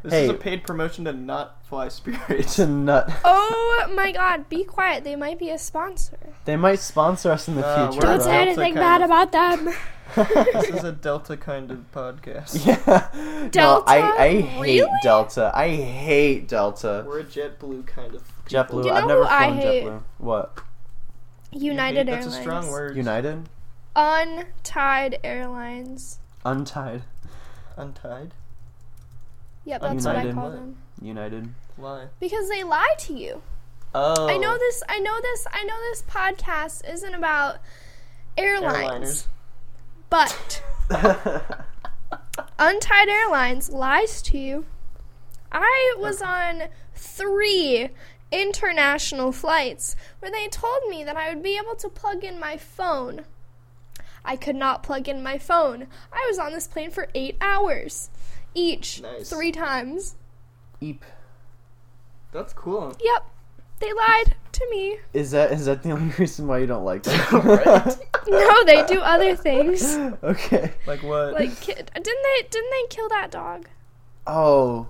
This 0.02 0.12
Hey. 0.12 0.24
is 0.24 0.30
a 0.30 0.34
paid 0.34 0.62
promotion 0.64 1.04
to 1.06 1.12
not 1.12 1.64
fly 1.66 1.88
Spirit. 1.88 2.48
to 2.48 2.66
nut. 2.66 3.10
Oh 3.24 3.92
my 3.94 4.12
god, 4.12 4.48
be 4.48 4.64
quiet. 4.64 5.04
They 5.04 5.16
might 5.16 5.38
be 5.38 5.50
a 5.50 5.58
sponsor. 5.58 6.18
They 6.44 6.56
might 6.56 6.78
sponsor 6.80 7.30
us 7.30 7.48
in 7.48 7.54
the 7.56 7.64
Uh, 7.66 7.90
future. 7.90 8.06
Don't 8.06 8.22
say 8.22 8.36
anything 8.38 8.74
bad 8.74 9.00
of- 9.02 9.06
about 9.10 9.32
them. 9.32 9.70
this 10.14 10.68
is 10.70 10.84
a 10.84 10.92
Delta 11.06 11.36
kind 11.36 11.70
of 11.70 11.78
podcast. 11.92 12.64
Yeah. 12.66 13.08
no, 13.14 13.48
Delta? 13.50 13.90
I, 13.90 14.16
I 14.24 14.40
hate 14.40 14.60
Really? 14.60 14.90
Delta. 15.02 15.50
I 15.54 15.68
hate 15.68 16.48
Delta. 16.48 17.04
We're 17.06 17.20
a 17.20 17.24
JetBlue 17.24 17.86
kind 17.86 18.14
of. 18.14 18.22
JetBlue. 18.48 18.84
You 18.86 18.90
I've 18.92 19.06
never 19.06 19.24
flown? 19.26 19.58
JetBlue. 19.60 20.02
What? 20.18 20.58
United 21.52 22.08
That's 22.08 22.26
Airlines. 22.26 22.38
a 22.38 22.40
strong 22.40 22.70
word. 22.70 22.96
United? 22.96 23.48
Untied 23.96 25.18
Airlines. 25.24 26.20
Untied. 26.44 27.02
Untied. 27.76 28.32
Yep, 29.64 29.80
that's 29.80 30.04
what 30.06 30.16
I 30.16 30.32
call 30.32 30.50
them. 30.50 30.76
United. 31.00 31.48
Why? 31.76 32.06
Because 32.20 32.48
they 32.48 32.64
lie 32.64 32.94
to 33.00 33.14
you. 33.14 33.42
Oh. 33.94 34.28
I 34.28 34.36
know 34.36 34.54
oh. 34.54 34.58
this. 34.58 34.82
I 34.88 34.98
know 34.98 35.20
this. 35.20 35.46
I 35.52 35.64
know 35.64 35.74
this 35.90 36.02
podcast 36.02 36.90
isn't 36.92 37.14
about 37.14 37.58
airlines, 38.36 39.26
Airliners. 39.26 39.26
but 40.10 40.62
Untied 42.58 43.08
Airlines 43.08 43.70
lies 43.70 44.22
to 44.22 44.38
you. 44.38 44.66
I 45.50 45.94
was 45.98 46.20
on 46.20 46.64
three 46.94 47.90
international 48.30 49.32
flights 49.32 49.96
where 50.20 50.30
they 50.30 50.48
told 50.48 50.88
me 50.88 51.04
that 51.04 51.16
I 51.16 51.28
would 51.32 51.42
be 51.42 51.56
able 51.56 51.76
to 51.76 51.88
plug 51.88 52.24
in 52.24 52.38
my 52.38 52.56
phone. 52.56 53.24
I 54.24 54.36
could 54.36 54.56
not 54.56 54.82
plug 54.82 55.08
in 55.08 55.22
my 55.22 55.38
phone. 55.38 55.86
I 56.12 56.26
was 56.28 56.38
on 56.38 56.52
this 56.52 56.66
plane 56.66 56.90
for 56.90 57.08
eight 57.14 57.36
hours 57.40 58.10
each, 58.54 59.00
Nice. 59.00 59.30
three 59.30 59.52
times. 59.52 60.16
Eep. 60.80 61.04
That's 62.32 62.52
cool. 62.52 62.94
Yep, 63.02 63.26
they 63.80 63.92
lied 63.92 64.34
to 64.52 64.66
me. 64.70 64.98
Is 65.14 65.30
that 65.30 65.50
is 65.52 65.64
that 65.64 65.82
the 65.82 65.92
only 65.92 66.12
reason 66.18 66.46
why 66.46 66.58
you 66.58 66.66
don't 66.66 66.84
like 66.84 67.04
them? 67.04 67.20
Right. 67.46 67.96
No, 68.30 68.62
they 68.64 68.84
do 68.84 69.00
other 69.00 69.34
things. 69.34 69.96
okay. 70.22 70.72
Like 70.86 71.02
what? 71.02 71.32
Like, 71.32 71.58
ki- 71.62 71.72
didn't 71.72 71.94
they? 72.04 72.42
Didn't 72.50 72.70
they 72.70 72.86
kill 72.90 73.08
that 73.08 73.30
dog? 73.30 73.66
Oh. 74.26 74.86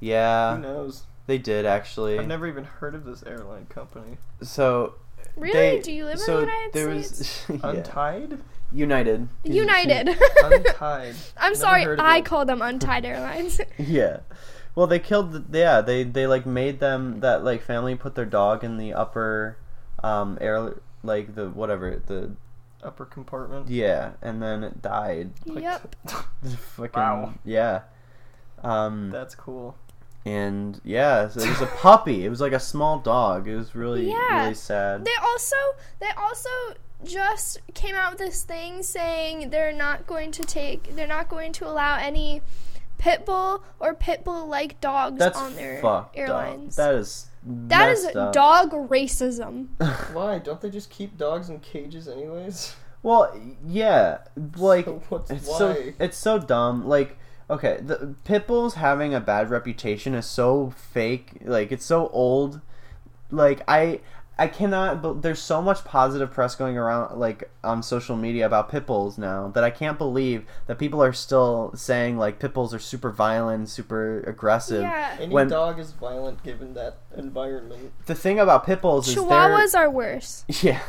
Yeah. 0.00 0.56
Who 0.56 0.62
knows? 0.62 1.04
They 1.26 1.38
did 1.38 1.66
actually. 1.66 2.18
I've 2.18 2.26
never 2.26 2.46
even 2.46 2.64
heard 2.64 2.94
of 2.94 3.04
this 3.04 3.22
airline 3.24 3.66
company. 3.66 4.18
So 4.42 4.94
Really? 5.36 5.52
they- 5.52 5.80
do 5.80 5.92
you 5.92 6.04
live 6.04 6.18
so 6.18 6.40
in 6.40 6.46
the 6.46 6.52
United 6.52 6.72
there 6.72 7.02
States? 7.02 7.48
was 7.48 7.60
yeah. 7.62 7.70
Untied? 7.70 8.38
United. 8.72 9.28
United. 9.44 10.08
Untied. 10.42 11.14
I'm 11.36 11.52
Never 11.52 11.54
sorry, 11.54 11.86
I 11.98 12.18
it. 12.18 12.24
call 12.24 12.44
them 12.44 12.60
Untied 12.62 13.04
Airlines. 13.04 13.60
Yeah. 13.78 14.20
Well, 14.74 14.88
they 14.88 14.98
killed. 14.98 15.52
The, 15.52 15.58
yeah, 15.58 15.80
they 15.80 16.02
they 16.02 16.26
like 16.26 16.44
made 16.46 16.80
them 16.80 17.20
that 17.20 17.44
like 17.44 17.62
family 17.62 17.94
put 17.94 18.16
their 18.16 18.24
dog 18.24 18.64
in 18.64 18.76
the 18.76 18.92
upper, 18.92 19.56
um, 20.02 20.36
air 20.40 20.74
like 21.04 21.36
the 21.36 21.48
whatever 21.50 22.02
the 22.04 22.32
Upper 22.82 23.04
compartment. 23.04 23.68
yeah, 23.68 24.12
and 24.20 24.42
then 24.42 24.64
it 24.64 24.82
died. 24.82 25.30
Like- 25.46 25.62
yep. 25.62 25.94
Fucking 26.76 26.90
Wow. 27.00 27.34
yeah. 27.44 27.82
Um 28.64 29.10
That's 29.10 29.36
cool. 29.36 29.76
And 30.24 30.80
yeah, 30.84 31.28
so 31.28 31.40
it 31.40 31.48
was 31.48 31.60
a 31.60 31.66
puppy. 31.66 32.24
It 32.24 32.28
was 32.30 32.40
like 32.40 32.52
a 32.52 32.60
small 32.60 32.98
dog. 32.98 33.46
It 33.48 33.56
was 33.56 33.74
really 33.74 34.10
Yeah. 34.10 34.42
really 34.42 34.54
sad. 34.54 35.04
They 35.04 35.10
also 35.22 35.56
they 36.00 36.08
also 36.16 36.48
just 37.04 37.60
came 37.74 37.94
out 37.94 38.12
with 38.12 38.18
this 38.18 38.44
thing 38.44 38.82
saying 38.82 39.50
they're 39.50 39.72
not 39.72 40.06
going 40.06 40.32
to 40.32 40.42
take 40.42 40.96
they're 40.96 41.06
not 41.06 41.28
going 41.28 41.52
to 41.52 41.66
allow 41.66 41.98
any 41.98 42.40
pit 42.96 43.26
bull 43.26 43.62
or 43.80 43.92
pit 43.92 44.24
bull 44.24 44.46
like 44.46 44.80
dogs 44.80 45.18
That's 45.18 45.38
on 45.38 45.54
their 45.56 45.80
fucked 45.82 46.16
airlines. 46.16 46.78
up. 46.78 46.86
That 46.86 46.94
is 46.94 47.26
that 47.46 47.88
is 47.90 48.04
up. 48.16 48.32
dog 48.32 48.70
racism. 48.88 49.66
Why? 50.14 50.38
Don't 50.38 50.60
they 50.62 50.70
just 50.70 50.88
keep 50.88 51.18
dogs 51.18 51.50
in 51.50 51.60
cages 51.60 52.08
anyways? 52.08 52.74
Well, 53.02 53.38
yeah, 53.68 54.18
like 54.56 54.86
So 54.86 55.02
what's 55.10 55.30
it's 55.30 55.46
why? 55.46 55.58
so 55.58 55.92
it's 55.98 56.16
so 56.16 56.38
dumb. 56.38 56.86
Like, 56.88 57.18
okay, 57.48 57.78
the 57.82 58.14
pit 58.24 58.46
bulls 58.46 58.74
having 58.74 59.14
a 59.14 59.20
bad 59.20 59.50
reputation 59.50 60.14
is 60.14 60.26
so 60.26 60.70
fake. 60.70 61.38
Like, 61.44 61.72
it's 61.72 61.84
so 61.84 62.08
old. 62.08 62.60
Like, 63.30 63.62
I 63.68 64.00
I 64.36 64.48
cannot. 64.48 65.00
But 65.00 65.22
there's 65.22 65.40
so 65.40 65.62
much 65.62 65.84
positive 65.84 66.32
press 66.32 66.54
going 66.56 66.76
around, 66.76 67.18
like 67.18 67.50
on 67.62 67.82
social 67.82 68.16
media 68.16 68.46
about 68.46 68.68
pit 68.68 68.84
bulls 68.86 69.16
now, 69.16 69.48
that 69.54 69.62
I 69.62 69.70
can't 69.70 69.96
believe 69.98 70.44
that 70.66 70.78
people 70.78 71.02
are 71.02 71.12
still 71.12 71.72
saying 71.76 72.18
like 72.18 72.38
pit 72.40 72.52
bulls 72.52 72.74
are 72.74 72.78
super 72.80 73.10
violent, 73.10 73.68
super 73.68 74.20
aggressive. 74.26 74.82
Yeah. 74.82 75.16
Any 75.20 75.32
When- 75.32 75.48
dog 75.48 75.78
is 75.78 75.92
violent 75.92 76.42
given 76.42 76.74
that 76.74 76.98
environment. 77.16 77.92
The 78.06 78.14
thing 78.14 78.38
about 78.40 78.66
pit 78.66 78.82
bulls 78.82 79.06
is 79.08 79.14
they're 79.14 79.24
Chihuahuas 79.24 79.74
are 79.78 79.90
worse. 79.90 80.44
yeah. 80.62 80.80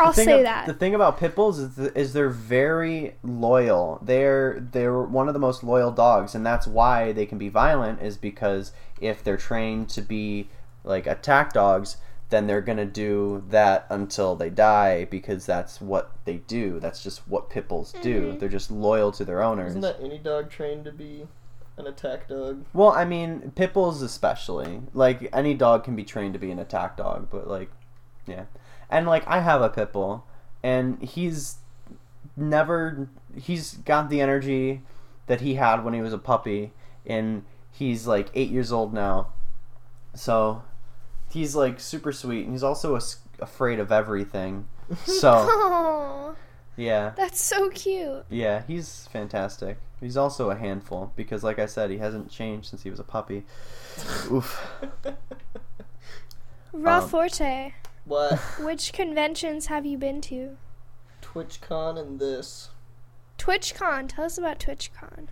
I'll 0.00 0.08
The 0.10 0.16
thing 0.16 0.24
say 0.24 0.38
ab- 0.40 0.44
that. 0.44 0.66
The 0.66 0.74
thing 0.74 0.96
about 0.96 1.18
pit 1.18 1.36
bulls 1.36 1.60
is, 1.60 1.76
th- 1.76 1.92
is 1.94 2.12
they're 2.12 2.28
very 2.28 3.14
loyal. 3.22 4.00
They're 4.02 4.58
they're 4.72 5.00
one 5.00 5.28
of 5.28 5.34
the 5.34 5.38
most 5.40 5.62
loyal 5.62 5.92
dogs, 5.92 6.34
and 6.34 6.44
that's 6.44 6.66
why 6.66 7.12
they 7.12 7.24
can 7.24 7.38
be 7.38 7.48
violent. 7.48 8.02
Is 8.02 8.16
because 8.16 8.72
if 9.00 9.22
they're 9.22 9.36
trained 9.36 9.88
to 9.90 10.02
be 10.02 10.48
like 10.82 11.06
attack 11.06 11.52
dogs, 11.52 11.98
then 12.30 12.46
they're 12.46 12.60
gonna 12.60 12.86
do 12.86 13.44
that 13.50 13.86
until 13.90 14.36
they 14.36 14.50
die 14.50 15.04
because 15.04 15.44
that's 15.46 15.80
what 15.80 16.12
they 16.24 16.38
do. 16.38 16.80
That's 16.80 17.02
just 17.02 17.26
what 17.28 17.50
pit 17.50 17.68
bulls 17.68 17.92
do. 18.00 18.32
Mhm. 18.32 18.38
They're 18.40 18.48
just 18.48 18.70
loyal 18.70 19.12
to 19.12 19.24
their 19.24 19.42
owners. 19.42 19.70
Isn't 19.70 19.80
that 19.82 20.00
any 20.00 20.18
dog 20.18 20.48
trained 20.48 20.84
to 20.84 20.92
be 20.92 21.26
an 21.76 21.86
attack 21.86 22.28
dog? 22.28 22.64
Well, 22.72 22.90
I 22.90 23.04
mean, 23.04 23.52
pit 23.54 23.72
bulls 23.74 24.00
especially. 24.00 24.82
Like 24.94 25.28
any 25.32 25.54
dog 25.54 25.84
can 25.84 25.96
be 25.96 26.04
trained 26.04 26.34
to 26.34 26.38
be 26.38 26.50
an 26.50 26.58
attack 26.58 26.96
dog, 26.96 27.28
but 27.30 27.48
like, 27.48 27.70
yeah. 28.26 28.44
And 28.88 29.06
like 29.06 29.26
I 29.26 29.40
have 29.40 29.60
a 29.60 29.68
pit 29.68 29.92
bull, 29.92 30.24
and 30.62 31.02
he's 31.02 31.56
never 32.36 33.08
he's 33.34 33.74
got 33.78 34.08
the 34.08 34.20
energy 34.20 34.82
that 35.26 35.40
he 35.40 35.54
had 35.54 35.84
when 35.84 35.94
he 35.94 36.00
was 36.00 36.12
a 36.12 36.18
puppy, 36.18 36.72
and 37.04 37.44
he's 37.72 38.06
like 38.06 38.30
eight 38.34 38.50
years 38.50 38.72
old 38.72 38.92
now. 38.94 39.28
So 40.14 40.62
he's 41.32 41.54
like 41.56 41.80
super 41.80 42.12
sweet, 42.12 42.44
and 42.44 42.52
he's 42.52 42.62
also 42.62 42.96
as- 42.96 43.16
afraid 43.38 43.78
of 43.78 43.90
everything. 43.92 44.66
So 45.06 45.32
Oh, 45.48 46.36
yeah, 46.76 47.12
that's 47.16 47.40
so 47.40 47.70
cute. 47.70 48.24
yeah, 48.28 48.62
he's 48.66 49.08
fantastic. 49.12 49.78
He's 50.00 50.16
also 50.16 50.50
a 50.50 50.56
handful 50.56 51.12
because, 51.14 51.44
like 51.44 51.58
I 51.60 51.66
said, 51.66 51.90
he 51.90 51.98
hasn't 51.98 52.30
changed 52.30 52.68
since 52.70 52.82
he 52.82 52.90
was 52.90 52.98
a 52.98 53.04
puppy. 53.04 53.44
Oof. 54.32 54.58
Raw 56.72 56.98
Um, 57.02 57.08
Forte. 57.08 57.72
what? 58.04 58.38
Which 58.60 58.92
conventions 58.92 59.66
have 59.66 59.84
you 59.86 59.98
been 59.98 60.20
to? 60.22 60.56
TwitchCon 61.22 61.98
and 62.00 62.18
this. 62.18 62.70
TwitchCon. 63.38 64.08
Tell 64.08 64.24
us 64.24 64.38
about 64.38 64.58
TwitchCon. 64.58 65.26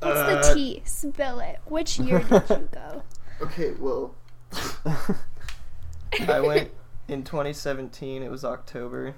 What's 0.00 0.18
Uh, 0.18 0.42
the 0.50 0.54
T? 0.54 0.82
Spill 0.84 1.40
it. 1.40 1.58
Which 1.66 1.98
year 1.98 2.20
did 2.20 2.42
you 2.50 2.68
go? 2.72 3.02
Okay, 3.40 3.72
well, 3.78 4.14
I 6.28 6.40
went 6.40 6.70
in 7.08 7.22
2017. 7.24 8.22
It 8.22 8.30
was 8.30 8.44
October, 8.44 9.14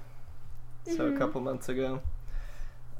so 0.85 1.07
a 1.07 1.11
Mhm. 1.11 1.17
couple 1.17 1.41
months 1.41 1.69
ago. 1.69 2.01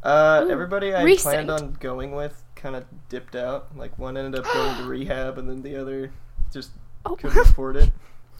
Uh, 0.01 0.43
Ooh, 0.45 0.49
everybody 0.49 0.93
I 0.93 1.03
recent. 1.03 1.23
planned 1.47 1.51
on 1.51 1.73
going 1.79 2.11
with 2.15 2.43
kind 2.55 2.75
of 2.75 2.85
dipped 3.09 3.35
out. 3.35 3.75
Like 3.75 3.97
one 3.99 4.15
ended 4.17 4.39
up 4.39 4.45
going 4.51 4.77
to 4.77 4.83
rehab, 4.87 5.37
and 5.37 5.49
then 5.49 5.61
the 5.61 5.75
other 5.75 6.11
just 6.51 6.71
Oh. 7.05 7.15
couldn't 7.15 7.37
afford 7.37 7.75
it. 7.77 7.91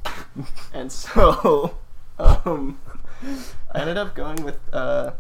And 0.74 0.92
so, 0.92 1.76
um, 2.20 2.80
I 3.74 3.80
ended 3.82 3.98
up 3.98 4.16
going 4.16 4.44
with 4.44 4.58
uh, 4.74 5.12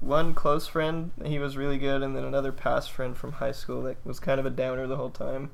one 0.00 0.34
close 0.34 0.68
friend. 0.68 1.10
He 1.24 1.38
was 1.40 1.56
really 1.56 1.78
good, 1.78 2.02
and 2.02 2.14
then 2.14 2.24
another 2.24 2.52
past 2.52 2.92
friend 2.92 3.16
from 3.16 3.32
high 3.32 3.50
school 3.52 3.82
that 3.82 3.96
was 4.04 4.20
kind 4.20 4.38
of 4.38 4.46
a 4.46 4.50
downer 4.50 4.86
the 4.86 4.96
whole 4.96 5.10
time. 5.10 5.50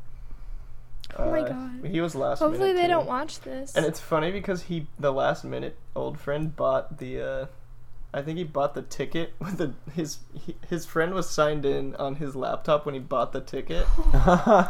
Oh 1.18 1.30
my 1.30 1.40
Uh, 1.40 1.48
God. 1.48 1.84
He 1.86 2.00
was 2.00 2.14
last. 2.14 2.38
Hopefully 2.40 2.68
minute, 2.68 2.76
they 2.76 2.82
too. 2.82 2.88
don't 2.88 3.06
watch 3.06 3.40
this. 3.40 3.74
And 3.76 3.84
it's 3.86 4.00
funny 4.00 4.30
because 4.30 4.64
he, 4.64 4.86
the 4.98 5.12
last 5.12 5.44
minute 5.44 5.76
old 5.94 6.18
friend, 6.18 6.54
bought 6.54 6.98
the. 6.98 7.20
Uh, 7.20 7.46
I 8.16 8.22
think 8.22 8.38
he 8.38 8.44
bought 8.44 8.74
the 8.74 8.82
ticket 8.82 9.34
with 9.40 9.58
the 9.58 9.74
his 9.92 10.18
he, 10.32 10.54
his 10.68 10.86
friend 10.86 11.14
was 11.14 11.28
signed 11.28 11.64
in 11.66 11.96
on 11.96 12.14
his 12.14 12.36
laptop 12.36 12.86
when 12.86 12.94
he 12.94 13.00
bought 13.00 13.32
the 13.32 13.40
ticket. 13.40 13.86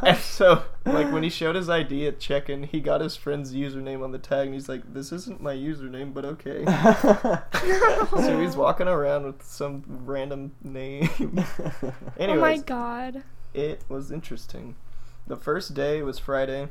And 0.02 0.16
so, 0.18 0.62
like 0.86 1.12
when 1.12 1.22
he 1.22 1.28
showed 1.28 1.54
his 1.54 1.68
ID 1.68 2.06
at 2.06 2.18
check-in, 2.18 2.62
he 2.64 2.80
got 2.80 3.02
his 3.02 3.16
friend's 3.16 3.52
username 3.54 4.02
on 4.02 4.12
the 4.12 4.18
tag, 4.18 4.46
and 4.46 4.54
he's 4.54 4.68
like, 4.68 4.82
"This 4.94 5.12
isn't 5.12 5.42
my 5.42 5.54
username, 5.54 6.14
but 6.14 6.24
okay." 6.24 6.64
so 8.22 8.40
he's 8.40 8.56
walking 8.56 8.88
around 8.88 9.24
with 9.26 9.42
some 9.42 9.84
random 10.04 10.52
name. 10.62 11.08
Anyways, 12.18 12.38
oh 12.38 12.40
my 12.40 12.56
god. 12.58 13.22
it 13.52 13.82
was 13.88 14.10
interesting. 14.10 14.74
The 15.26 15.36
first 15.36 15.74
day 15.74 16.02
was 16.02 16.18
Friday. 16.18 16.68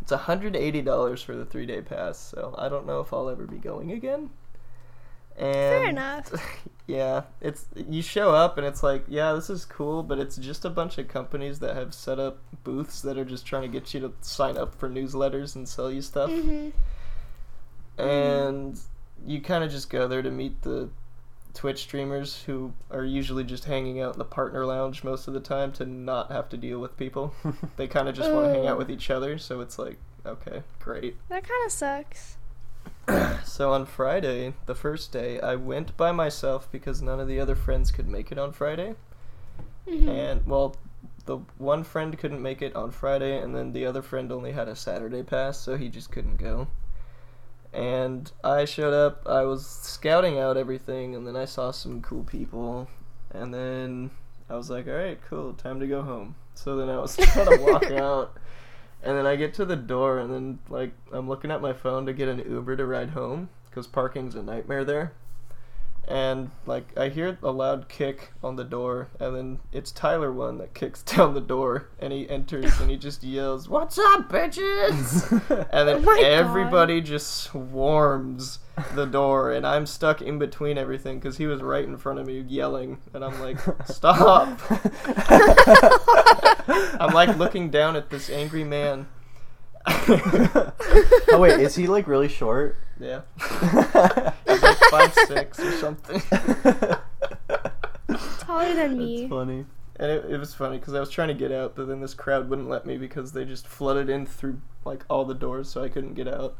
It's 0.00 0.12
$180 0.12 1.24
for 1.24 1.36
the 1.36 1.44
three 1.44 1.66
day 1.66 1.80
pass, 1.80 2.18
so 2.18 2.54
I 2.58 2.68
don't 2.68 2.86
know 2.86 3.00
if 3.00 3.12
I'll 3.12 3.28
ever 3.28 3.46
be 3.46 3.58
going 3.58 3.92
again. 3.92 4.30
And 5.36 5.48
Fair 5.54 5.88
enough. 5.88 6.32
Yeah, 6.86 7.22
it's 7.40 7.66
you 7.88 8.02
show 8.02 8.32
up 8.34 8.58
and 8.58 8.66
it's 8.66 8.82
like, 8.82 9.04
yeah, 9.08 9.32
this 9.32 9.48
is 9.48 9.64
cool, 9.64 10.02
but 10.02 10.18
it's 10.18 10.36
just 10.36 10.64
a 10.64 10.68
bunch 10.70 10.98
of 10.98 11.08
companies 11.08 11.60
that 11.60 11.76
have 11.76 11.94
set 11.94 12.18
up 12.18 12.38
booths 12.64 13.00
that 13.02 13.16
are 13.16 13.24
just 13.24 13.46
trying 13.46 13.62
to 13.62 13.68
get 13.68 13.94
you 13.94 14.00
to 14.00 14.12
sign 14.20 14.58
up 14.58 14.74
for 14.74 14.90
newsletters 14.90 15.54
and 15.54 15.66
sell 15.66 15.90
you 15.90 16.02
stuff. 16.02 16.28
hmm 16.30 16.70
And 17.96 18.78
you 19.24 19.40
kind 19.40 19.62
of 19.64 19.70
just 19.70 19.90
go 19.90 20.08
there 20.08 20.22
to 20.22 20.30
meet 20.30 20.62
the 20.62 20.90
Twitch 21.54 21.80
streamers 21.82 22.42
who 22.44 22.72
are 22.90 23.04
usually 23.04 23.44
just 23.44 23.64
hanging 23.66 24.00
out 24.00 24.14
in 24.14 24.18
the 24.18 24.24
partner 24.24 24.64
lounge 24.64 25.04
most 25.04 25.28
of 25.28 25.34
the 25.34 25.40
time 25.40 25.72
to 25.72 25.84
not 25.84 26.30
have 26.32 26.48
to 26.50 26.56
deal 26.56 26.78
with 26.78 26.96
people. 26.96 27.34
They 27.76 27.86
kind 27.86 28.08
of 28.08 28.14
just 28.14 28.30
want 28.32 28.46
to 28.46 28.52
hang 28.52 28.66
out 28.66 28.78
with 28.78 28.90
each 28.90 29.10
other, 29.10 29.38
so 29.38 29.60
it's 29.60 29.78
like, 29.78 29.98
okay, 30.24 30.62
great. 30.80 31.16
That 31.28 31.44
kind 31.44 31.66
of 31.66 31.72
sucks. 31.72 32.36
So 33.44 33.72
on 33.72 33.84
Friday, 33.86 34.54
the 34.66 34.74
first 34.74 35.12
day, 35.12 35.40
I 35.40 35.56
went 35.56 35.96
by 35.96 36.12
myself 36.12 36.68
because 36.72 37.02
none 37.02 37.20
of 37.20 37.28
the 37.28 37.38
other 37.40 37.54
friends 37.56 37.90
could 37.90 38.08
make 38.08 38.32
it 38.32 38.38
on 38.38 38.52
Friday. 38.52 38.94
Mhm. 39.86 40.08
And, 40.08 40.46
well, 40.46 40.76
the 41.26 41.38
one 41.58 41.84
friend 41.84 42.16
couldn't 42.18 42.40
make 42.42 42.62
it 42.62 42.74
on 42.74 42.90
Friday, 42.90 43.36
and 43.38 43.54
then 43.54 43.72
the 43.72 43.84
other 43.86 44.02
friend 44.02 44.32
only 44.32 44.52
had 44.52 44.68
a 44.68 44.76
Saturday 44.76 45.22
pass, 45.22 45.58
so 45.58 45.76
he 45.76 45.88
just 45.88 46.10
couldn't 46.10 46.36
go. 46.36 46.68
And 47.72 48.30
I 48.44 48.64
showed 48.64 48.92
up, 48.92 49.26
I 49.26 49.44
was 49.44 49.66
scouting 49.66 50.38
out 50.38 50.56
everything, 50.56 51.14
and 51.14 51.26
then 51.26 51.36
I 51.36 51.46
saw 51.46 51.70
some 51.70 52.02
cool 52.02 52.22
people, 52.24 52.88
and 53.30 53.52
then 53.52 54.10
I 54.50 54.56
was 54.56 54.68
like, 54.68 54.86
alright, 54.86 55.20
cool, 55.28 55.54
time 55.54 55.80
to 55.80 55.86
go 55.86 56.02
home. 56.02 56.34
So 56.54 56.76
then 56.76 56.90
I 56.90 56.98
was 56.98 57.16
trying 57.20 57.48
to 57.48 57.62
walk 57.62 57.84
out, 57.90 58.36
and 59.02 59.16
then 59.16 59.26
I 59.26 59.36
get 59.36 59.54
to 59.54 59.64
the 59.64 59.76
door, 59.76 60.18
and 60.18 60.32
then, 60.32 60.58
like, 60.68 60.92
I'm 61.12 61.28
looking 61.28 61.50
at 61.50 61.62
my 61.62 61.72
phone 61.72 62.04
to 62.06 62.12
get 62.12 62.28
an 62.28 62.40
Uber 62.40 62.76
to 62.76 62.84
ride 62.84 63.10
home, 63.10 63.48
because 63.70 63.86
parking's 63.86 64.34
a 64.34 64.42
nightmare 64.42 64.84
there 64.84 65.12
and 66.08 66.50
like 66.66 66.96
I 66.98 67.08
hear 67.08 67.38
a 67.42 67.50
loud 67.50 67.88
kick 67.88 68.32
on 68.42 68.56
the 68.56 68.64
door, 68.64 69.08
and 69.20 69.36
then 69.36 69.58
it's 69.72 69.92
Tyler1 69.92 70.58
that 70.58 70.74
kicks 70.74 71.02
down 71.16 71.34
the 71.34 71.40
door, 71.40 71.88
and 72.00 72.12
he 72.12 72.28
enters 72.28 72.80
and 72.80 72.90
he 72.90 72.96
just 72.96 73.22
yells, 73.22 73.68
"What's 73.68 73.98
up, 73.98 74.28
bitches?" 74.28 75.30
and 75.72 75.88
then 75.88 75.96
Oh 75.96 76.00
my 76.00 76.16
God. 76.20 76.24
everybody 76.24 77.00
just 77.00 77.32
swarms 77.42 78.58
the 78.94 79.04
door, 79.04 79.52
and 79.52 79.66
I'm 79.66 79.86
stuck 79.86 80.22
in 80.22 80.38
between 80.38 80.78
everything 80.78 81.18
because 81.18 81.36
he 81.36 81.46
was 81.46 81.62
right 81.62 81.84
in 81.84 81.96
front 81.96 82.18
of 82.18 82.26
me 82.26 82.40
yelling, 82.40 82.98
and 83.14 83.24
I'm 83.24 83.40
like, 83.40 83.58
"Stop!" 83.86 84.58
I'm 87.00 87.12
like 87.14 87.36
looking 87.36 87.70
down 87.70 87.96
at 87.96 88.10
this 88.10 88.30
angry 88.30 88.64
man. 88.64 89.06
Oh 89.86 91.38
wait, 91.38 91.60
is 91.60 91.74
he 91.74 91.86
like 91.86 92.06
really 92.06 92.28
short? 92.28 92.76
Yeah, 93.00 93.22
he's 94.46 94.62
like 94.62 94.78
five 94.90 95.14
six 95.26 95.58
or 95.58 95.72
something. 95.72 96.22
Taller 98.40 98.74
than 98.74 98.98
me. 98.98 99.20
That's 99.20 99.30
funny. 99.30 99.66
And 99.96 100.10
it, 100.10 100.24
it 100.30 100.38
was 100.38 100.54
funny 100.54 100.78
because 100.78 100.94
I 100.94 101.00
was 101.00 101.10
trying 101.10 101.28
to 101.28 101.34
get 101.34 101.52
out, 101.52 101.76
but 101.76 101.86
then 101.86 102.00
this 102.00 102.14
crowd 102.14 102.48
wouldn't 102.48 102.68
let 102.68 102.86
me 102.86 102.96
because 102.96 103.32
they 103.32 103.44
just 103.44 103.66
flooded 103.66 104.08
in 104.08 104.26
through 104.26 104.60
like 104.84 105.04
all 105.10 105.24
the 105.24 105.34
doors, 105.34 105.68
so 105.68 105.82
I 105.82 105.88
couldn't 105.88 106.14
get 106.14 106.28
out. 106.28 106.56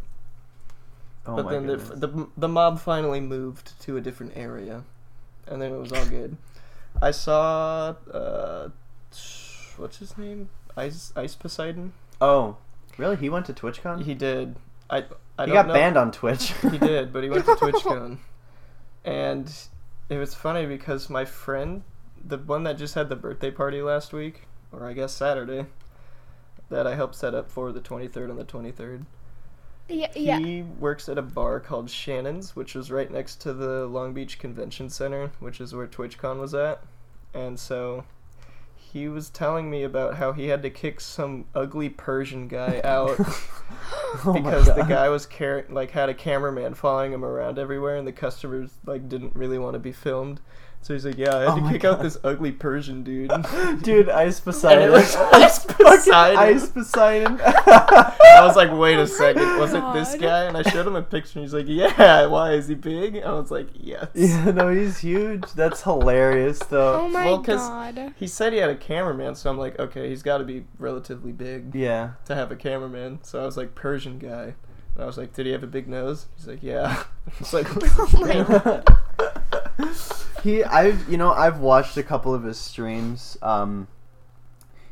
Oh 1.26 1.36
but 1.36 1.44
my 1.46 1.52
then 1.52 1.66
the, 1.66 1.76
goodness. 1.76 2.00
the 2.00 2.28
the 2.36 2.48
mob 2.48 2.80
finally 2.80 3.20
moved 3.20 3.80
to 3.82 3.96
a 3.96 4.00
different 4.00 4.32
area, 4.36 4.84
and 5.46 5.62
then 5.62 5.72
it 5.72 5.78
was 5.78 5.92
all 5.92 6.06
good. 6.06 6.36
I 7.00 7.10
saw 7.10 7.94
uh, 8.12 8.68
what's 9.76 9.98
his 9.98 10.18
name? 10.18 10.48
Ice 10.76 11.12
Ice 11.16 11.34
Poseidon. 11.34 11.92
oh, 12.20 12.56
really? 12.98 13.16
He 13.16 13.28
went 13.28 13.46
to 13.46 13.52
TwitchCon? 13.52 14.04
He 14.04 14.14
did. 14.14 14.56
I 14.90 15.04
I 15.38 15.44
he 15.44 15.46
don't 15.46 15.54
got 15.54 15.66
know. 15.68 15.74
banned 15.74 15.96
on 15.96 16.12
Twitch. 16.12 16.52
he 16.70 16.78
did, 16.78 17.12
but 17.12 17.22
he 17.22 17.30
went 17.30 17.44
to 17.46 17.52
TwitchCon, 17.56 18.18
and 19.04 19.52
it 20.08 20.18
was 20.18 20.34
funny 20.34 20.66
because 20.66 21.08
my 21.08 21.24
friend, 21.24 21.82
the 22.24 22.38
one 22.38 22.64
that 22.64 22.78
just 22.78 22.94
had 22.94 23.08
the 23.08 23.16
birthday 23.16 23.50
party 23.50 23.82
last 23.82 24.12
week, 24.12 24.42
or 24.70 24.86
I 24.86 24.92
guess 24.92 25.12
Saturday, 25.12 25.66
that 26.68 26.86
I 26.86 26.94
helped 26.94 27.14
set 27.14 27.34
up 27.34 27.50
for 27.50 27.72
the 27.72 27.80
23rd 27.80 28.30
and 28.30 28.38
the 28.38 28.44
23rd. 28.44 29.06
Yeah, 29.88 30.10
yeah. 30.14 30.38
He 30.38 30.62
works 30.62 31.08
at 31.08 31.18
a 31.18 31.22
bar 31.22 31.60
called 31.60 31.90
Shannon's, 31.90 32.56
which 32.56 32.74
was 32.74 32.90
right 32.90 33.10
next 33.10 33.40
to 33.42 33.52
the 33.52 33.86
Long 33.86 34.14
Beach 34.14 34.38
Convention 34.38 34.88
Center, 34.88 35.32
which 35.40 35.60
is 35.60 35.74
where 35.74 35.86
TwitchCon 35.86 36.38
was 36.38 36.54
at. 36.54 36.82
And 37.34 37.58
so 37.58 38.04
he 38.92 39.08
was 39.08 39.30
telling 39.30 39.70
me 39.70 39.84
about 39.84 40.16
how 40.16 40.32
he 40.32 40.48
had 40.48 40.62
to 40.62 40.70
kick 40.70 41.00
some 41.00 41.46
ugly 41.54 41.88
Persian 41.88 42.46
guy 42.46 42.80
out 42.84 43.18
Oh 44.24 44.34
because 44.34 44.66
the 44.66 44.84
guy 44.86 45.08
was 45.08 45.24
car- 45.24 45.64
like 45.70 45.92
had 45.92 46.10
a 46.10 46.14
cameraman 46.14 46.74
following 46.74 47.12
him 47.12 47.24
around 47.24 47.58
everywhere, 47.58 47.96
and 47.96 48.06
the 48.06 48.12
customers 48.12 48.70
like 48.84 49.08
didn't 49.08 49.34
really 49.34 49.58
want 49.58 49.74
to 49.74 49.78
be 49.78 49.92
filmed. 49.92 50.40
So 50.82 50.94
he's 50.94 51.04
like, 51.06 51.16
"Yeah, 51.16 51.36
I 51.36 51.40
had 51.42 51.48
Oh 51.50 51.54
to 51.56 51.60
my 51.62 51.72
kick 51.72 51.84
out 51.84 52.02
this 52.02 52.18
ugly 52.24 52.50
Persian 52.50 53.04
dude." 53.04 53.30
Dude, 53.82 54.08
Ice 54.08 54.38
And 54.38 54.44
Poseidon. 54.46 54.88
it 54.88 54.90
was 54.90 55.14
Ice 55.32 55.64
Poseidon. 55.64 56.36
Ice 56.38 56.68
Poseidon. 56.70 57.40
I 57.42 58.40
was 58.44 58.56
like, 58.56 58.72
"Wait 58.72 58.98
a 58.98 58.98
my 58.98 59.04
second, 59.06 59.58
was 59.58 59.72
it 59.74 59.84
this 59.92 60.16
guy?" 60.16 60.44
And 60.44 60.56
I 60.56 60.62
showed 60.62 60.86
him 60.86 60.96
a 60.96 61.02
picture. 61.02 61.38
and 61.38 61.44
He's 61.44 61.54
like, 61.54 61.66
"Yeah, 61.68 62.26
why 62.26 62.52
is 62.54 62.66
he 62.66 62.74
big?" 62.74 63.14
And 63.14 63.24
I 63.26 63.32
was 63.32 63.50
like, 63.52 63.68
"Yes." 63.74 64.08
yeah, 64.14 64.50
no, 64.50 64.74
he's 64.74 64.98
huge. 64.98 65.44
That's 65.54 65.82
hilarious, 65.82 66.58
though. 66.58 67.02
Oh 67.02 67.08
my 67.08 67.26
Well, 67.26 67.42
'cause- 67.42 67.60
god. 67.68 68.14
He 68.16 68.26
said 68.26 68.52
he 68.52 68.58
had 68.58 68.70
a 68.70 68.74
cameraman, 68.76 69.36
so 69.36 69.50
I'm 69.50 69.58
like, 69.58 69.78
okay, 69.78 70.08
he's 70.08 70.22
got 70.22 70.38
to 70.38 70.44
be 70.44 70.64
relatively 70.78 71.30
big 71.32 71.74
Yeah. 71.76 72.14
to 72.24 72.34
have 72.34 72.50
a 72.50 72.56
cameraman. 72.56 73.20
So 73.22 73.40
I 73.40 73.46
was 73.46 73.56
like, 73.56 73.74
Persian 73.76 74.18
guy. 74.18 74.54
And 74.94 75.02
I 75.02 75.06
was 75.06 75.16
like, 75.16 75.32
did 75.32 75.46
he 75.46 75.52
have 75.52 75.62
a 75.62 75.66
big 75.68 75.88
nose? 75.88 76.26
He's 76.36 76.46
like, 76.46 76.62
yeah. 76.62 77.04
It's 77.40 77.52
like, 77.52 77.66
Oh 77.98 78.08
my 78.20 78.42
god. 79.78 79.96
he 80.42 80.64
I've 80.64 81.08
you 81.08 81.16
know 81.16 81.32
I've 81.32 81.60
watched 81.60 81.96
a 81.96 82.02
couple 82.02 82.34
of 82.34 82.42
his 82.44 82.58
streams. 82.58 83.36
Um 83.42 83.88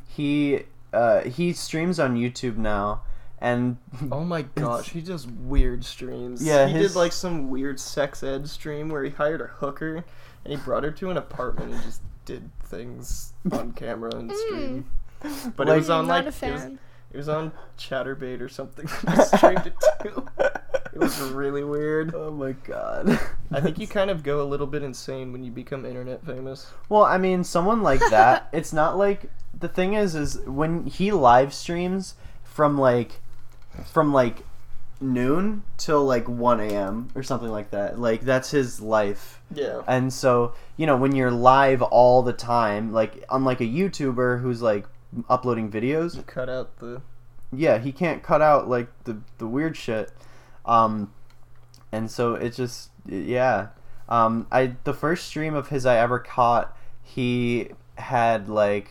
he 0.06 0.60
uh 0.92 1.22
he 1.22 1.52
streams 1.52 1.98
on 2.00 2.16
YouTube 2.16 2.56
now 2.56 3.02
and 3.42 3.78
oh 4.12 4.22
my 4.24 4.42
gosh, 4.42 4.90
he 4.90 5.00
does 5.00 5.26
weird 5.26 5.84
streams. 5.84 6.42
Yeah, 6.44 6.66
he 6.66 6.74
his- 6.74 6.92
did 6.92 6.98
like 6.98 7.12
some 7.12 7.50
weird 7.50 7.80
sex 7.80 8.22
ed 8.22 8.48
stream 8.48 8.88
where 8.90 9.02
he 9.02 9.10
hired 9.10 9.40
a 9.40 9.46
hooker 9.46 9.96
and 10.44 10.52
he 10.52 10.56
brought 10.56 10.84
her 10.84 10.90
to 10.92 11.10
an 11.10 11.16
apartment 11.16 11.72
and 11.74 11.82
just 11.82 12.00
did 12.26 12.50
things 12.64 13.32
on 13.52 13.72
camera 13.72 14.14
and 14.14 14.30
stream. 14.32 14.90
But 15.56 15.68
it 15.68 15.76
was 15.76 15.90
on 15.90 16.06
Not 16.06 16.24
like 16.24 16.26
a 16.26 16.32
it 17.12 17.16
was, 17.16 17.26
fan. 17.26 17.36
it 17.36 17.42
was 17.44 17.52
on 17.52 17.52
Chaturbate 17.78 18.40
or 18.40 18.48
something. 18.48 18.86
he 18.86 19.22
streamed 19.22 19.66
it 19.66 19.74
too. 20.02 20.26
It 20.92 20.98
was 20.98 21.20
really 21.32 21.64
weird. 21.64 22.14
Oh 22.14 22.30
my 22.30 22.52
god. 22.52 23.18
I 23.50 23.60
think 23.60 23.78
you 23.78 23.86
kind 23.86 24.10
of 24.10 24.22
go 24.22 24.42
a 24.42 24.44
little 24.44 24.66
bit 24.66 24.82
insane 24.82 25.32
when 25.32 25.44
you 25.44 25.50
become 25.50 25.84
internet 25.84 26.24
famous. 26.24 26.70
Well, 26.88 27.04
I 27.04 27.18
mean, 27.18 27.44
someone 27.44 27.82
like 27.82 28.00
that, 28.10 28.48
it's 28.52 28.72
not 28.72 28.98
like 28.98 29.30
the 29.58 29.68
thing 29.68 29.94
is 29.94 30.14
is 30.14 30.40
when 30.40 30.86
he 30.86 31.12
live 31.12 31.52
streams 31.52 32.14
from 32.42 32.78
like 32.78 33.20
from 33.86 34.12
like 34.12 34.44
noon 35.00 35.62
till 35.78 36.04
like 36.04 36.28
1 36.28 36.60
a.m. 36.60 37.08
or 37.14 37.22
something 37.22 37.48
like 37.48 37.70
that. 37.70 37.98
Like 37.98 38.22
that's 38.22 38.50
his 38.50 38.80
life. 38.80 39.40
Yeah. 39.54 39.82
And 39.86 40.12
so, 40.12 40.54
you 40.76 40.86
know, 40.86 40.96
when 40.96 41.14
you're 41.14 41.30
live 41.30 41.82
all 41.82 42.22
the 42.22 42.32
time, 42.32 42.92
like 42.92 43.24
unlike 43.30 43.60
a 43.60 43.64
YouTuber 43.64 44.42
who's 44.42 44.60
like 44.60 44.86
uploading 45.28 45.70
videos, 45.70 46.24
Cut 46.26 46.48
out 46.48 46.78
the 46.78 47.02
yeah, 47.52 47.78
he 47.78 47.92
can't 47.92 48.22
cut 48.22 48.42
out 48.42 48.68
like 48.68 48.88
the 49.04 49.18
the 49.38 49.46
weird 49.46 49.76
shit. 49.76 50.10
Um 50.64 51.12
and 51.92 52.10
so 52.10 52.34
it 52.34 52.50
just 52.50 52.90
yeah. 53.06 53.68
Um 54.08 54.46
I 54.50 54.76
the 54.84 54.94
first 54.94 55.26
stream 55.26 55.54
of 55.54 55.68
his 55.68 55.86
I 55.86 55.96
ever 55.98 56.18
caught, 56.18 56.76
he 57.02 57.70
had 57.96 58.48
like 58.48 58.90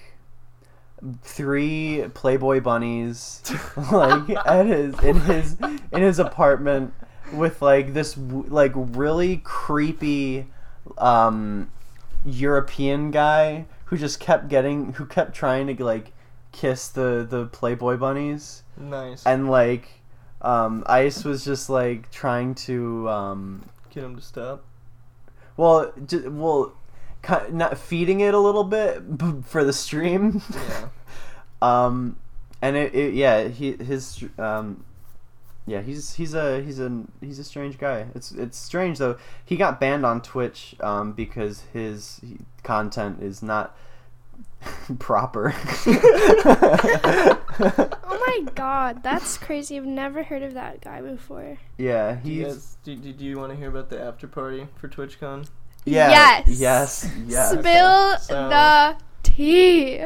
three 1.21 2.05
Playboy 2.13 2.59
bunnies 2.59 3.41
like 3.91 4.29
at 4.45 4.65
his 4.65 4.99
in 5.01 5.21
his 5.21 5.57
in 5.91 6.01
his 6.01 6.19
apartment 6.19 6.93
with 7.33 7.61
like 7.61 7.93
this 7.93 8.17
like 8.17 8.73
really 8.75 9.37
creepy 9.37 10.47
um 10.97 11.71
European 12.25 13.11
guy 13.11 13.65
who 13.89 13.97
just 13.97 14.19
kept 14.19 14.47
getting 14.47 14.93
who 14.93 15.05
kept 15.05 15.33
trying 15.33 15.67
to 15.67 15.83
like 15.83 16.11
kiss 16.51 16.87
the 16.87 17.25
the 17.29 17.45
Playboy 17.47 17.97
bunnies 17.97 18.63
nice. 18.77 19.25
and 19.25 19.49
like 19.49 19.87
um 20.41 20.83
Ice 20.87 21.23
was 21.23 21.43
just 21.43 21.69
like 21.69 22.09
trying 22.11 22.55
to 22.55 23.07
um 23.09 23.65
Get 23.91 24.03
him 24.03 24.15
to 24.15 24.21
stop. 24.21 24.63
well 25.57 25.91
j- 26.05 26.27
well 26.27 26.73
not 27.51 27.77
feeding 27.77 28.21
it 28.21 28.33
a 28.33 28.39
little 28.39 28.63
bit 28.63 29.17
b- 29.17 29.41
for 29.45 29.63
the 29.63 29.73
stream 29.73 30.41
Yeah. 30.53 30.89
um 31.61 32.15
and 32.61 32.75
it, 32.75 32.93
it 32.95 33.13
yeah 33.13 33.47
he 33.47 33.73
his 33.73 34.23
um 34.37 34.83
yeah 35.69 35.81
he's 35.81 36.13
he's 36.15 36.33
a 36.33 36.61
he's 36.61 36.79
a 36.79 37.03
he's 37.21 37.37
a 37.39 37.43
strange 37.43 37.77
guy 37.77 38.05
it's 38.15 38.31
it's 38.31 38.57
strange 38.57 38.97
though 38.97 39.17
he 39.45 39.55
got 39.55 39.79
banned 39.79 40.05
on 40.05 40.21
twitch 40.21 40.75
um 40.81 41.11
because 41.13 41.61
his 41.73 42.19
content 42.63 43.21
is 43.21 43.43
not 43.43 43.75
proper 44.99 45.53
Oh 47.61 48.23
my 48.27 48.51
god, 48.55 49.03
that's 49.03 49.37
crazy. 49.37 49.77
I've 49.77 49.85
never 49.85 50.23
heard 50.23 50.43
of 50.43 50.53
that 50.53 50.81
guy 50.81 51.01
before. 51.01 51.57
yeah 51.77 52.15
Do 52.15 52.31
you, 52.31 52.45
he's 52.45 52.77
do, 52.83 52.95
do, 52.95 53.13
do 53.13 53.25
you 53.25 53.37
want 53.37 53.51
to 53.51 53.57
hear 53.57 53.69
about 53.69 53.89
the 53.89 54.01
after 54.01 54.27
party 54.27 54.67
for 54.75 54.87
TwitchCon? 54.87 55.47
yeah 55.85 56.09
Yes. 56.47 56.59
yes 56.59 57.09
yes 57.27 57.51
Spill 57.51 58.17
So- 58.19 58.49
the 58.49 58.97
tea. 59.23 60.03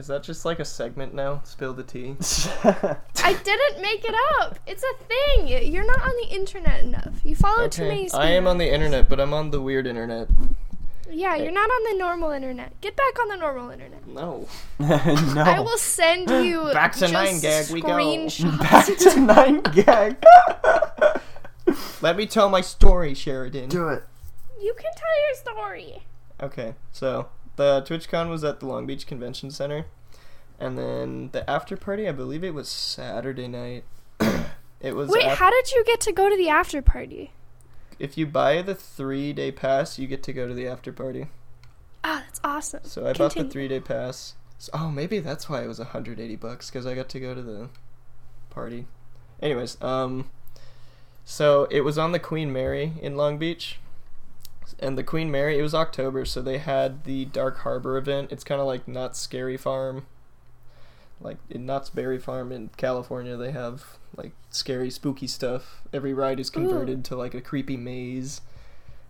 Is 0.00 0.06
that 0.06 0.22
just 0.22 0.46
like 0.46 0.58
a 0.60 0.64
segment 0.64 1.12
now? 1.12 1.42
Spill 1.44 1.74
the 1.74 1.82
tea. 1.82 2.16
I 2.64 3.34
didn't 3.44 3.82
make 3.82 4.02
it 4.02 4.14
up. 4.40 4.58
It's 4.66 4.82
a 4.82 5.04
thing. 5.04 5.70
You're 5.70 5.84
not 5.84 6.00
on 6.00 6.12
the 6.22 6.34
internet 6.34 6.82
enough. 6.82 7.20
You 7.22 7.36
follow 7.36 7.68
too 7.68 7.82
many. 7.82 8.10
I 8.12 8.30
am 8.30 8.46
on 8.46 8.56
the 8.56 8.72
internet, 8.72 9.10
but 9.10 9.20
I'm 9.20 9.34
on 9.34 9.50
the 9.50 9.60
weird 9.60 9.86
internet. 9.86 10.28
Yeah, 11.10 11.36
you're 11.36 11.52
not 11.52 11.68
on 11.68 11.92
the 11.92 11.98
normal 11.98 12.30
internet. 12.30 12.80
Get 12.80 12.96
back 12.96 13.20
on 13.20 13.28
the 13.28 13.36
normal 13.36 13.68
internet. 13.68 14.06
No. 14.06 14.48
no 14.78 14.88
I 14.88 15.60
will 15.60 15.76
send 15.76 16.30
you 16.30 16.62
Back 16.72 16.92
to 16.92 17.00
just 17.00 17.44
9GAG 17.44 17.70
we 17.70 17.82
go. 17.82 17.88
screenshots. 17.88 18.58
back 18.58 18.86
to 18.86 19.20
nine 19.20 19.60
gag 19.60 20.16
Let 22.00 22.16
me 22.16 22.24
tell 22.24 22.48
my 22.48 22.62
story, 22.62 23.12
Sheridan. 23.12 23.68
do 23.68 23.88
it 23.88 24.04
You 24.62 24.72
can 24.72 24.92
tell 24.96 25.20
your 25.26 25.34
story. 25.34 26.02
Okay, 26.42 26.74
so 26.90 27.28
the 27.60 27.82
TwitchCon 27.82 28.30
was 28.30 28.42
at 28.42 28.60
the 28.60 28.66
Long 28.66 28.86
Beach 28.86 29.06
Convention 29.06 29.50
Center, 29.50 29.84
and 30.58 30.78
then 30.78 31.28
the 31.32 31.48
after 31.48 31.76
party, 31.76 32.08
I 32.08 32.12
believe 32.12 32.42
it 32.42 32.54
was 32.54 32.68
Saturday 32.68 33.48
night. 33.48 33.84
it 34.80 34.96
was 34.96 35.10
Wait, 35.10 35.26
af- 35.26 35.38
how 35.38 35.50
did 35.50 35.70
you 35.70 35.84
get 35.84 36.00
to 36.00 36.12
go 36.12 36.28
to 36.30 36.36
the 36.36 36.48
after 36.48 36.80
party? 36.80 37.32
if 38.00 38.16
you 38.16 38.26
buy 38.26 38.62
the 38.62 38.74
three 38.74 39.32
day 39.32 39.52
pass, 39.52 39.98
you 39.98 40.08
get 40.08 40.22
to 40.24 40.32
go 40.32 40.48
to 40.48 40.54
the 40.54 40.66
after 40.66 40.90
party. 40.90 41.26
Ah, 42.02 42.22
that's 42.24 42.40
awesome. 42.42 42.80
So 42.82 43.06
I 43.06 43.12
bought 43.12 43.34
the 43.34 43.44
three 43.44 43.68
day 43.68 43.78
pass. 43.78 44.34
So, 44.58 44.72
oh, 44.74 44.90
maybe 44.90 45.20
that's 45.20 45.48
why 45.48 45.62
it 45.62 45.66
was 45.66 45.78
180 45.78 46.36
bucks 46.36 46.70
because 46.70 46.86
I 46.86 46.94
got 46.94 47.08
to 47.10 47.20
go 47.20 47.34
to 47.34 47.42
the 47.42 47.68
party. 48.48 48.86
Anyways, 49.40 49.80
um, 49.82 50.30
so 51.24 51.66
it 51.70 51.82
was 51.82 51.98
on 51.98 52.12
the 52.12 52.18
Queen 52.18 52.52
Mary 52.52 52.94
in 53.00 53.16
Long 53.16 53.38
Beach, 53.38 53.78
and 54.80 54.98
the 54.98 55.04
Queen 55.04 55.30
Mary. 55.30 55.58
It 55.58 55.62
was 55.62 55.74
October, 55.74 56.24
so 56.24 56.42
they 56.42 56.58
had 56.58 57.04
the 57.04 57.26
Dark 57.26 57.58
Harbor 57.58 57.96
event. 57.96 58.32
It's 58.32 58.42
kind 58.44 58.60
of 58.60 58.66
like 58.66 58.88
Knott's 58.88 59.20
Scary 59.20 59.56
Farm. 59.56 60.06
Like 61.20 61.36
in 61.50 61.66
Knott's 61.66 61.90
Berry 61.90 62.18
Farm 62.18 62.50
in 62.50 62.70
California, 62.78 63.36
they 63.36 63.50
have 63.52 63.84
like 64.16 64.32
scary, 64.48 64.90
spooky 64.90 65.26
stuff. 65.26 65.82
Every 65.92 66.14
ride 66.14 66.40
is 66.40 66.48
converted 66.50 67.04
to 67.06 67.16
like 67.16 67.34
a 67.34 67.42
creepy 67.42 67.76
maze, 67.76 68.40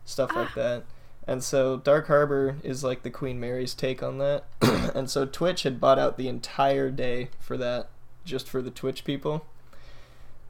stuff 0.04 0.34
like 0.34 0.48
Ah. 0.50 0.54
that. 0.56 0.82
And 1.26 1.44
so 1.44 1.76
Dark 1.76 2.08
Harbor 2.08 2.56
is 2.64 2.82
like 2.82 3.04
the 3.04 3.10
Queen 3.10 3.38
Mary's 3.38 3.74
take 3.74 4.02
on 4.02 4.18
that. 4.18 4.44
and 4.60 5.08
so 5.08 5.24
Twitch 5.24 5.62
had 5.62 5.80
bought 5.80 5.98
out 6.00 6.16
the 6.16 6.26
entire 6.26 6.90
day 6.90 7.28
for 7.38 7.56
that, 7.56 7.88
just 8.24 8.48
for 8.48 8.60
the 8.60 8.70
Twitch 8.72 9.04
people. 9.04 9.46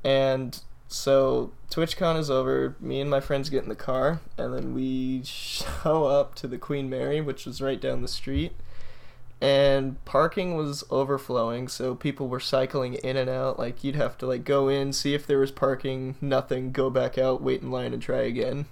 And 0.03 0.59
so 0.91 1.53
TwitchCon 1.71 2.19
is 2.19 2.31
over. 2.31 2.77
Me 2.81 3.01
and 3.01 3.09
my 3.09 3.21
friends 3.21 3.49
get 3.49 3.63
in 3.63 3.69
the 3.69 3.75
car, 3.75 4.21
and 4.37 4.55
then 4.55 4.75
we 4.75 5.23
show 5.25 6.05
up 6.05 6.35
to 6.37 6.47
the 6.47 6.59
Queen 6.59 6.91
Mary, 6.91 7.21
which 7.21 7.47
was 7.47 7.61
right 7.61 7.81
down 7.81 8.03
the 8.03 8.09
street. 8.09 8.53
And 9.43 10.05
parking 10.05 10.55
was 10.55 10.85
overflowing, 10.91 11.69
so 11.69 11.95
people 11.95 12.29
were 12.29 12.41
cycling 12.41 12.95
in 12.95 13.17
and 13.17 13.31
out. 13.31 13.59
Like 13.59 13.83
you'd 13.83 13.97
have 13.97 14.19
to 14.19 14.27
like 14.27 14.45
go 14.45 14.69
in, 14.69 14.93
see 14.93 15.15
if 15.15 15.27
there 15.27 15.39
was 15.39 15.51
parking, 15.51 16.17
nothing, 16.21 16.73
go 16.73 16.91
back 16.91 17.17
out, 17.17 17.41
wait 17.41 17.63
in 17.63 17.71
line, 17.71 17.95
and 17.95 18.03
try 18.03 18.21
again 18.21 18.67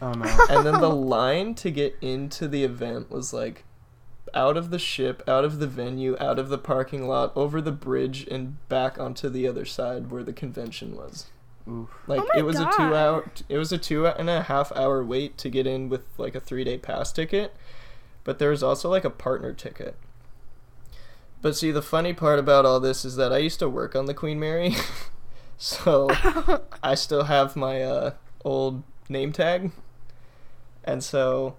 oh 0.00 0.12
no 0.12 0.24
and 0.50 0.66
then 0.66 0.80
the 0.80 0.90
line 0.90 1.54
to 1.54 1.70
get 1.70 1.96
into 2.00 2.48
the 2.48 2.64
event 2.64 3.10
was 3.10 3.32
like 3.32 3.64
out 4.34 4.56
of 4.56 4.70
the 4.70 4.78
ship, 4.78 5.22
out 5.26 5.44
of 5.44 5.60
the 5.60 5.66
venue, 5.66 6.14
out 6.20 6.38
of 6.38 6.50
the 6.50 6.58
parking 6.58 7.08
lot, 7.08 7.32
over 7.34 7.60
the 7.62 7.72
bridge, 7.72 8.26
and 8.30 8.68
back 8.68 8.98
onto 8.98 9.30
the 9.30 9.48
other 9.48 9.64
side 9.64 10.10
where 10.10 10.22
the 10.22 10.32
convention 10.32 10.94
was. 10.94 11.26
Oof. 11.68 11.88
Like 12.06 12.20
Oh 12.20 12.28
my 12.32 12.40
it 12.40 12.42
was 12.44 12.56
God. 12.58 12.72
a 12.72 12.76
two 12.76 12.94
hour, 12.94 13.30
it 13.48 13.58
was 13.58 13.72
a 13.72 13.78
two 13.78 14.06
and 14.06 14.30
a 14.30 14.42
half 14.42 14.70
hour 14.76 15.04
wait 15.04 15.36
to 15.38 15.48
get 15.50 15.66
in 15.66 15.88
with 15.88 16.02
like 16.18 16.34
a 16.34 16.40
three 16.40 16.64
day 16.64 16.78
pass 16.78 17.12
ticket, 17.12 17.54
but 18.24 18.38
there 18.38 18.50
was 18.50 18.62
also 18.62 18.88
like 18.90 19.04
a 19.04 19.10
partner 19.10 19.52
ticket. 19.52 19.96
But 21.42 21.56
see, 21.56 21.70
the 21.70 21.82
funny 21.82 22.12
part 22.12 22.38
about 22.38 22.64
all 22.64 22.80
this 22.80 23.04
is 23.04 23.16
that 23.16 23.32
I 23.32 23.38
used 23.38 23.58
to 23.60 23.68
work 23.68 23.94
on 23.94 24.06
the 24.06 24.14
Queen 24.14 24.38
Mary, 24.40 24.74
so 25.58 26.08
I 26.82 26.94
still 26.94 27.24
have 27.24 27.56
my 27.56 27.82
uh, 27.82 28.10
old 28.44 28.82
name 29.08 29.32
tag, 29.32 29.72
and 30.84 31.02
so 31.04 31.56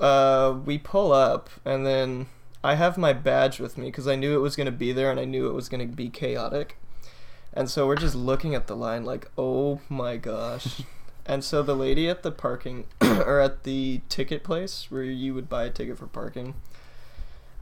uh, 0.00 0.58
we 0.64 0.78
pull 0.78 1.12
up, 1.12 1.50
and 1.64 1.86
then 1.86 2.26
I 2.64 2.74
have 2.74 2.98
my 2.98 3.12
badge 3.12 3.60
with 3.60 3.78
me 3.78 3.86
because 3.86 4.08
I 4.08 4.16
knew 4.16 4.34
it 4.34 4.40
was 4.42 4.56
gonna 4.56 4.70
be 4.72 4.92
there, 4.92 5.10
and 5.10 5.20
I 5.20 5.24
knew 5.24 5.48
it 5.48 5.54
was 5.54 5.68
gonna 5.68 5.86
be 5.86 6.08
chaotic. 6.10 6.76
And 7.52 7.68
so 7.68 7.86
we're 7.86 7.96
just 7.96 8.14
looking 8.14 8.54
at 8.54 8.66
the 8.66 8.76
line 8.76 9.04
like, 9.04 9.30
oh 9.36 9.80
my 9.88 10.16
gosh. 10.16 10.82
and 11.26 11.42
so 11.42 11.62
the 11.62 11.74
lady 11.74 12.08
at 12.08 12.22
the 12.22 12.30
parking 12.30 12.86
or 13.00 13.40
at 13.40 13.64
the 13.64 14.02
ticket 14.08 14.44
place 14.44 14.86
where 14.90 15.02
you 15.02 15.34
would 15.34 15.48
buy 15.48 15.64
a 15.64 15.70
ticket 15.70 15.98
for 15.98 16.06
parking, 16.06 16.54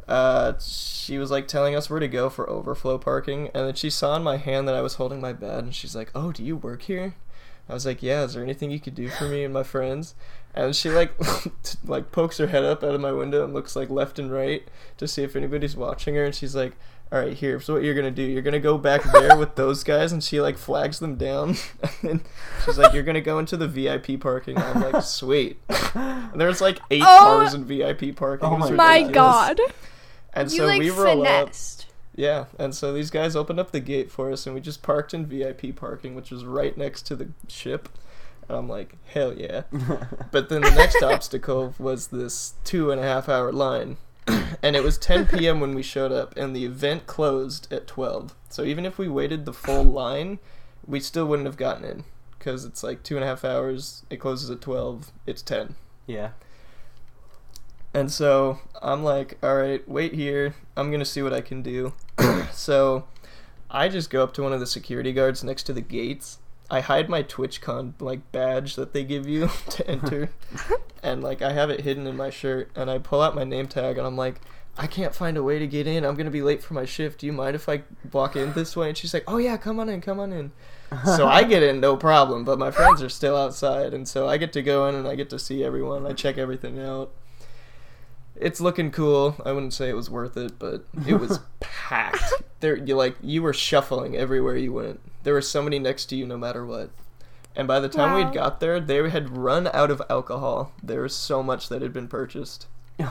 uh, 0.08 0.54
she 0.58 1.18
was 1.18 1.30
like 1.30 1.46
telling 1.46 1.74
us 1.74 1.90
where 1.90 2.00
to 2.00 2.08
go 2.08 2.30
for 2.30 2.48
overflow 2.48 2.96
parking, 2.96 3.50
and 3.54 3.66
then 3.66 3.74
she 3.74 3.90
saw 3.90 4.16
in 4.16 4.22
my 4.22 4.38
hand 4.38 4.66
that 4.66 4.74
I 4.74 4.80
was 4.80 4.94
holding 4.94 5.20
my 5.20 5.34
bed, 5.34 5.64
and 5.64 5.74
she's 5.74 5.94
like, 5.94 6.10
"Oh, 6.14 6.32
do 6.32 6.42
you 6.42 6.56
work 6.56 6.82
here?" 6.82 7.14
I 7.68 7.74
was 7.74 7.84
like, 7.84 8.02
"Yeah." 8.02 8.24
Is 8.24 8.32
there 8.32 8.42
anything 8.42 8.70
you 8.70 8.80
could 8.80 8.94
do 8.94 9.10
for 9.10 9.24
me 9.28 9.44
and 9.44 9.52
my 9.52 9.62
friends? 9.62 10.14
And 10.54 10.74
she 10.74 10.88
like 10.88 11.12
like 11.84 12.10
pokes 12.10 12.38
her 12.38 12.46
head 12.46 12.64
up 12.64 12.82
out 12.82 12.94
of 12.94 13.02
my 13.02 13.12
window 13.12 13.44
and 13.44 13.52
looks 13.52 13.76
like 13.76 13.90
left 13.90 14.18
and 14.18 14.32
right 14.32 14.66
to 14.96 15.06
see 15.06 15.22
if 15.24 15.36
anybody's 15.36 15.76
watching 15.76 16.14
her, 16.14 16.24
and 16.24 16.34
she's 16.34 16.56
like, 16.56 16.74
"All 17.10 17.18
right, 17.18 17.32
here. 17.32 17.58
So 17.60 17.74
what 17.74 17.82
you're 17.82 17.94
gonna 17.94 18.10
do. 18.10 18.22
You're 18.22 18.42
gonna 18.42 18.60
go 18.60 18.76
back 18.78 19.02
there 19.12 19.36
with 19.36 19.54
those 19.54 19.82
guys," 19.84 20.12
and 20.12 20.22
she 20.22 20.40
like 20.40 20.58
flags 20.58 20.98
them 20.98 21.16
down, 21.16 21.56
and 22.02 22.20
she's 22.64 22.78
like, 22.78 22.92
"You're 22.92 23.02
gonna 23.02 23.20
go 23.20 23.38
into 23.38 23.56
the 23.56 23.68
VIP 23.68 24.20
parking." 24.20 24.58
I'm 24.58 24.80
like, 24.92 25.02
"Sweet." 25.02 25.58
And 25.94 26.40
there's 26.40 26.60
like 26.60 26.80
eight 26.90 27.02
Oh. 27.04 27.18
cars 27.20 27.54
in 27.54 27.64
VIP 27.64 28.12
parking. 28.14 28.48
Oh 28.48 28.56
my 28.58 28.70
My. 28.70 29.02
God, 29.02 29.58
And 30.34 30.50
you 30.50 30.58
so 30.58 30.66
like 30.66 30.78
we 30.80 30.90
roll 30.90 31.26
up. 31.26 31.50
Yeah, 32.14 32.46
and 32.58 32.74
so 32.74 32.92
these 32.92 33.10
guys 33.10 33.36
opened 33.36 33.60
up 33.60 33.70
the 33.70 33.80
gate 33.80 34.10
for 34.10 34.30
us, 34.32 34.44
and 34.46 34.54
we 34.54 34.60
just 34.60 34.82
parked 34.82 35.14
in 35.14 35.24
VIP 35.24 35.74
parking, 35.74 36.14
which 36.16 36.30
was 36.30 36.44
right 36.44 36.76
next 36.76 37.02
to 37.06 37.16
the 37.16 37.28
ship. 37.46 37.88
And 38.48 38.56
I'm 38.58 38.68
like, 38.68 38.96
hell 39.06 39.32
yeah. 39.34 39.62
But 40.32 40.48
then 40.48 40.62
the 40.62 40.70
next 40.70 41.02
obstacle 41.02 41.74
was 41.78 42.08
this 42.08 42.54
two 42.64 42.90
and 42.90 43.00
a 43.00 43.04
half 43.04 43.28
hour 43.28 43.52
line. 43.52 43.98
and 44.62 44.76
it 44.76 44.82
was 44.82 44.98
10 44.98 45.26
p.m. 45.26 45.60
when 45.60 45.74
we 45.74 45.82
showed 45.82 46.12
up, 46.12 46.36
and 46.36 46.54
the 46.54 46.64
event 46.64 47.06
closed 47.06 47.72
at 47.72 47.86
12. 47.86 48.34
So 48.48 48.62
even 48.64 48.84
if 48.84 48.98
we 48.98 49.08
waited 49.08 49.44
the 49.44 49.52
full 49.52 49.84
line, 49.84 50.38
we 50.86 51.00
still 51.00 51.26
wouldn't 51.26 51.46
have 51.46 51.56
gotten 51.56 51.84
in. 51.84 52.04
Because 52.38 52.64
it's 52.64 52.82
like 52.82 53.02
two 53.02 53.16
and 53.16 53.24
a 53.24 53.26
half 53.26 53.44
hours, 53.44 54.04
it 54.10 54.18
closes 54.18 54.48
at 54.50 54.60
12, 54.60 55.10
it's 55.26 55.42
10. 55.42 55.74
yeah. 56.06 56.30
And 57.94 58.12
so 58.12 58.60
I'm 58.82 59.02
like, 59.02 59.38
all 59.42 59.56
right, 59.56 59.86
wait 59.88 60.14
here. 60.14 60.54
I'm 60.76 60.90
going 60.90 61.00
to 61.00 61.06
see 61.06 61.22
what 61.22 61.32
I 61.32 61.40
can 61.40 61.62
do. 61.62 61.94
so 62.52 63.06
I 63.70 63.88
just 63.88 64.10
go 64.10 64.22
up 64.22 64.34
to 64.34 64.42
one 64.42 64.52
of 64.52 64.60
the 64.60 64.66
security 64.66 65.12
guards 65.12 65.42
next 65.42 65.64
to 65.64 65.72
the 65.72 65.80
gates. 65.80 66.38
I 66.70 66.80
hide 66.80 67.08
my 67.08 67.22
TwitchCon 67.22 67.94
like 68.00 68.30
badge 68.30 68.76
that 68.76 68.92
they 68.92 69.04
give 69.04 69.26
you 69.26 69.50
to 69.70 69.88
enter. 69.88 70.30
and 71.02 71.22
like 71.22 71.42
I 71.42 71.52
have 71.52 71.70
it 71.70 71.80
hidden 71.80 72.06
in 72.06 72.16
my 72.16 72.30
shirt 72.30 72.70
and 72.74 72.90
I 72.90 72.98
pull 72.98 73.22
out 73.22 73.34
my 73.34 73.44
name 73.44 73.68
tag 73.68 73.98
and 73.98 74.06
I'm 74.06 74.16
like, 74.16 74.40
I 74.80 74.86
can't 74.86 75.14
find 75.14 75.36
a 75.36 75.42
way 75.42 75.58
to 75.58 75.66
get 75.66 75.88
in. 75.88 76.04
I'm 76.04 76.14
going 76.14 76.26
to 76.26 76.30
be 76.30 76.40
late 76.40 76.62
for 76.62 76.74
my 76.74 76.84
shift. 76.84 77.20
Do 77.20 77.26
you 77.26 77.32
mind 77.32 77.56
if 77.56 77.68
I 77.68 77.82
walk 78.12 78.36
in 78.36 78.52
this 78.52 78.76
way? 78.76 78.88
And 78.88 78.96
she's 78.96 79.12
like, 79.12 79.24
"Oh 79.26 79.38
yeah, 79.38 79.56
come 79.56 79.80
on 79.80 79.88
in, 79.88 80.00
come 80.00 80.20
on 80.20 80.32
in." 80.32 80.52
so 81.16 81.26
I 81.26 81.42
get 81.42 81.64
in 81.64 81.80
no 81.80 81.96
problem, 81.96 82.44
but 82.44 82.60
my 82.60 82.70
friends 82.70 83.02
are 83.02 83.08
still 83.08 83.36
outside, 83.36 83.92
and 83.92 84.06
so 84.06 84.28
I 84.28 84.36
get 84.36 84.52
to 84.52 84.62
go 84.62 84.86
in 84.88 84.94
and 84.94 85.08
I 85.08 85.16
get 85.16 85.30
to 85.30 85.38
see 85.38 85.64
everyone. 85.64 86.06
I 86.06 86.12
check 86.12 86.38
everything 86.38 86.78
out. 86.78 87.12
It's 88.36 88.60
looking 88.60 88.92
cool. 88.92 89.34
I 89.44 89.50
wouldn't 89.50 89.74
say 89.74 89.88
it 89.88 89.96
was 89.96 90.08
worth 90.08 90.36
it, 90.36 90.60
but 90.60 90.84
it 91.08 91.14
was 91.14 91.40
packed. 91.60 92.34
There, 92.60 92.76
you 92.76 92.94
like 92.94 93.16
you 93.20 93.42
were 93.42 93.52
shuffling 93.52 94.16
everywhere 94.16 94.56
you 94.56 94.72
went. 94.72 95.00
There 95.28 95.34
was 95.34 95.46
somebody 95.50 95.78
next 95.78 96.06
to 96.06 96.16
you, 96.16 96.24
no 96.26 96.38
matter 96.38 96.64
what. 96.64 96.88
And 97.54 97.68
by 97.68 97.80
the 97.80 97.88
time 97.90 98.12
Wow. 98.12 98.24
we'd 98.24 98.32
got 98.34 98.60
there, 98.60 98.80
they 98.80 99.10
had 99.10 99.36
run 99.36 99.68
out 99.74 99.90
of 99.90 100.00
alcohol. 100.08 100.72
There 100.82 101.02
was 101.02 101.14
so 101.14 101.42
much 101.42 101.68
that 101.68 101.82
had 101.82 101.92
been 101.92 102.08
purchased. 102.08 102.66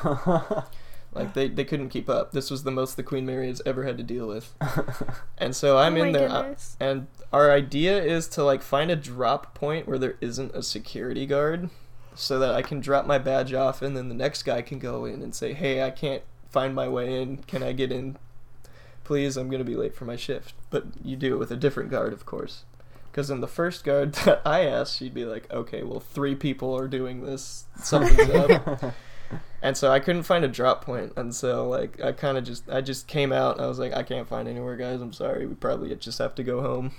Like 1.14 1.34
they, 1.36 1.48
they 1.48 1.64
couldn't 1.64 1.90
keep 1.90 2.10
up. 2.10 2.32
This 2.32 2.50
was 2.52 2.64
the 2.64 2.72
most 2.72 2.96
the 2.98 3.04
Queen 3.04 3.26
Mary 3.26 3.48
has 3.48 3.62
ever 3.68 3.84
had 3.84 3.98
to 3.98 4.04
deal 4.04 4.28
with. 4.28 4.54
And 5.38 5.56
so 5.56 5.78
I'm 5.78 5.96
oh 5.96 6.04
in 6.04 6.12
there. 6.12 6.28
uh, 6.30 6.42
goodness. 6.42 6.76
And 6.80 7.08
our 7.32 7.52
idea 7.52 8.04
is 8.04 8.28
to 8.30 8.44
like 8.44 8.62
find 8.64 8.90
a 8.90 8.96
drop 8.96 9.54
point 9.54 9.88
where 9.88 10.00
there 10.00 10.18
isn't 10.22 10.56
a 10.56 10.64
security 10.64 11.26
guard 11.28 11.70
so 12.16 12.40
that 12.40 12.56
I 12.56 12.62
can 12.64 12.80
drop 12.80 13.06
my 13.06 13.20
badge 13.20 13.54
off 13.54 13.82
and 13.84 13.96
then 13.96 14.10
the 14.10 14.16
next 14.16 14.42
guy 14.44 14.62
can 14.64 14.80
go 14.80 15.06
in 15.06 15.22
and 15.22 15.34
say, 15.36 15.54
"Hey, 15.54 15.84
I 15.84 15.92
can't 15.92 16.24
find 16.50 16.74
my 16.74 16.88
way 16.88 17.22
in. 17.22 17.38
Can 17.44 17.62
I 17.64 17.72
get 17.74 17.92
in? 17.92 18.18
Please, 19.08 19.38
I'm 19.38 19.50
going 19.50 19.64
to 19.64 19.66
be 19.66 19.78
late 19.78 19.96
for 19.96 20.04
my 20.06 20.18
shift." 20.18 20.54
But 20.70 20.86
you 21.04 21.16
do 21.16 21.34
it 21.34 21.38
with 21.38 21.50
a 21.52 21.56
different 21.56 21.90
guard, 21.90 22.12
of 22.12 22.26
course. 22.26 22.66
Cuz 23.14 23.30
in 23.30 23.40
the 23.40 23.48
first 23.48 23.84
guard 23.84 24.14
that 24.26 24.42
I 24.46 24.66
asked, 24.66 24.98
she'd 24.98 25.14
be 25.14 25.26
like, 25.26 25.52
"Okay, 25.52 25.82
well, 25.82 26.02
three 26.02 26.36
people 26.36 26.78
are 26.78 26.88
doing 26.88 27.24
this. 27.24 27.66
Something's 27.82 28.30
up." 28.36 28.94
And 29.62 29.76
so 29.76 29.92
I 29.92 30.00
couldn't 30.00 30.24
find 30.24 30.46
a 30.46 30.48
drop 30.48 30.84
point, 30.86 31.14
and 31.16 31.34
so 31.34 31.68
like 31.68 32.02
I 32.04 32.12
kind 32.12 32.38
of 32.38 32.44
just 32.44 32.70
I 32.70 32.82
just 32.82 33.08
came 33.08 33.32
out. 33.32 33.60
I 33.60 33.68
was 33.68 33.80
like, 33.80 33.94
I 33.94 34.04
can't 34.04 34.28
find 34.28 34.48
anywhere, 34.48 34.76
guys. 34.76 35.02
I'm 35.02 35.14
sorry. 35.14 35.46
We 35.48 35.56
probably 35.56 35.94
just 35.96 36.20
have 36.20 36.36
to 36.36 36.44
go 36.44 36.62
home. 36.62 36.92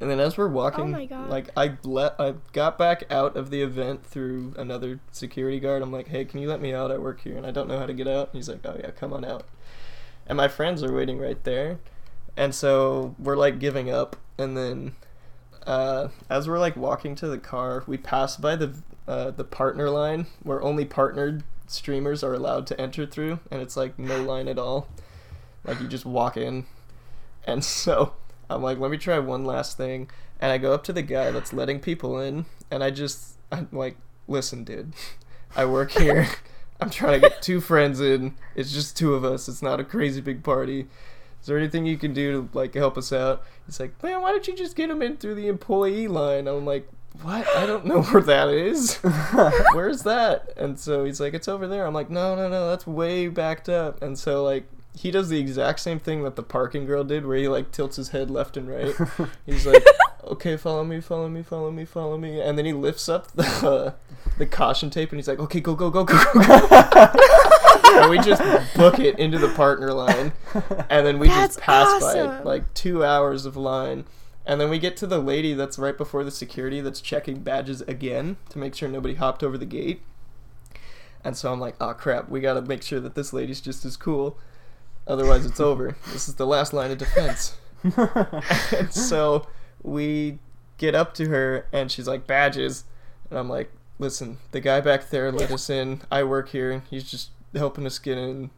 And 0.00 0.08
then 0.08 0.20
as 0.20 0.38
we're 0.38 0.46
walking, 0.48 0.94
Oh 0.94 0.98
like 1.28 1.48
I 1.56 1.76
let 1.82 2.14
I 2.20 2.34
got 2.52 2.78
back 2.78 3.04
out 3.10 3.36
of 3.36 3.50
the 3.50 3.62
event 3.62 4.06
through 4.06 4.54
another 4.56 5.00
security 5.10 5.58
guard. 5.58 5.82
I'm 5.82 5.92
like, 5.92 6.08
hey, 6.08 6.24
can 6.24 6.40
you 6.40 6.48
let 6.48 6.60
me 6.60 6.72
out? 6.72 6.92
I 6.92 6.98
work 6.98 7.20
here 7.22 7.36
and 7.36 7.44
I 7.44 7.50
don't 7.50 7.66
know 7.68 7.78
how 7.78 7.86
to 7.86 7.92
get 7.94 8.06
out. 8.06 8.28
And 8.28 8.36
he's 8.36 8.48
like, 8.48 8.64
oh 8.64 8.76
yeah, 8.78 8.92
come 8.92 9.12
on 9.12 9.24
out. 9.24 9.44
And 10.28 10.36
my 10.36 10.48
friends 10.48 10.82
are 10.82 10.92
waiting 10.92 11.18
right 11.18 11.42
there, 11.44 11.80
and 12.36 12.54
so 12.54 13.14
we're 13.18 13.36
like 13.36 13.58
giving 13.58 13.90
up. 13.90 14.16
And 14.36 14.56
then 14.56 14.92
uh, 15.66 16.08
as 16.30 16.48
we're 16.48 16.58
like 16.58 16.76
walking 16.76 17.14
to 17.16 17.28
the 17.28 17.38
car, 17.38 17.82
we 17.86 17.96
pass 17.96 18.36
by 18.36 18.56
the 18.56 18.74
uh, 19.06 19.30
the 19.30 19.44
partner 19.44 19.90
line 19.90 20.26
where 20.42 20.62
only 20.62 20.84
partnered 20.84 21.42
streamers 21.66 22.22
are 22.22 22.34
allowed 22.34 22.66
to 22.68 22.80
enter 22.80 23.06
through, 23.06 23.40
and 23.50 23.60
it's 23.60 23.76
like 23.76 23.98
no 23.98 24.22
line 24.22 24.48
at 24.48 24.58
all. 24.58 24.88
Like 25.64 25.80
you 25.80 25.88
just 25.88 26.06
walk 26.06 26.36
in, 26.36 26.66
and 27.46 27.64
so 27.64 28.14
I'm 28.50 28.62
like, 28.62 28.78
let 28.78 28.90
me 28.90 28.98
try 28.98 29.18
one 29.18 29.44
last 29.44 29.76
thing, 29.76 30.10
and 30.40 30.52
I 30.52 30.58
go 30.58 30.72
up 30.72 30.84
to 30.84 30.92
the 30.92 31.02
guy 31.02 31.30
that's 31.30 31.52
letting 31.52 31.80
people 31.80 32.20
in, 32.20 32.46
and 32.70 32.84
I 32.84 32.90
just 32.90 33.36
I'm 33.50 33.68
like, 33.72 33.96
listen, 34.26 34.64
dude, 34.64 34.92
I 35.56 35.64
work 35.64 35.92
here. 35.92 36.28
I'm 36.80 36.90
trying 36.90 37.20
to 37.20 37.28
get 37.28 37.42
two 37.42 37.60
friends 37.60 38.00
in. 38.00 38.34
It's 38.54 38.72
just 38.72 38.96
two 38.96 39.14
of 39.14 39.24
us. 39.24 39.48
It's 39.48 39.62
not 39.62 39.80
a 39.80 39.84
crazy 39.84 40.20
big 40.20 40.44
party. 40.44 40.86
Is 41.40 41.46
there 41.46 41.58
anything 41.58 41.86
you 41.86 41.96
can 41.96 42.12
do 42.12 42.32
to 42.32 42.58
like 42.58 42.74
help 42.74 42.96
us 42.96 43.12
out? 43.12 43.44
He's 43.66 43.80
like, 43.80 44.00
man, 44.02 44.22
why 44.22 44.30
don't 44.30 44.46
you 44.46 44.56
just 44.56 44.76
get 44.76 44.88
them 44.88 45.02
in 45.02 45.16
through 45.16 45.34
the 45.34 45.48
employee 45.48 46.08
line? 46.08 46.46
I'm 46.46 46.66
like, 46.66 46.88
what? 47.22 47.46
I 47.56 47.66
don't 47.66 47.86
know 47.86 48.02
where 48.02 48.22
that 48.22 48.48
is. 48.48 48.96
Where's 49.74 50.02
that? 50.02 50.52
And 50.56 50.78
so 50.78 51.04
he's 51.04 51.20
like, 51.20 51.34
it's 51.34 51.48
over 51.48 51.66
there. 51.66 51.86
I'm 51.86 51.94
like, 51.94 52.10
no, 52.10 52.36
no, 52.36 52.48
no, 52.48 52.68
that's 52.70 52.86
way 52.86 53.28
backed 53.28 53.68
up. 53.68 54.02
And 54.02 54.18
so 54.18 54.44
like 54.44 54.68
he 54.98 55.10
does 55.12 55.28
the 55.28 55.38
exact 55.38 55.78
same 55.80 56.00
thing 56.00 56.24
that 56.24 56.34
the 56.34 56.42
parking 56.42 56.84
girl 56.84 57.04
did, 57.04 57.24
where 57.24 57.36
he 57.36 57.46
like 57.46 57.70
tilts 57.70 57.96
his 57.96 58.08
head 58.08 58.30
left 58.30 58.56
and 58.56 58.68
right. 58.68 58.94
He's 59.46 59.64
like, 59.64 59.84
okay, 60.24 60.56
follow 60.56 60.84
me, 60.84 61.00
follow 61.00 61.28
me, 61.28 61.42
follow 61.42 61.70
me, 61.70 61.84
follow 61.84 62.18
me, 62.18 62.40
and 62.40 62.58
then 62.58 62.64
he 62.64 62.72
lifts 62.72 63.08
up 63.08 63.30
the 63.32 63.94
the 64.38 64.46
caution 64.46 64.90
tape 64.90 65.10
and 65.10 65.18
he's 65.18 65.28
like, 65.28 65.38
okay, 65.38 65.60
go, 65.60 65.74
go, 65.74 65.90
go, 65.90 66.04
go, 66.04 66.18
go. 66.34 66.40
go." 66.42 67.10
and 67.92 68.10
we 68.10 68.18
just 68.18 68.42
book 68.74 68.98
it 68.98 69.18
into 69.18 69.38
the 69.38 69.48
partner 69.50 69.92
line, 69.92 70.32
and 70.90 71.06
then 71.06 71.18
we 71.18 71.28
That's 71.28 71.54
just 71.56 71.60
pass 71.60 72.02
by 72.02 72.18
it, 72.18 72.44
like 72.44 72.74
two 72.74 73.04
hours 73.04 73.46
of 73.46 73.56
line. 73.56 74.04
And 74.44 74.58
then 74.58 74.70
we 74.70 74.78
get 74.78 74.96
to 74.98 75.06
the 75.06 75.18
lady 75.18 75.52
that's 75.52 75.78
right 75.78 75.96
before 75.96 76.24
the 76.24 76.30
security 76.30 76.80
that's 76.80 77.02
checking 77.02 77.42
badges 77.42 77.82
again 77.82 78.38
to 78.48 78.58
make 78.58 78.74
sure 78.74 78.88
nobody 78.88 79.14
hopped 79.14 79.42
over 79.42 79.58
the 79.58 79.66
gate. 79.66 80.00
And 81.22 81.36
so 81.36 81.52
I'm 81.52 81.60
like, 81.60 81.74
oh 81.80 81.92
crap, 81.92 82.30
we 82.30 82.40
gotta 82.40 82.62
make 82.62 82.82
sure 82.82 82.98
that 82.98 83.14
this 83.14 83.34
lady's 83.34 83.60
just 83.60 83.84
as 83.84 83.96
cool. 83.96 84.38
Otherwise, 85.08 85.46
it's 85.46 85.58
over. 85.58 85.96
This 86.12 86.28
is 86.28 86.34
the 86.34 86.46
last 86.46 86.72
line 86.72 86.90
of 86.90 86.98
defense. 86.98 87.56
and 87.82 88.90
so 88.92 89.46
we 89.82 90.38
get 90.76 90.94
up 90.94 91.14
to 91.14 91.28
her, 91.28 91.66
and 91.72 91.90
she's 91.90 92.06
like, 92.06 92.26
badges. 92.26 92.84
And 93.30 93.38
I'm 93.38 93.48
like, 93.48 93.72
listen, 93.98 94.38
the 94.52 94.60
guy 94.60 94.80
back 94.80 95.10
there 95.10 95.32
let 95.32 95.50
us 95.50 95.70
in. 95.70 96.02
I 96.10 96.22
work 96.22 96.50
here. 96.50 96.82
He's 96.90 97.10
just 97.10 97.30
helping 97.54 97.86
us 97.86 97.98
get 97.98 98.18
in. 98.18 98.50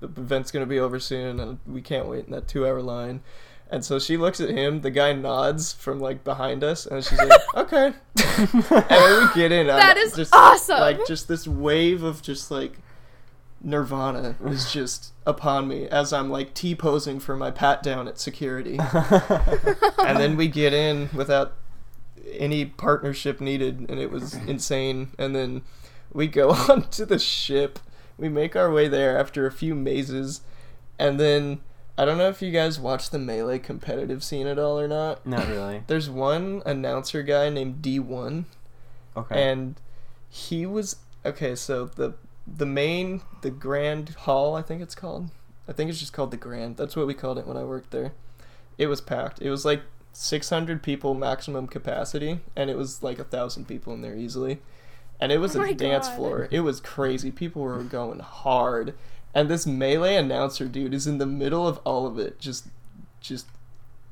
The 0.00 0.06
event's 0.08 0.50
gonna 0.50 0.66
be 0.66 0.78
over 0.78 1.00
soon, 1.00 1.40
and 1.40 1.58
we 1.66 1.80
can't 1.80 2.06
wait 2.06 2.26
in 2.26 2.32
that 2.32 2.46
two 2.48 2.66
hour 2.66 2.82
line. 2.82 3.22
And 3.70 3.84
so 3.84 3.98
she 3.98 4.16
looks 4.16 4.40
at 4.40 4.50
him. 4.50 4.82
The 4.82 4.90
guy 4.90 5.14
nods 5.14 5.72
from 5.72 5.98
like 5.98 6.22
behind 6.22 6.62
us, 6.62 6.86
and 6.86 7.02
she's 7.02 7.18
like, 7.18 7.40
"Okay." 7.54 7.86
and 7.86 8.62
then 8.62 9.28
we 9.28 9.34
get 9.34 9.52
in. 9.52 9.70
I'm 9.70 9.76
That 9.76 9.96
is 9.96 10.14
just, 10.14 10.34
awesome. 10.34 10.80
Like 10.80 11.06
just 11.06 11.28
this 11.28 11.48
wave 11.48 12.02
of 12.02 12.22
just 12.22 12.50
like 12.50 12.78
nirvana 13.64 14.36
is 14.44 14.72
just 14.72 15.12
upon 15.26 15.66
me 15.66 15.88
as 15.88 16.12
I'm 16.12 16.30
like 16.30 16.54
T 16.54 16.74
posing 16.74 17.18
for 17.18 17.36
my 17.36 17.50
pat 17.50 17.82
down 17.82 18.06
at 18.06 18.18
security. 18.18 18.78
and 19.98 20.18
then 20.18 20.36
we 20.36 20.48
get 20.48 20.72
in 20.72 21.08
without 21.14 21.54
any 22.36 22.64
partnership 22.66 23.40
needed, 23.40 23.86
and 23.88 23.98
it 23.98 24.10
was 24.10 24.34
insane. 24.34 25.10
And 25.18 25.34
then 25.34 25.62
we 26.12 26.26
go 26.26 26.50
on 26.68 26.88
to 26.90 27.06
the 27.06 27.18
ship. 27.18 27.78
We 28.18 28.28
make 28.28 28.54
our 28.54 28.70
way 28.70 28.86
there 28.88 29.18
after 29.18 29.46
a 29.46 29.52
few 29.52 29.74
mazes, 29.74 30.42
and 30.98 31.18
then 31.18 31.60
I 31.98 32.04
don't 32.04 32.18
know 32.18 32.28
if 32.28 32.42
you 32.42 32.50
guys 32.52 32.78
watch 32.78 33.10
the 33.10 33.18
melee 33.18 33.58
competitive 33.58 34.22
scene 34.22 34.46
at 34.46 34.58
all 34.58 34.78
or 34.78 34.86
not. 34.86 35.26
Not 35.26 35.48
really. 35.48 35.82
There's 35.86 36.08
one 36.10 36.62
announcer 36.66 37.22
guy 37.22 37.48
named 37.48 37.82
D1, 37.82 38.44
Okay. 39.16 39.50
and 39.50 39.80
he 40.28 40.64
was 40.66 40.96
okay. 41.24 41.54
So 41.56 41.86
the 41.86 42.14
the 42.46 42.66
main 42.66 43.22
the 43.42 43.50
Grand 43.50 44.10
Hall, 44.10 44.54
I 44.54 44.62
think 44.62 44.82
it's 44.82 44.94
called. 44.94 45.30
I 45.68 45.72
think 45.72 45.90
it's 45.90 46.00
just 46.00 46.12
called 46.12 46.30
the 46.30 46.36
Grand. 46.36 46.76
That's 46.76 46.94
what 46.96 47.06
we 47.06 47.14
called 47.14 47.38
it 47.38 47.46
when 47.46 47.56
I 47.56 47.64
worked 47.64 47.90
there. 47.90 48.12
It 48.76 48.86
was 48.88 49.00
packed. 49.00 49.40
It 49.40 49.50
was 49.50 49.64
like 49.64 49.82
600 50.12 50.82
people 50.82 51.14
maximum 51.14 51.66
capacity, 51.66 52.40
and 52.54 52.70
it 52.70 52.76
was 52.76 53.02
like 53.02 53.18
a 53.18 53.24
thousand 53.24 53.66
people 53.66 53.92
in 53.94 54.02
there 54.02 54.16
easily. 54.16 54.60
And 55.20 55.32
it 55.32 55.38
was 55.38 55.56
Oh 55.56 55.62
a 55.62 55.72
dance 55.72 56.08
God. 56.08 56.16
floor. 56.16 56.48
It 56.50 56.60
was 56.60 56.80
crazy. 56.80 57.30
People 57.30 57.62
were 57.62 57.82
going 57.82 58.18
hard, 58.18 58.94
and 59.32 59.48
this 59.48 59.66
melee 59.66 60.16
announcer 60.16 60.66
dude 60.66 60.92
is 60.92 61.06
in 61.06 61.18
the 61.18 61.26
middle 61.26 61.66
of 61.66 61.78
all 61.84 62.06
of 62.06 62.18
it, 62.18 62.38
just, 62.40 62.66
just 63.20 63.46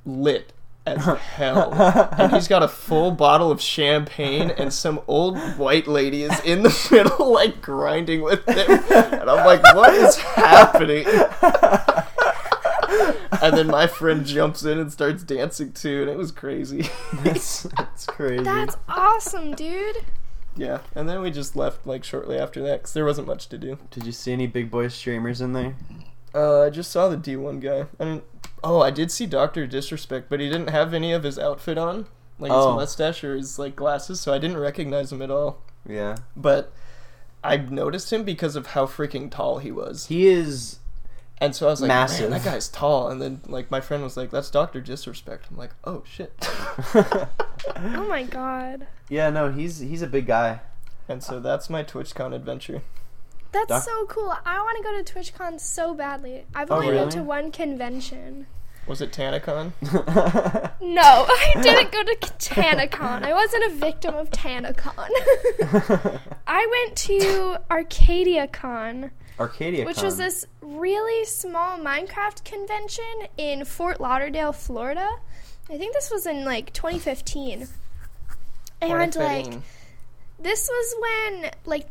lit 0.07 0.53
as 0.87 1.05
hell. 1.05 1.73
and 2.19 2.33
he's 2.33 2.49
got 2.49 2.63
a 2.63 2.69
full 2.69 3.11
bottle 3.13 3.51
of 3.51 3.61
champagne, 3.61 4.51
and 4.51 4.73
some 4.73 5.01
old 5.07 5.39
white 5.59 5.87
lady 5.87 6.23
is 6.23 6.41
in 6.41 6.63
the 6.63 6.89
middle, 6.91 7.33
like 7.33 7.61
grinding 7.63 8.23
with 8.23 8.47
him. 8.49 8.81
And 8.91 9.31
I'm 9.31 9.47
like, 9.47 9.63
what 9.75 9.95
is 9.95 10.17
happening? 10.17 11.07
and 13.43 13.57
then 13.57 13.67
my 13.69 13.87
friend 13.87 14.25
jumps 14.27 14.65
in 14.65 14.79
and 14.79 14.93
starts 14.93 15.23
dancing 15.23 15.73
too, 15.73 16.03
and 16.03 16.11
it 16.11 16.17
was 16.17 16.31
crazy. 16.33 16.89
That's, 17.23 17.63
that's 17.77 18.07
crazy. 18.07 18.45
That's 18.45 18.77
awesome, 18.89 19.55
dude. 19.55 19.99
yeah, 20.57 20.79
and 20.95 21.09
then 21.09 21.23
we 21.23 21.31
just 21.31 21.57
left 21.57 21.87
like 21.87 22.05
shortly 22.05 22.39
after 22.39 22.63
that 22.63 22.81
because 22.81 22.93
there 22.93 23.05
wasn't 23.05 23.27
much 23.27 23.49
to 23.49 23.59
do. 23.59 23.79
Did 23.91 24.05
you 24.07 24.13
see 24.13 24.33
any 24.33 24.47
big 24.47 24.71
boy 24.71 24.89
streamers 24.89 25.41
in 25.41 25.53
there? 25.53 25.75
Uh, 26.35 26.63
I 26.63 26.71
just 26.71 26.91
saw 26.91 27.09
the 27.09 27.17
D1 27.17 27.61
guy. 27.61 27.87
I 28.01 28.05
didn't. 28.05 28.25
Oh, 28.65 28.81
I 28.81 28.91
did 28.91 29.11
see 29.11 29.27
Doctor 29.27 29.67
Disrespect, 29.67 30.29
but 30.31 30.41
he 30.41 30.49
didn't 30.49 30.71
have 30.71 30.95
any 30.95 31.13
of 31.13 31.23
his 31.25 31.39
outfit 31.39 31.77
on, 31.79 32.07
like 32.39 32.53
Oh. 32.53 32.69
his 32.71 32.77
mustache 32.77 33.25
or 33.25 33.35
his 33.37 33.59
like 33.59 33.75
glasses, 33.77 34.21
so 34.21 34.33
I 34.33 34.39
didn't 34.39 34.59
recognize 34.59 35.13
him 35.13 35.21
at 35.23 35.31
all. 35.31 35.63
Yeah. 35.89 36.17
But 36.37 36.73
I 37.43 37.57
noticed 37.57 38.13
him 38.13 38.23
because 38.23 38.55
of 38.55 38.69
how 38.69 38.87
freaking 38.87 39.31
tall 39.31 39.59
he 39.59 39.73
was, 39.73 40.07
He 40.07 40.29
is. 40.29 40.79
and 41.39 41.57
so 41.57 41.67
I 41.67 41.71
was 41.71 41.81
like, 41.81 41.89
Massive. 41.89 42.31
"Man, 42.31 42.39
that 42.41 42.45
guy's 42.49 42.69
tall." 42.69 43.09
And 43.09 43.21
then 43.21 43.41
like 43.47 43.69
my 43.71 43.81
friend 43.81 44.03
was 44.03 44.17
like, 44.17 44.31
"That's 44.31 44.49
Doctor 44.51 44.81
Disrespect." 44.81 45.47
I'm 45.51 45.57
like, 45.57 45.73
"Oh 45.85 46.03
shit." 46.07 46.33
Oh 47.77 48.07
my 48.09 48.23
god. 48.25 48.87
yeah, 49.09 49.31
no, 49.31 49.51
he's 49.51 49.79
he's 49.79 50.03
a 50.03 50.07
big 50.07 50.27
guy. 50.27 50.61
and 51.09 51.23
so 51.23 51.41
that's 51.41 51.69
my 51.71 51.83
TwitchCon 51.85 52.33
adventure. 52.35 52.83
That's 53.53 53.69
Doc- 53.69 53.83
so 53.85 54.07
cool. 54.07 54.35
I 54.47 54.59
want 54.59 54.79
to 54.79 54.83
go 54.83 55.03
to 55.03 55.15
TwitchCon 55.33 55.61
so 55.61 55.95
badly. 55.95 56.45
I've 56.55 56.71
Oh, 56.71 56.77
only 56.77 56.87
been 56.89 56.97
really? 56.97 57.11
to 57.13 57.23
one 57.23 57.53
convention. 57.53 58.47
Was 58.87 59.01
it 59.01 59.13
TanaCon? 59.13 59.73
No, 60.81 61.01
I 61.29 61.53
didn't 61.63 61.93
go 61.93 62.03
to 62.03 62.17
TanaCon. 62.17 63.23
I 63.23 63.33
wasn't 63.33 63.65
a 63.73 63.77
victim 63.77 64.15
of 64.17 64.31
TanaCon. 64.31 65.09
I 66.47 66.67
went 66.85 66.97
to 66.99 67.57
ArcadiaCon, 67.71 69.11
Arcadia. 69.39 69.85
which 69.87 70.03
was 70.03 70.17
this 70.17 70.45
really 70.61 71.25
small 71.25 71.79
Minecraft 71.79 72.43
convention 72.45 73.05
in 73.37 73.65
Fort 73.65 74.01
Lauderdale, 74.01 74.53
Florida. 74.53 75.09
I 75.71 75.79
think 75.79 75.95
this 75.95 76.11
was 76.11 76.27
in 76.27 76.45
like 76.45 76.73
2015. 76.73 77.69
And 78.81 79.15
like 79.17 79.53
this 80.41 80.69
was 80.69 80.95
when 81.41 81.51
like 81.65 81.87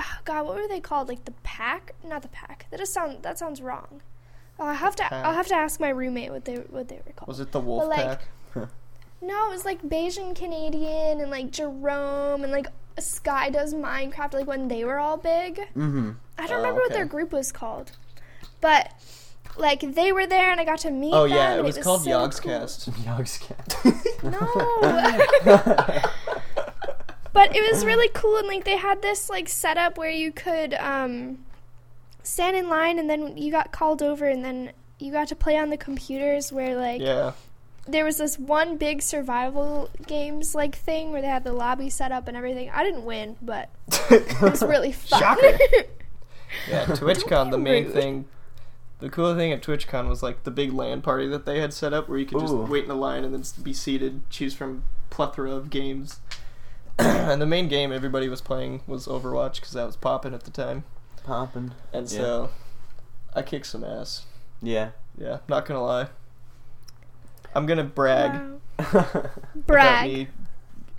oh 0.00 0.18
god, 0.24 0.46
what 0.46 0.56
were 0.56 0.68
they 0.68 0.80
called? 0.80 1.08
Like 1.08 1.24
the 1.24 1.34
pack? 1.42 1.94
Not 2.06 2.22
the 2.22 2.28
pack. 2.28 2.66
That 2.70 2.78
just 2.78 2.92
sound 2.92 3.22
that 3.22 3.38
sounds 3.38 3.60
wrong. 3.60 4.00
Oh, 4.58 4.66
I 4.66 4.74
have 4.74 4.94
to 4.96 5.02
Pack. 5.04 5.24
I'll 5.24 5.32
have 5.34 5.46
to 5.48 5.54
ask 5.54 5.80
my 5.80 5.88
roommate 5.88 6.30
what 6.30 6.44
they 6.44 6.56
what 6.56 6.88
they 6.88 6.96
were 7.06 7.12
called. 7.16 7.28
was 7.28 7.40
it 7.40 7.50
the 7.52 7.60
Wolf 7.60 7.88
like, 7.88 7.98
Pack? 8.04 8.22
No, 9.22 9.48
it 9.48 9.50
was 9.52 9.64
like 9.66 9.82
BajanCanadian 9.82 11.20
and 11.20 11.30
like 11.30 11.50
Jerome 11.50 12.42
and 12.42 12.50
like 12.50 12.66
Sky 12.98 13.50
does 13.50 13.74
Minecraft 13.74 14.32
like 14.34 14.46
when 14.46 14.68
they 14.68 14.82
were 14.84 14.98
all 14.98 15.16
big. 15.18 15.56
Mm-hmm. 15.76 16.12
I 16.38 16.46
don't 16.46 16.52
Oh, 16.56 16.56
remember 16.62 16.80
what 16.80 16.92
their 16.92 17.04
group 17.04 17.30
was 17.32 17.52
called. 17.52 17.92
But 18.62 18.92
like 19.58 19.80
they 19.94 20.10
were 20.12 20.26
there 20.26 20.50
and 20.50 20.58
I 20.60 20.64
got 20.64 20.78
to 20.80 20.90
meet 20.90 21.12
Oh 21.12 21.26
them. 21.28 21.36
yeah, 21.36 21.50
and 21.50 21.60
it 21.60 21.64
was 21.64 21.76
called 21.78 22.02
so 22.04 22.10
Yogscast. 22.10 22.92
cool. 24.20 24.30
No. 24.30 26.02
but 27.40 27.56
it 27.56 27.72
was 27.72 27.86
really 27.86 28.10
cool 28.12 28.36
and 28.36 28.46
like 28.46 28.64
they 28.64 28.76
had 28.76 29.00
this 29.00 29.30
like 29.30 29.48
setup 29.48 29.96
where 29.96 30.10
you 30.10 30.30
could 30.30 30.74
um 30.74 31.38
stand 32.22 32.54
in 32.54 32.68
line 32.68 32.98
and 32.98 33.08
then 33.08 33.34
you 33.38 33.50
got 33.50 33.72
called 33.72 34.02
over 34.02 34.26
and 34.26 34.44
then 34.44 34.72
you 34.98 35.10
got 35.10 35.26
to 35.26 35.34
play 35.34 35.56
on 35.56 35.70
the 35.70 35.76
computers 35.78 36.52
where 36.52 36.76
like 36.76 37.00
yeah. 37.00 37.32
there 37.88 38.04
was 38.04 38.18
this 38.18 38.38
one 38.38 38.76
big 38.76 39.00
survival 39.00 39.88
games 40.06 40.54
like 40.54 40.76
thing 40.76 41.12
where 41.12 41.22
they 41.22 41.28
had 41.28 41.42
the 41.42 41.52
lobby 41.54 41.88
set 41.88 42.12
up 42.12 42.28
and 42.28 42.36
everything. 42.36 42.68
I 42.68 42.84
didn't 42.84 43.06
win, 43.06 43.36
but 43.40 43.70
it 44.10 44.42
was 44.42 44.62
really 44.74 44.92
fun. 44.92 45.20
Shocker. 45.20 45.58
Yeah, 46.68 46.84
TwitchCon, 46.86 47.52
the 47.52 47.58
main 47.58 47.84
rude. 47.84 47.92
thing. 47.92 48.24
The 48.98 49.08
cool 49.08 49.36
thing 49.36 49.52
at 49.52 49.62
TwitchCon 49.62 50.08
was 50.08 50.20
like 50.20 50.42
the 50.42 50.50
big 50.50 50.72
LAN 50.72 51.00
party 51.00 51.28
that 51.28 51.46
they 51.46 51.60
had 51.60 51.72
set 51.72 51.92
up 51.92 52.08
where 52.08 52.18
you 52.18 52.26
could 52.26 52.40
just 52.40 52.52
wait 52.52 52.84
in 52.84 52.90
a 52.90 52.96
line 52.96 53.22
and 53.22 53.32
then 53.32 53.44
be 53.62 53.72
seated, 53.72 54.28
choose 54.30 54.52
from 54.52 54.82
plethora 55.10 55.52
of 55.52 55.70
games. 55.70 56.18
and 56.98 57.40
the 57.40 57.46
main 57.46 57.68
game 57.68 57.92
everybody 57.92 58.28
was 58.28 58.40
playing 58.40 58.82
was 58.86 59.06
Overwatch 59.06 59.56
because 59.56 59.72
that 59.72 59.86
was 59.86 59.96
popping 59.96 60.34
at 60.34 60.44
the 60.44 60.50
time. 60.50 60.84
Popping. 61.24 61.72
And 61.92 62.10
Yeah. 62.10 62.18
so 62.18 62.50
I 63.34 63.42
kicked 63.42 63.66
some 63.66 63.84
ass. 63.84 64.26
Yeah. 64.62 64.90
Yeah, 65.18 65.38
not 65.48 65.66
gonna 65.66 65.82
lie. 65.84 66.08
I'm 67.54 67.66
gonna 67.66 67.84
brag 67.84 68.32
Wow. 68.32 68.58
about 68.78 69.30
Brag. 69.66 70.10
me 70.10 70.28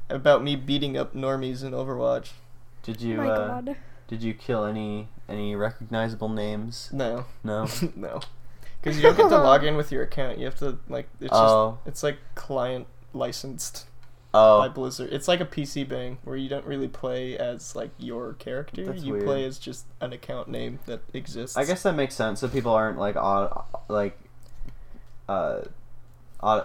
about 0.10 0.44
me 0.44 0.56
beating 0.56 0.98
up 0.98 1.14
normies 1.16 1.64
in 1.64 1.72
Overwatch. 1.72 2.32
did 2.84 2.98
Oh 3.02 3.06
you 3.06 3.18
my 3.18 3.28
uh, 3.30 3.48
god. 3.62 3.76
did 4.08 4.22
you 4.22 4.34
kill 4.34 4.66
any 4.66 5.08
any 5.30 5.56
recognizable 5.56 6.30
names? 6.30 6.90
No, 6.92 7.26
No. 7.44 7.68
no, 7.96 8.20
because 8.82 8.98
you 8.98 9.02
don't 9.04 9.16
get 9.16 9.30
to 9.30 9.38
log 9.42 9.64
in 9.64 9.76
with 9.78 9.92
your 9.92 10.04
account. 10.04 10.38
You 10.40 10.46
have 10.46 10.58
to 10.60 10.78
like 10.90 11.08
it's 11.20 11.30
just 11.30 11.34
Oh. 11.42 11.80
it's 11.86 12.04
like 12.04 12.18
client 12.36 12.88
licensed 13.14 13.86
by 14.32 14.40
Oh. 14.68 14.70
Blizzard. 14.70 15.12
It's 15.12 15.28
like 15.28 15.42
a 15.42 15.46
PC 15.46 15.88
bang 15.88 16.18
where 16.24 16.38
you 16.38 16.48
don't 16.48 16.66
really 16.66 16.88
play 16.88 17.38
as 17.38 17.76
like 17.76 17.92
your 17.98 18.34
character. 18.34 18.86
That's 18.86 19.04
you 19.04 19.14
weird. 19.14 19.26
play 19.26 19.46
as 19.46 19.60
just 19.60 19.86
an 20.00 20.14
account 20.14 20.48
name 20.48 20.80
that 20.86 21.02
exists. 21.14 21.58
I 21.58 21.66
guess 21.66 21.84
that 21.84 21.96
makes 21.96 22.16
sense. 22.16 22.40
So 22.40 22.48
people 22.48 22.72
aren't 22.72 22.98
like 22.98 23.16
on 23.18 23.64
like 23.90 24.18
uh, 25.28 25.62
uh, 26.42 26.64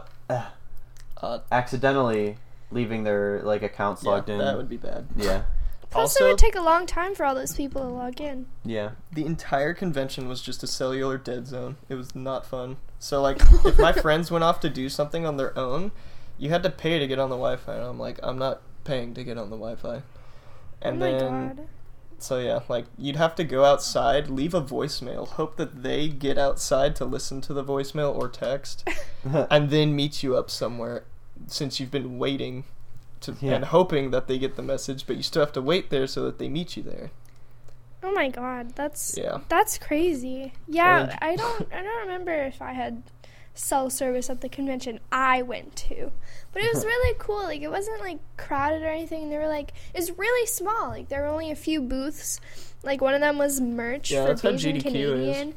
uh, 1.19 1.39
accidentally 1.51 2.37
leaving 2.71 3.05
their 3.05 3.41
like 3.43 3.63
accounts 3.63 4.05
yeah, 4.05 4.11
logged 4.11 4.29
in. 4.29 4.39
that 4.39 4.57
would 4.57 4.69
be 4.69 4.77
bad. 4.77 5.07
Yeah. 5.17 5.43
Plus, 5.91 6.21
it 6.21 6.25
would 6.25 6.37
take 6.37 6.57
a 6.57 6.61
long 6.61 6.85
time 6.85 7.15
for 7.15 7.25
all 7.25 7.35
those 7.35 7.55
people 7.55 7.81
to 7.81 7.89
log 7.89 8.21
in. 8.21 8.47
Yeah. 8.65 8.91
the 9.13 9.25
entire 9.25 9.73
convention 9.73 10.29
was 10.29 10.43
just 10.43 10.63
a 10.65 10.67
cellular 10.67 11.17
dead 11.17 11.47
zone. 11.47 11.77
It 11.89 11.95
was 11.95 12.15
not 12.15 12.45
fun. 12.45 12.77
So 12.99 13.23
like, 13.23 13.39
if 13.65 13.79
my 13.79 13.93
friends 13.93 14.31
went 14.31 14.43
off 14.45 14.59
to 14.61 14.69
do 14.69 14.89
something 14.89 15.25
on 15.25 15.37
their 15.37 15.57
own, 15.57 15.93
you 16.39 16.51
had 16.51 16.63
to 16.63 16.71
pay 16.71 16.99
to 16.99 17.07
get 17.07 17.19
on 17.19 17.31
the 17.31 17.37
Wi-Fi, 17.37 17.75
and 17.75 17.83
I'm 17.85 17.99
like, 17.99 18.19
I'm 18.23 18.39
not 18.39 18.61
paying 18.85 19.15
to 19.15 19.25
get 19.25 19.39
on 19.39 19.51
the 19.51 19.57
Wi-Fi. 19.57 19.97
Oh 19.97 20.03
and 20.83 21.03
oh 21.03 21.07
my 21.13 21.19
then 21.19 21.49
god. 21.57 21.69
So 22.19 22.39
yeah, 22.39 22.61
like 22.69 22.87
you'd 22.97 23.17
have 23.17 23.35
to 23.37 23.45
go 23.45 23.65
outside, 23.65 24.29
leave 24.29 24.55
a 24.55 24.63
voicemail, 24.63 25.29
hope 25.29 25.57
that 25.57 25.83
they 25.83 26.09
get 26.09 26.39
outside 26.39 26.97
to 26.97 27.05
listen 27.05 27.41
to 27.43 27.53
the 27.53 27.63
voicemail 27.65 28.15
or 28.15 28.29
text, 28.29 28.89
and 29.25 29.71
then 29.71 29.95
meet 29.95 30.23
you 30.23 30.37
up 30.37 30.51
somewhere 30.51 31.05
since 31.47 31.79
you've 31.79 31.91
been 31.91 32.19
waiting 32.19 32.65
to 33.21 33.35
Yeah. 33.41 33.55
and 33.57 33.65
hoping 33.67 34.11
that 34.13 34.29
they 34.29 34.39
get 34.39 34.57
the 34.57 34.63
message, 34.63 35.07
but 35.07 35.17
you 35.17 35.23
still 35.23 35.43
have 35.43 35.53
to 35.55 35.63
wait 35.63 35.91
there 35.91 36.07
so 36.07 36.23
that 36.25 36.39
they 36.39 36.49
meet 36.49 36.77
you 36.77 36.83
there. 36.83 37.11
Oh 38.03 38.13
my 38.13 38.29
god. 38.31 38.75
That's 38.77 39.19
Yeah. 39.19 39.41
that's 39.49 39.77
crazy. 39.79 40.53
Yeah, 40.69 41.17
I 41.21 41.37
don't 41.37 41.69
I 41.73 41.83
don't 41.83 42.01
remember 42.07 42.33
if 42.33 42.63
I 42.63 42.73
had 42.73 43.03
cell 43.57 43.91
service 43.91 44.31
at 44.31 44.41
the 44.41 44.49
convention 44.49 45.01
I 45.11 45.43
went 45.43 45.75
to. 45.77 46.13
But 46.53 46.63
it 46.63 46.75
was 46.75 46.85
really 46.87 47.17
cool. 47.19 47.43
Like 47.43 47.63
it 47.63 47.71
wasn't 47.71 48.01
like 48.01 48.19
crowded 48.37 48.83
or 48.83 48.89
anything. 48.89 49.31
They 49.31 49.39
were 49.39 49.49
like 49.49 49.73
it 49.95 49.99
was 49.99 50.17
really 50.17 50.47
small. 50.47 50.89
Like 50.89 51.09
there 51.09 51.23
were 51.23 51.29
only 51.29 51.51
a 51.51 51.57
few 51.57 51.81
booths. 51.83 52.41
Like 52.83 53.01
one 53.01 53.15
of 53.15 53.21
them 53.21 53.39
was 53.39 53.61
merch 53.61 54.11
Yeah, 54.11 54.27
for 54.27 54.35
Bajan 54.35 54.55
GDQ 54.55 54.77
is. 54.77 54.83
Canadian. 54.83 55.55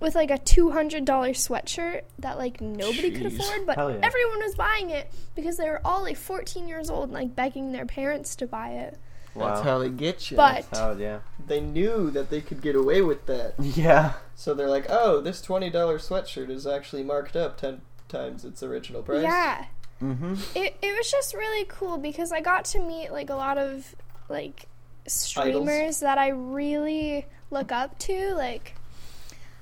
With 0.00 0.14
like 0.14 0.30
a 0.30 0.38
two 0.38 0.70
hundred 0.70 1.04
dollar 1.04 1.30
sweatshirt 1.30 2.02
that 2.20 2.38
like 2.38 2.62
nobody 2.62 3.10
could 3.10 3.26
afford, 3.26 3.66
but 3.66 3.76
yeah. 3.76 3.98
everyone 4.02 4.38
was 4.38 4.54
buying 4.54 4.88
it 4.88 5.12
because 5.34 5.58
they 5.58 5.68
were 5.68 5.82
all 5.84 6.00
like 6.02 6.16
fourteen 6.16 6.68
years 6.68 6.88
old 6.88 7.04
and 7.04 7.12
like 7.12 7.36
begging 7.36 7.72
their 7.72 7.84
parents 7.84 8.34
to 8.36 8.46
buy 8.46 8.70
it. 8.70 8.96
Wow. 9.34 9.48
That's 9.48 9.60
how 9.62 9.78
they 9.78 9.88
get 9.90 10.30
you. 10.30 10.36
But 10.36 10.66
Oh 10.72 10.96
yeah. 10.96 11.20
they 11.46 11.60
knew 11.60 12.10
that 12.10 12.30
they 12.30 12.40
could 12.40 12.60
get 12.60 12.74
away 12.76 13.00
with 13.02 13.26
that. 13.26 13.54
Yeah. 13.60 14.14
So 14.34 14.54
they're 14.54 14.70
like, 14.70 14.86
"Oh, 14.88 15.20
this 15.20 15.40
$20 15.44 15.70
sweatshirt 15.72 16.50
is 16.50 16.66
actually 16.66 17.04
marked 17.04 17.36
up 17.36 17.56
10 17.58 17.82
times 18.08 18.44
its 18.44 18.62
original 18.62 19.02
price." 19.02 19.22
yeah, 19.22 19.66
Mm-hmm. 20.02 20.34
it, 20.54 20.76
it 20.82 20.96
was 20.96 21.10
just 21.10 21.34
really 21.34 21.66
cool 21.66 21.98
because 21.98 22.32
I 22.32 22.40
got 22.40 22.64
to 22.66 22.78
meet 22.80 23.12
like 23.12 23.28
a 23.30 23.34
lot 23.34 23.58
of 23.58 23.94
like 24.30 24.66
streamers 25.06 26.00
that 26.00 26.18
I 26.18 26.28
really 26.28 27.26
look 27.50 27.70
up 27.70 27.98
to. 28.00 28.34
Like 28.34 28.74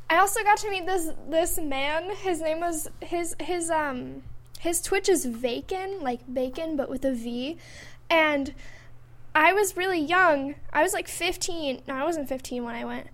I 0.08 0.16
also 0.18 0.42
got 0.42 0.58
to 0.58 0.70
meet 0.70 0.86
this 0.86 1.10
this 1.28 1.58
man. 1.58 2.14
His 2.16 2.40
name 2.40 2.60
was 2.60 2.88
his 3.00 3.34
his 3.40 3.68
um 3.70 4.22
his 4.60 4.80
Twitch 4.80 5.08
is 5.08 5.26
Bacon, 5.26 5.98
like 6.00 6.20
bacon 6.32 6.76
but 6.76 6.88
with 6.88 7.04
a 7.04 7.12
V. 7.12 7.58
And 8.10 8.54
I 9.34 9.52
was 9.52 9.76
really 9.76 10.00
young. 10.00 10.54
I 10.72 10.82
was 10.82 10.92
like 10.92 11.08
15. 11.08 11.82
No, 11.86 11.94
I 11.94 12.04
wasn't 12.04 12.28
15 12.28 12.64
when 12.64 12.74
I 12.74 12.84
went. 12.84 13.06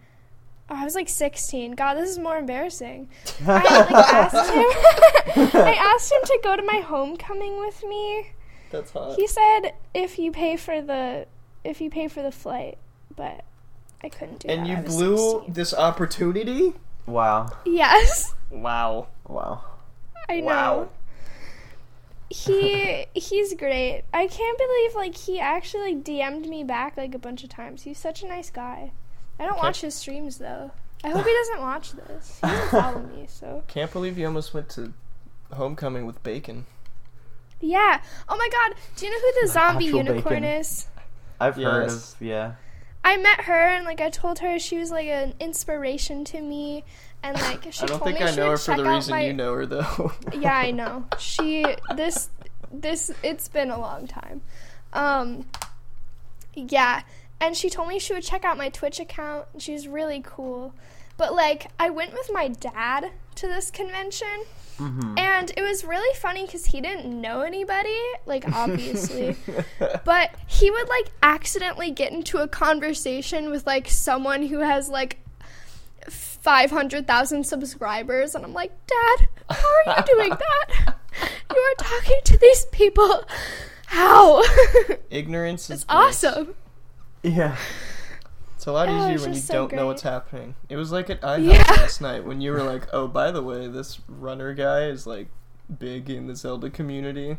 Oh, 0.71 0.77
I 0.77 0.85
was 0.85 0.95
like 0.95 1.09
16. 1.09 1.73
God, 1.73 1.95
this 1.95 2.11
is 2.11 2.19
more 2.19 2.39
embarrassing. 2.39 3.09
I 3.47 3.53
like, 3.53 3.91
asked 3.91 4.51
him. 4.51 5.51
I 5.63 5.75
asked 5.75 6.13
him 6.13 6.21
to 6.25 6.41
go 6.43 6.57
to 6.57 6.63
my 6.63 6.81
homecoming 6.81 7.59
with 7.59 7.85
me. 7.85 8.33
That's 8.71 8.91
hot. 8.91 9.17
He 9.17 9.27
said 9.27 9.73
if 9.93 10.19
you 10.19 10.33
pay 10.33 10.57
for 10.57 10.81
the 10.81 11.27
if 11.63 11.81
you 11.81 11.91
pay 11.91 12.09
for 12.09 12.23
the 12.23 12.33
flight, 12.33 12.79
but 13.15 13.45
I 14.03 14.09
couldn't 14.09 14.41
do 14.41 14.49
it. 14.49 14.53
and 14.53 14.67
that. 14.67 14.69
you 14.69 14.77
blew 14.77 15.17
16. 15.17 15.53
this 15.53 15.75
opportunity? 15.75 16.73
Wow. 17.07 17.51
Yes, 17.65 18.35
Wow. 18.55 19.09
Wow. 19.27 19.65
I 20.29 20.41
know. 20.41 20.47
Wow. 20.47 20.89
He 22.35 23.07
he's 23.15 23.55
great. 23.55 24.03
I 24.13 24.27
can't 24.27 24.59
believe 24.59 24.95
like 24.97 25.17
he 25.17 25.39
actually 25.39 25.95
like, 25.95 26.05
DM'd 26.05 26.49
me 26.49 26.65
back 26.65 26.97
like 26.97 27.15
a 27.15 27.19
bunch 27.19 27.45
of 27.45 27.49
times. 27.51 27.83
He's 27.83 27.99
such 27.99 28.23
a 28.23 28.27
nice 28.27 28.51
guy. 28.51 28.91
I 29.39 29.45
don't 29.45 29.53
Okay. 29.53 29.61
watch 29.63 29.81
his 29.83 29.95
streams 29.95 30.39
though. 30.39 30.73
I 31.05 31.11
hope 31.11 31.25
he 31.25 31.33
doesn't 31.43 31.61
watch 31.61 31.93
this. 31.93 32.41
He 32.41 32.49
doesn't 32.49 32.71
follow 32.71 33.03
me, 33.03 33.27
so 33.29 33.63
Can't 33.69 33.93
believe 33.93 34.19
you 34.19 34.27
almost 34.27 34.53
went 34.53 34.69
to 34.71 34.93
homecoming 35.53 36.07
with 36.07 36.21
bacon. 36.25 36.67
yeah. 37.61 38.01
Oh 38.29 38.37
my 38.37 38.49
god, 38.51 38.77
do 38.97 39.07
you 39.07 39.13
know 39.13 39.19
who 39.21 39.47
the 39.47 39.53
zombie 39.53 39.85
Actual 39.87 39.99
unicorn 39.99 40.43
bacon. 40.43 40.45
is? 40.45 40.89
I've 41.41 41.55
heard 41.57 41.89
of 41.91 42.17
yeah. 42.21 42.55
I 43.05 43.17
met 43.19 43.43
her 43.43 43.53
and 43.69 43.85
like 43.85 44.01
I 44.01 44.11
told 44.11 44.41
her 44.41 44.59
she 44.59 44.79
was 44.79 44.91
like 44.91 45.07
an 45.07 45.35
inspiration 45.39 46.25
to 46.27 46.41
me, 46.41 46.85
and 47.25 47.41
like 47.41 47.73
she 47.73 47.83
I 47.83 47.87
don't 47.87 48.05
think 48.05 48.21
I 48.21 48.31
know 48.33 48.51
her 48.51 48.59
for 48.59 48.77
the 48.77 48.85
reason 48.85 49.13
my. 49.13 49.25
you 49.25 49.33
know 49.33 49.55
her 49.55 49.67
though. 49.67 50.13
Yeah, 50.39 50.55
I 50.55 50.71
know. 50.71 51.07
She 51.19 51.65
this 51.97 52.29
this 52.71 53.11
it's 53.23 53.49
been 53.49 53.71
a 53.71 53.81
long 53.81 54.07
time. 54.07 54.43
Um 54.93 55.47
yeah, 56.55 57.03
and 57.41 57.57
she 57.57 57.69
told 57.71 57.89
me 57.89 57.99
she 57.99 58.13
would 58.13 58.23
check 58.23 58.45
out 58.45 58.57
my 58.59 58.69
Twitch 58.69 59.01
account. 59.01 59.47
She's 59.59 59.89
really 59.89 60.23
cool. 60.25 60.75
But 61.17 61.35
like 61.35 61.71
I 61.81 61.91
went 61.91 62.13
with 62.13 62.31
my 62.33 62.49
dad 62.49 63.11
to 63.37 63.49
this 63.49 63.71
convention 63.71 64.45
Mm-hmm. 64.79 65.17
and 65.19 65.53
it 65.57 65.63
was 65.63 65.85
really 65.85 66.13
funny 66.17 66.49
cuz 66.49 66.67
he 66.67 66.81
didn't 66.81 67.07
know 67.07 67.43
anybody, 67.43 67.97
like 68.27 68.45
obviously. 68.53 69.37
but 70.05 70.31
he 70.49 70.69
would 70.69 70.89
like 70.89 71.13
accidentally 71.23 71.93
get 71.93 72.11
into 72.11 72.39
a 72.39 72.49
conversation 72.49 73.51
with 73.51 73.65
like 73.69 73.89
someone 73.89 74.43
who 74.49 74.59
has 74.59 74.89
like 74.89 75.19
500,000 76.45 77.43
subscribers 77.45 78.35
and 78.35 78.45
I'm 78.45 78.53
like, 78.53 78.71
"Dad, 78.87 79.29
how 79.49 79.67
are 79.87 79.97
you 79.97 80.05
doing 80.15 80.29
that? 80.31 80.95
You 81.51 81.57
are 81.57 81.75
talking 81.79 82.21
to 82.25 82.37
these 82.37 82.67
people. 82.67 83.25
How?" 83.87 84.43
Ignorance 85.11 85.71
is 85.71 85.83
it's 85.83 85.87
awesome. 85.89 86.55
Yeah. 87.23 87.57
It's 88.57 88.67
a 88.67 88.73
lot 88.73 88.89
Oh, 88.89 89.11
easier 89.11 89.27
when 89.27 89.35
you 89.35 89.41
so 89.41 89.55
don't 89.55 89.73
know 89.73 89.87
what's 89.87 90.03
happening. 90.03 90.55
It 90.69 90.77
was 90.77 90.93
like 90.93 91.09
at 91.09 91.23
IHOP 91.23 91.45
Yeah. 91.53 91.65
last 91.71 92.01
night 92.03 92.25
when 92.27 92.41
you 92.43 92.53
were 92.53 92.63
like, 92.63 92.87
"Oh, 92.93 93.09
by 93.09 93.31
the 93.31 93.43
way, 93.43 93.67
this 93.67 94.01
runner 94.07 94.53
guy 94.53 94.85
is 94.85 95.07
like 95.07 95.29
big 95.79 96.11
in 96.11 96.27
the 96.27 96.37
Zelda 96.37 96.69
community." 96.69 97.39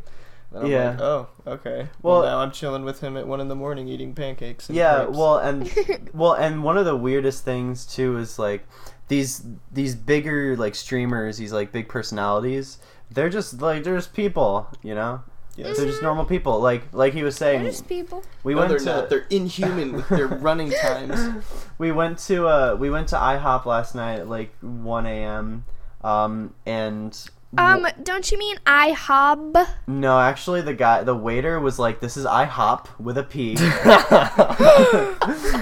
And 0.51 0.63
I'm 0.65 0.71
Yeah. 0.71 0.89
like, 0.91 1.01
"Oh, 1.01 1.27
okay." 1.45 1.89
Well, 2.01 2.21
Well- 2.21 2.25
now 2.31 2.37
I'm 2.39 2.51
chilling 2.51 2.83
with 2.85 3.01
him 3.01 3.17
at 3.17 3.27
one 3.27 3.39
in 3.39 3.49
the 3.49 3.55
morning 3.55 3.87
eating 3.87 4.15
pancakes. 4.15 4.67
And 4.69 4.75
Yeah, 4.75 5.03
crepes. 5.03 5.17
well, 5.17 5.37
and 5.37 5.71
well, 6.13 6.33
and 6.33 6.63
one 6.63 6.77
of 6.77 6.85
the 6.85 6.95
weirdest 6.95 7.43
things 7.43 7.85
too 7.85 8.17
is 8.17 8.39
like 8.39 8.67
these 9.07 9.45
these 9.71 9.95
bigger 9.95 10.55
like 10.57 10.75
streamers, 10.75 11.37
these 11.37 11.53
like 11.53 11.71
big 11.71 11.87
personalities. 11.89 12.79
They're 13.11 13.29
just 13.29 13.61
like 13.61 13.83
they're 13.83 13.95
just 13.97 14.13
people, 14.13 14.67
you 14.81 14.95
know. 14.95 15.21
yes. 15.55 15.77
They're 15.77 15.85
just 15.85 16.01
normal 16.01 16.25
people. 16.25 16.59
Like 16.59 16.83
like 16.91 17.13
he 17.13 17.23
was 17.23 17.35
saying, 17.35 17.61
They're 17.63 17.71
just 17.71 17.87
people. 17.87 18.23
we 18.43 18.53
No, 18.53 18.59
went 18.61 18.69
they're 18.69 18.79
to 18.79 18.85
not. 18.85 19.09
They're 19.09 19.27
inhuman 19.29 19.93
with 19.93 20.09
their 20.09 20.27
running 20.47 20.71
times. 20.71 21.43
we 21.77 21.91
went 21.91 22.17
to 22.19 22.47
uh 22.47 22.75
we 22.79 22.89
went 22.89 23.07
to 23.09 23.15
IHOP 23.15 23.65
last 23.65 23.93
night 23.95 24.19
at 24.19 24.27
like 24.29 24.55
one 24.61 25.05
a.m. 25.05 25.65
Um 26.03 26.55
and 26.65 27.15
Um, 27.57 27.87
don't 28.03 28.31
you 28.31 28.37
mean 28.37 28.57
IHOB? 28.65 29.67
no, 29.87 30.19
actually 30.19 30.61
the 30.61 30.73
guy 30.73 31.03
the 31.03 31.15
waiter 31.15 31.59
was 31.59 31.79
like, 31.79 31.99
"This 31.99 32.17
is 32.17 32.25
IHOP 32.25 32.87
with 32.99 33.17
a 33.17 33.23
P." 33.23 33.55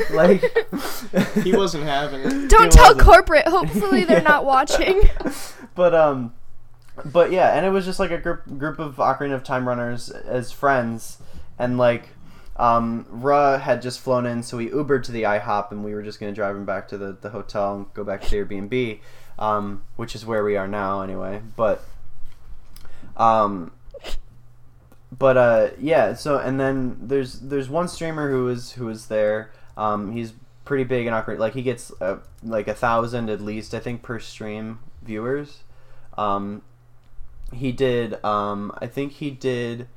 like 0.13 0.41
he 1.43 1.55
wasn't 1.55 1.83
having 1.83 2.21
it. 2.21 2.49
Don't 2.49 2.67
It 2.67 2.71
tell 2.71 2.95
wasn't. 2.95 3.01
corporate. 3.01 3.47
Hopefully 3.47 4.03
they're 4.03 4.17
Yeah. 4.17 4.23
not 4.23 4.45
watching. 4.45 5.01
but 5.75 5.93
um 5.95 6.33
but 7.05 7.31
yeah 7.31 7.55
and 7.57 7.65
it 7.65 7.69
was 7.69 7.85
just 7.85 7.99
like 7.99 8.11
a 8.11 8.17
group 8.19 8.41
group 8.57 8.77
of 8.79 8.95
ocarina 8.97 9.33
of 9.33 9.43
time 9.43 9.67
runners 9.67 10.09
as 10.11 10.51
friends 10.51 11.17
and 11.57 11.77
like 11.79 12.09
um 12.57 13.03
ra 13.09 13.57
had 13.57 13.81
just 13.81 13.99
flown 13.99 14.27
in 14.27 14.43
so 14.43 14.57
we 14.57 14.69
ubered 14.69 15.03
to 15.03 15.11
the 15.11 15.23
ihop 15.23 15.71
and 15.71 15.83
we 15.83 15.95
were 15.95 16.03
just 16.03 16.19
going 16.19 16.31
to 16.31 16.35
drive 16.35 16.55
him 16.55 16.65
back 16.65 16.87
to 16.87 16.95
the, 16.99 17.17
the 17.21 17.31
hotel 17.31 17.73
and 17.75 17.91
go 17.95 18.03
back 18.03 18.21
to 18.21 18.29
the 18.29 18.35
airbnb 18.37 18.99
um 19.39 19.83
which 19.95 20.15
is 20.15 20.25
where 20.25 20.43
we 20.43 20.55
are 20.57 20.67
now 20.67 21.01
anyway 21.01 21.41
but 21.55 21.83
um 23.17 23.71
but 25.17 25.37
uh 25.37 25.69
yeah 25.79 26.13
so 26.13 26.37
and 26.37 26.59
then 26.59 26.97
there's 27.01 27.39
there's 27.39 27.69
one 27.69 27.87
streamer 27.87 28.29
who 28.31 28.47
is 28.47 28.73
who 28.73 28.89
is 28.89 29.07
there 29.07 29.51
um 29.77 30.11
he's 30.11 30.33
pretty 30.65 30.83
big 30.83 31.05
and 31.05 31.15
awkward 31.15 31.39
like 31.39 31.53
he 31.53 31.61
gets 31.61 31.91
uh, 32.01 32.17
like 32.41 32.67
a 32.67 32.73
thousand 32.73 33.29
at 33.29 33.41
least 33.41 33.73
i 33.73 33.79
think 33.79 34.01
per 34.01 34.17
stream 34.19 34.79
viewers 35.01 35.63
um 36.17 36.61
he 37.53 37.71
did 37.71 38.23
um 38.23 38.71
i 38.79 38.87
think 38.87 39.11
he 39.13 39.29
did 39.29 39.87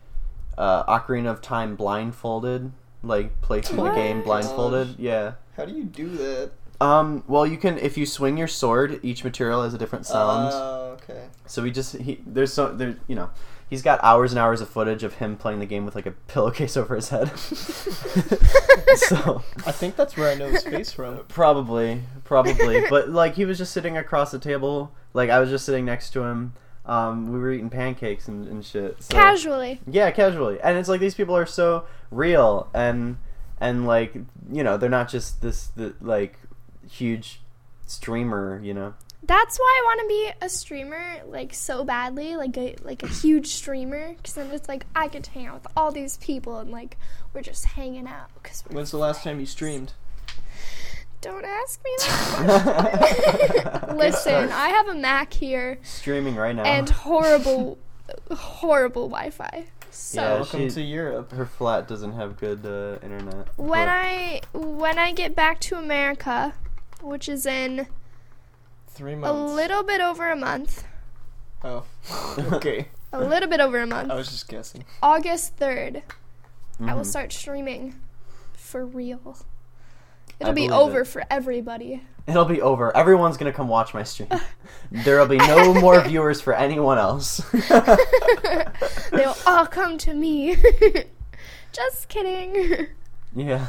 uh 0.59 0.83
ocarina 0.99 1.31
of 1.31 1.41
time 1.41 1.77
blindfolded 1.77 2.73
like 3.03 3.41
play 3.41 3.61
through 3.61 3.85
the 3.85 3.95
game 3.95 4.17
What? 4.19 4.25
blindfolded 4.27 4.99
yeah 4.99 5.35
How 5.57 5.65
do 5.65 5.73
you 5.73 5.85
do 5.85 6.09
that? 6.17 6.51
Um 6.81 7.25
well 7.27 7.47
you 7.47 7.57
can 7.57 7.79
if 7.79 7.97
you 7.97 8.05
swing 8.05 8.37
your 8.37 8.49
sword 8.49 9.01
each 9.03 9.25
material 9.25 9.63
has 9.63 9.75
a 9.75 9.79
different 9.79 10.07
sound 10.07 10.51
Oh, 10.53 10.97
okay. 11.03 11.25
so 11.47 11.63
we 11.63 11.71
just 11.71 11.97
he 11.97 12.21
there's 12.27 12.53
so 12.53 12.73
there 12.73 12.97
you 13.09 13.15
know 13.15 13.31
he's 13.69 13.83
got 13.83 13.99
hours 14.03 14.33
and 14.33 14.39
hours 14.39 14.61
of 14.61 14.69
footage 14.69 15.03
of 15.03 15.15
him 15.15 15.37
playing 15.37 15.59
the 15.59 15.67
game 15.67 15.85
with 15.85 15.95
like 15.95 16.07
a 16.07 16.13
pillowcase 16.13 16.77
over 16.77 16.95
his 16.95 17.09
head. 17.09 17.37
so 17.39 19.43
I 19.67 19.73
think 19.73 19.97
that's 19.97 20.17
where 20.17 20.31
I 20.31 20.35
know 20.35 20.49
his 20.49 20.63
face 20.63 20.93
from. 20.93 21.25
probably 21.29 22.03
probably 22.25 22.85
but 22.89 23.09
like 23.09 23.35
he 23.35 23.45
was 23.45 23.59
just 23.59 23.73
sitting 23.73 23.97
across 23.97 24.31
the 24.31 24.39
table 24.39 24.93
like 25.15 25.31
I 25.31 25.41
was 25.41 25.51
just 25.51 25.65
sitting 25.65 25.85
next 25.85 26.11
to 26.11 26.23
him. 26.23 26.53
Um, 26.85 27.33
we 27.33 27.41
were 27.41 27.51
eating 27.51 27.71
pancakes 27.71 28.29
and, 28.29 28.47
and 28.47 28.65
shit. 28.65 29.03
So. 29.03 29.13
Casually. 29.13 29.81
Yeah, 29.91 30.13
casually. 30.13 30.61
And 30.61 30.79
it's 30.79 30.89
like 30.89 31.01
these 31.01 31.17
people 31.17 31.37
are 31.37 31.47
so 31.47 31.85
real 32.13 32.69
and 32.73 33.17
and 33.61 33.87
like 33.87 34.15
you 34.53 34.63
know, 34.63 34.77
they're 34.77 34.91
not 34.91 35.09
just 35.09 35.43
this 35.43 35.69
the, 35.69 35.95
like 36.01 36.39
huge 36.89 37.41
streamer, 37.87 38.61
you 38.63 38.75
know. 38.75 38.95
That's 39.23 39.59
why 39.59 39.81
I 39.83 39.85
want 39.87 40.01
to 40.03 40.07
be 40.09 40.31
a 40.47 40.49
streamer, 40.49 41.03
like 41.27 41.53
so 41.53 41.83
badly, 41.85 42.37
like 42.37 42.57
a 42.57 42.77
like 42.83 43.03
a 43.03 43.09
huge 43.09 43.49
streamer, 43.49 44.15
because 44.15 44.35
then 44.35 44.51
it's 44.53 44.69
like 44.69 44.87
I 44.95 45.09
get 45.09 45.25
to 45.25 45.31
hang 45.33 45.47
out 45.47 45.55
with 45.55 45.67
all 45.77 45.91
these 45.91 46.17
people 46.19 46.59
and 46.59 46.71
like 46.71 46.97
we're 47.35 47.43
just 47.43 47.65
hanging 47.65 48.07
out. 48.07 48.29
Cause 48.45 48.63
we're 48.69 48.77
When's 48.77 48.91
the 48.93 48.99
last 48.99 49.25
time 49.25 49.41
you 49.41 49.47
streamed? 49.47 49.95
don't 51.23 51.45
ask 51.45 51.81
me 51.83 51.91
that. 51.99 53.89
Listen, 53.97 54.53
I 54.53 54.69
have 54.69 54.87
a 54.89 54.95
Mac 54.95 55.33
here 55.33 55.79
Streaming 55.83 56.37
right 56.37 56.55
now. 56.55 56.63
and 56.63 56.89
horrible, 56.89 57.79
horrible 58.31 59.09
Wi-Fi. 59.09 59.65
So 59.91 60.21
Yeah, 60.21 60.35
Welcome 60.35 60.69
she- 60.69 60.75
to 60.75 60.83
Europe. 60.83 61.33
her 61.33 61.47
flat 61.47 61.89
doesn't 61.89 62.13
have 62.13 62.37
good 62.37 62.65
uh, 62.65 62.99
internet. 63.05 63.49
when 63.57 63.87
but- 63.87 63.89
I 63.89 64.41
when 64.53 64.99
I 65.01 65.13
get 65.13 65.35
back 65.35 65.59
to 65.63 65.77
America, 65.77 66.55
which 67.07 67.29
is 67.29 67.47
in 67.47 67.87
Three 68.89 69.15
months. 69.15 69.31
a 69.53 69.55
little 69.55 69.83
bit 69.83 70.01
over 70.01 70.31
a 70.31 70.37
month, 70.37 70.85
Oh, 71.65 71.85
okay. 72.53 72.89
a 73.13 73.21
little 73.21 73.49
bit 73.49 73.61
over 73.61 73.79
a 73.81 73.87
month, 73.87 74.11
I 74.11 74.15
was 74.15 74.29
just 74.31 74.49
guessing. 74.49 74.85
August 75.03 75.57
third. 75.57 76.03
I 76.81 76.93
will 76.95 77.03
Mhm. 77.03 77.07
start 77.07 77.33
streaming 77.33 77.95
for 78.55 78.85
real. 78.85 79.39
It'll 80.39 80.53
be 80.53 80.69
over 80.69 81.01
it. 81.01 81.07
for 81.07 81.23
everybody. 81.31 82.03
It'll 82.27 82.45
be 82.45 82.61
over. 82.61 82.95
Everyone's 82.95 83.39
gonna 83.39 83.53
come 83.53 83.69
watch 83.69 83.95
my 83.95 84.03
stream. 84.03 84.29
There'll 84.91 85.27
be 85.29 85.39
no 85.39 85.73
more 85.73 86.01
viewers 86.03 86.41
for 86.43 86.53
anyone 86.53 86.99
else. 86.99 87.39
They'll 89.13 89.37
all 89.47 89.67
come 89.67 89.97
to 89.99 90.13
me. 90.13 90.57
Just 91.73 92.09
kidding. 92.09 92.89
yeah. 93.35 93.69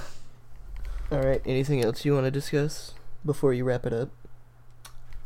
All 1.12 1.20
right. 1.22 1.42
Anything 1.46 1.82
else 1.84 2.04
you 2.04 2.14
want 2.14 2.26
to 2.26 2.32
discuss 2.32 2.94
before 3.26 3.54
you 3.54 3.64
wrap 3.64 3.86
it 3.86 3.94
up? 3.94 4.10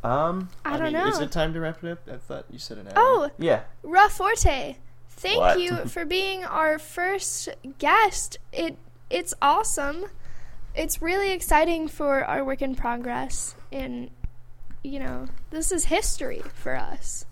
Um. 0.03 0.49
I, 0.65 0.77
don't 0.77 0.85
mean, 0.85 0.93
know. 0.93 1.07
Is 1.07 1.19
it 1.19 1.31
time 1.31 1.53
to 1.53 1.59
wrap 1.59 1.83
it 1.83 1.91
up? 1.91 1.99
I 2.11 2.17
thought 2.17 2.45
you 2.49 2.57
said 2.57 2.77
an 2.77 2.87
hour. 2.87 2.93
oh, 2.95 3.29
Yeah. 3.37 3.61
Ra 3.83 4.07
Forte. 4.07 4.77
Thank 5.09 5.39
What? 5.39 5.59
you 5.59 5.75
for 5.85 6.05
being 6.05 6.43
our 6.43 6.79
first 6.79 7.49
guest. 7.77 8.37
It 8.51 8.77
it's 9.09 9.33
awesome. 9.41 10.05
It's 10.73 11.01
really 11.01 11.31
exciting 11.31 11.87
for 11.87 12.23
our 12.23 12.43
work 12.43 12.61
in 12.61 12.75
progress 12.75 13.55
and 13.71 14.09
you 14.83 14.99
know, 14.99 15.27
this 15.51 15.71
is 15.71 15.85
history 15.85 16.41
for 16.55 16.75
us. 16.75 17.25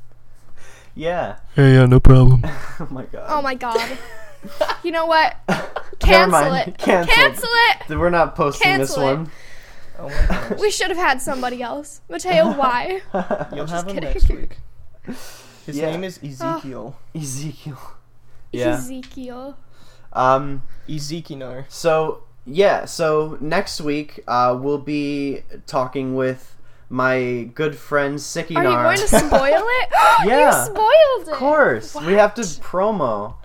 Yeah. 0.93 1.37
Hey, 1.55 1.73
yeah, 1.73 1.85
no 1.85 1.99
problem. 1.99 2.41
oh 2.79 2.87
my 2.91 3.05
god. 3.05 3.25
Oh 3.27 3.41
my 3.41 3.55
god. 3.55 3.97
you 4.83 4.91
know 4.91 5.05
what? 5.05 5.35
Cancel 5.99 6.53
it. 6.53 6.77
Cancel. 6.77 7.13
Cancel 7.13 7.49
it. 7.51 7.97
We're 7.97 8.09
not 8.09 8.35
posting 8.35 8.77
this 8.77 8.95
one. 8.95 9.23
it. 9.23 9.29
One. 10.03 10.13
Oh 10.13 10.25
my 10.29 10.49
gosh. 10.49 10.59
We 10.65 10.71
should 10.71 10.89
have 10.89 10.97
had 10.97 11.21
somebody 11.21 11.61
else. 11.61 12.01
Mateo, 12.09 12.51
why? 12.57 13.01
You'll 13.53 13.65
Just 13.65 13.73
have 13.73 13.87
him 13.87 13.95
kidding. 13.95 14.09
next 14.09 14.29
week. 14.29 14.57
His 15.65 15.77
Yeah. 15.77 15.91
name 15.91 16.03
is 16.03 16.19
Ezekiel. 16.23 16.97
Ezekiel. 17.15 17.79
Yeah. 18.51 18.73
Ezekiel. 18.77 19.57
Um. 20.13 20.63
Ezekiel. 20.89 21.65
So 21.69 22.23
yeah. 22.45 22.85
So 22.85 23.37
next 23.39 23.79
week, 23.81 24.23
uh, 24.27 24.57
we'll 24.59 24.79
be 24.79 25.43
talking 25.67 26.15
with 26.15 26.55
my 26.89 27.49
good 27.53 27.75
friend 27.75 28.15
Sikinar. 28.17 28.65
Are 28.65 28.93
you 28.93 28.97
going 28.97 28.97
to 28.97 29.19
spoil 29.19 29.63
it? 29.81 29.89
Yeah. 30.25 30.47
You 30.59 30.65
spoiled 30.65 31.27
it. 31.27 31.31
Of 31.31 31.37
course, 31.37 31.95
we 31.95 32.13
have 32.13 32.33
to 32.35 32.41
promo. 32.41 33.35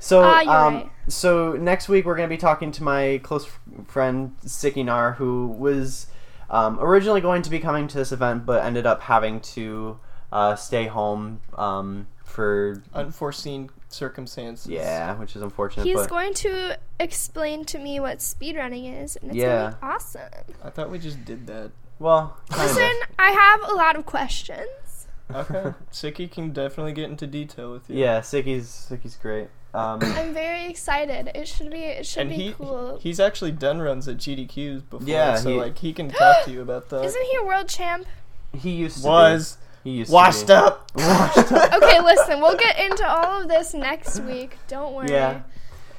So, 0.00 0.22
Ah, 0.22 0.40
you're 0.40 0.52
um, 0.52 0.74
right. 0.74 0.90
So 1.12 1.52
next 1.52 1.88
week 1.88 2.04
we're 2.04 2.16
going 2.16 2.28
to 2.28 2.34
be 2.34 2.40
talking 2.40 2.70
to 2.72 2.82
my 2.82 3.20
close 3.22 3.46
f- 3.46 3.60
friend 3.86 4.36
Sikinar, 4.44 5.16
who 5.16 5.48
was 5.48 6.06
um, 6.48 6.78
originally 6.80 7.20
going 7.20 7.42
to 7.42 7.50
be 7.50 7.58
coming 7.60 7.88
to 7.88 7.96
this 7.98 8.12
event, 8.12 8.46
but 8.46 8.64
ended 8.64 8.86
up 8.86 9.02
having 9.02 9.40
to 9.40 9.98
uh, 10.32 10.54
stay 10.56 10.86
home 10.86 11.40
um, 11.56 12.06
for 12.24 12.82
Unforeseen 12.94 13.70
circumstances. 13.88 14.68
yeah, 14.68 15.14
which 15.16 15.34
is 15.36 15.42
unfortunate. 15.42 15.84
He's 15.84 15.96
but 15.96 16.08
going 16.08 16.34
to 16.34 16.78
explain 17.00 17.64
to 17.66 17.78
me 17.78 17.98
what 18.00 18.18
speedrunning 18.18 19.02
is, 19.02 19.16
and 19.16 19.30
it's 19.30 19.36
Yeah. 19.36 19.46
gonna 19.62 19.76
be 19.80 19.86
awesome. 19.94 20.30
I 20.64 20.70
thought 20.70 20.90
we 20.90 20.98
just 20.98 21.24
did 21.24 21.46
that. 21.48 21.72
well, 21.98 22.36
kind 22.48 22.62
Listen, 22.68 22.82
of. 23.02 23.14
I 23.18 23.30
have 23.32 23.68
a 23.70 23.74
lot 23.74 23.96
of 23.96 24.06
questions. 24.06 25.06
Okay. 25.32 25.74
Sicky 25.92 26.30
can 26.30 26.50
definitely 26.52 26.92
get 26.92 27.10
into 27.10 27.26
detail 27.26 27.72
with 27.72 27.88
you. 27.90 27.96
Yeah, 27.98 28.20
Siki's 28.20 28.66
Siki's 28.90 29.16
great. 29.16 29.48
Um, 29.72 30.00
I'm 30.02 30.34
very 30.34 30.66
excited. 30.66 31.30
It 31.34 31.46
should 31.46 31.70
be. 31.70 31.78
It 31.84 32.04
should 32.06 32.22
And 32.22 32.30
be 32.30 32.36
he 32.36 32.52
cool. 32.52 32.98
he's 33.00 33.20
actually 33.20 33.52
done 33.52 33.80
runs 33.80 34.08
at 34.08 34.16
GDQs 34.16 34.82
before. 34.90 35.06
Yeah, 35.08 35.36
So 35.36 35.50
he- 35.50 35.56
like 35.56 35.78
he 35.78 35.92
can 35.92 36.10
talk 36.10 36.44
to 36.44 36.50
you 36.50 36.60
about 36.62 36.88
that. 36.90 37.04
Isn't 37.04 37.22
he 37.22 37.36
a 37.36 37.44
world 37.44 37.68
champ? 37.68 38.06
he 38.52 38.70
used 38.70 39.02
to 39.02 39.08
was 39.08 39.56
be. 39.84 39.90
He 39.90 39.96
used 39.98 40.12
washed 40.12 40.40
to 40.40 40.46
be. 40.46 40.52
up. 40.54 40.90
Washed 40.96 41.52
up. 41.52 41.72
Okay, 41.82 42.00
listen. 42.00 42.40
We'll 42.40 42.56
get 42.56 42.78
into 42.80 43.06
all 43.08 43.42
of 43.42 43.48
this 43.48 43.72
next 43.72 44.18
week. 44.20 44.58
Don't 44.68 44.92
worry. 44.92 45.08
Yeah. 45.10 45.42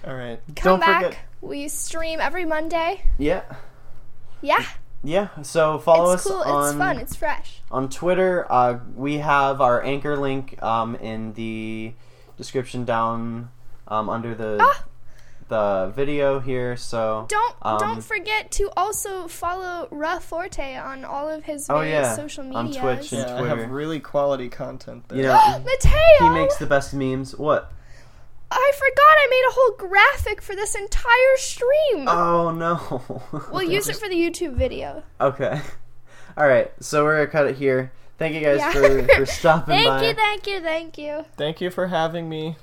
All 0.05 0.15
right. 0.15 0.39
Come 0.57 0.73
Don't 0.73 0.79
back. 0.81 1.03
forget. 1.03 1.19
We 1.41 1.67
stream 1.69 2.19
every 2.19 2.45
Monday. 2.45 3.03
Yeah, 3.17 3.41
Yeah, 4.41 4.63
yeah. 5.03 5.29
So 5.43 5.79
follow 5.79 6.11
it's 6.11 6.25
us 6.25 6.25
It's 6.27 6.43
cool. 6.43 6.43
on 6.53 6.67
It's 6.69 6.77
fun. 6.77 6.97
It's 6.99 7.15
fresh. 7.15 7.61
on 7.71 7.89
Twitter. 7.89 8.45
Uh, 8.51 8.79
we 8.95 9.17
have 9.19 9.61
our 9.61 9.81
anchor 9.83 10.15
link 10.17 10.61
um, 10.61 10.95
in 10.97 11.33
the 11.33 11.93
description 12.37 12.85
down 12.85 13.49
um, 13.91 14.09
under 14.09 14.33
the 14.33 14.57
Ah. 14.59 14.83
the 15.49 15.91
video 15.95 16.39
here. 16.39 16.77
So 16.77 17.25
Don't 17.27 17.55
Um, 17.61 17.77
don't 17.77 18.01
forget 18.03 18.51
to 18.51 18.71
also 18.77 19.27
follow 19.27 19.87
Ra 19.91 20.17
Forte 20.19 20.77
on 20.77 21.03
all 21.03 21.27
of 21.29 21.43
his 21.43 21.69
Oh, 21.69 21.79
various 21.79 22.07
yeah, 22.07 22.15
social 22.15 22.55
on 22.55 22.65
medias. 22.67 22.81
Twitch 22.81 23.11
and 23.11 23.27
Yeah, 23.27 23.35
I 23.35 23.39
Twitter. 23.39 23.57
have 23.57 23.69
really 23.71 23.99
quality 23.99 24.47
content 24.49 25.09
there. 25.09 25.17
you 25.17 25.23
know 25.25 25.33
Mateo, 25.65 26.17
he 26.19 26.29
makes 26.29 26.55
the 26.57 26.65
best 26.67 26.93
memes. 26.93 27.35
What? 27.35 27.71
I 28.53 28.71
forgot 28.75 28.97
I 28.97 29.27
made 29.29 29.45
a 29.49 29.53
whole 29.53 29.89
graphic 29.89 30.41
for 30.41 30.55
this 30.55 30.73
entire 30.75 31.35
stream. 31.37 32.07
Oh 32.07 32.51
no. 32.51 33.01
we'll 33.51 33.63
use 33.77 33.87
it 33.89 33.95
for 33.97 34.07
the 34.09 34.15
YouTube 34.15 34.55
video. 34.55 35.03
okay. 35.19 35.59
All 36.37 36.47
right. 36.47 36.71
So 36.79 37.03
we're 37.03 37.17
gonna 37.17 37.27
cut 37.31 37.47
it 37.47 37.57
here. 37.57 37.91
Thank 38.17 38.35
you 38.35 38.41
guys 38.41 38.59
Yeah. 38.59 38.71
for 38.71 39.03
for 39.15 39.25
stopping 39.39 39.75
thank 39.75 39.87
by. 39.87 40.07
you, 40.07 40.13
thank 40.13 40.47
you, 40.47 40.61
thank 40.61 40.97
you. 40.97 41.25
Thank 41.35 41.59
you 41.59 41.69
for 41.69 41.87
having 41.87 42.29
me. 42.29 42.55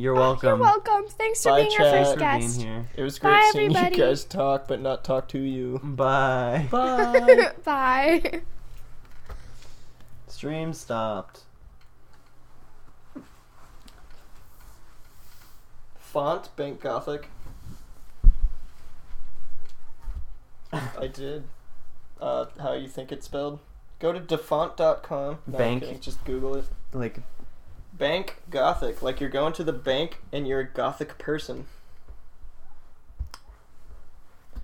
You're 0.00 0.16
Oh, 0.16 0.20
welcome. 0.20 0.48
You're 0.48 0.58
welcome. 0.58 1.04
Thanks 1.08 1.42
for 1.42 1.50
Bye, 1.50 1.60
being 1.62 1.70
Chad. 1.76 1.86
our 1.86 1.92
Thanks 1.92 2.08
first 2.08 2.18
for 2.18 2.18
being 2.30 2.40
guest. 2.40 2.62
here. 2.62 2.86
It 2.96 3.02
was 3.02 3.18
great 3.18 3.30
Bye, 3.32 3.50
seeing 3.52 3.64
everybody. 3.76 3.96
you 3.96 4.02
guys 4.02 4.24
talk, 4.24 4.66
but 4.66 4.80
not 4.80 5.04
talk 5.04 5.28
to 5.28 5.38
you. 5.38 5.78
Bye. 5.84 6.68
Bye. 6.70 7.50
Bye. 7.64 8.40
Stream 10.26 10.72
stopped. 10.72 11.40
Font 15.98 16.54
Bank 16.56 16.80
Gothic. 16.80 17.28
I 20.72 21.06
did. 21.12 21.44
Uh, 22.20 22.46
how 22.60 22.72
you 22.72 22.88
think 22.88 23.12
it's 23.12 23.26
spelled? 23.26 23.58
Go 23.98 24.12
to 24.12 24.20
dafont.com. 24.20 25.38
No, 25.46 25.58
Bank. 25.58 26.00
just 26.00 26.24
Google 26.24 26.56
it. 26.56 26.64
Like 26.92 27.18
Bank 28.00 28.38
Gothic. 28.48 29.02
Like 29.02 29.20
you're 29.20 29.28
going 29.28 29.52
to 29.52 29.62
the 29.62 29.74
bank 29.74 30.20
and 30.32 30.48
you're 30.48 30.60
a 30.60 30.66
Gothic 30.66 31.18
person. 31.18 31.66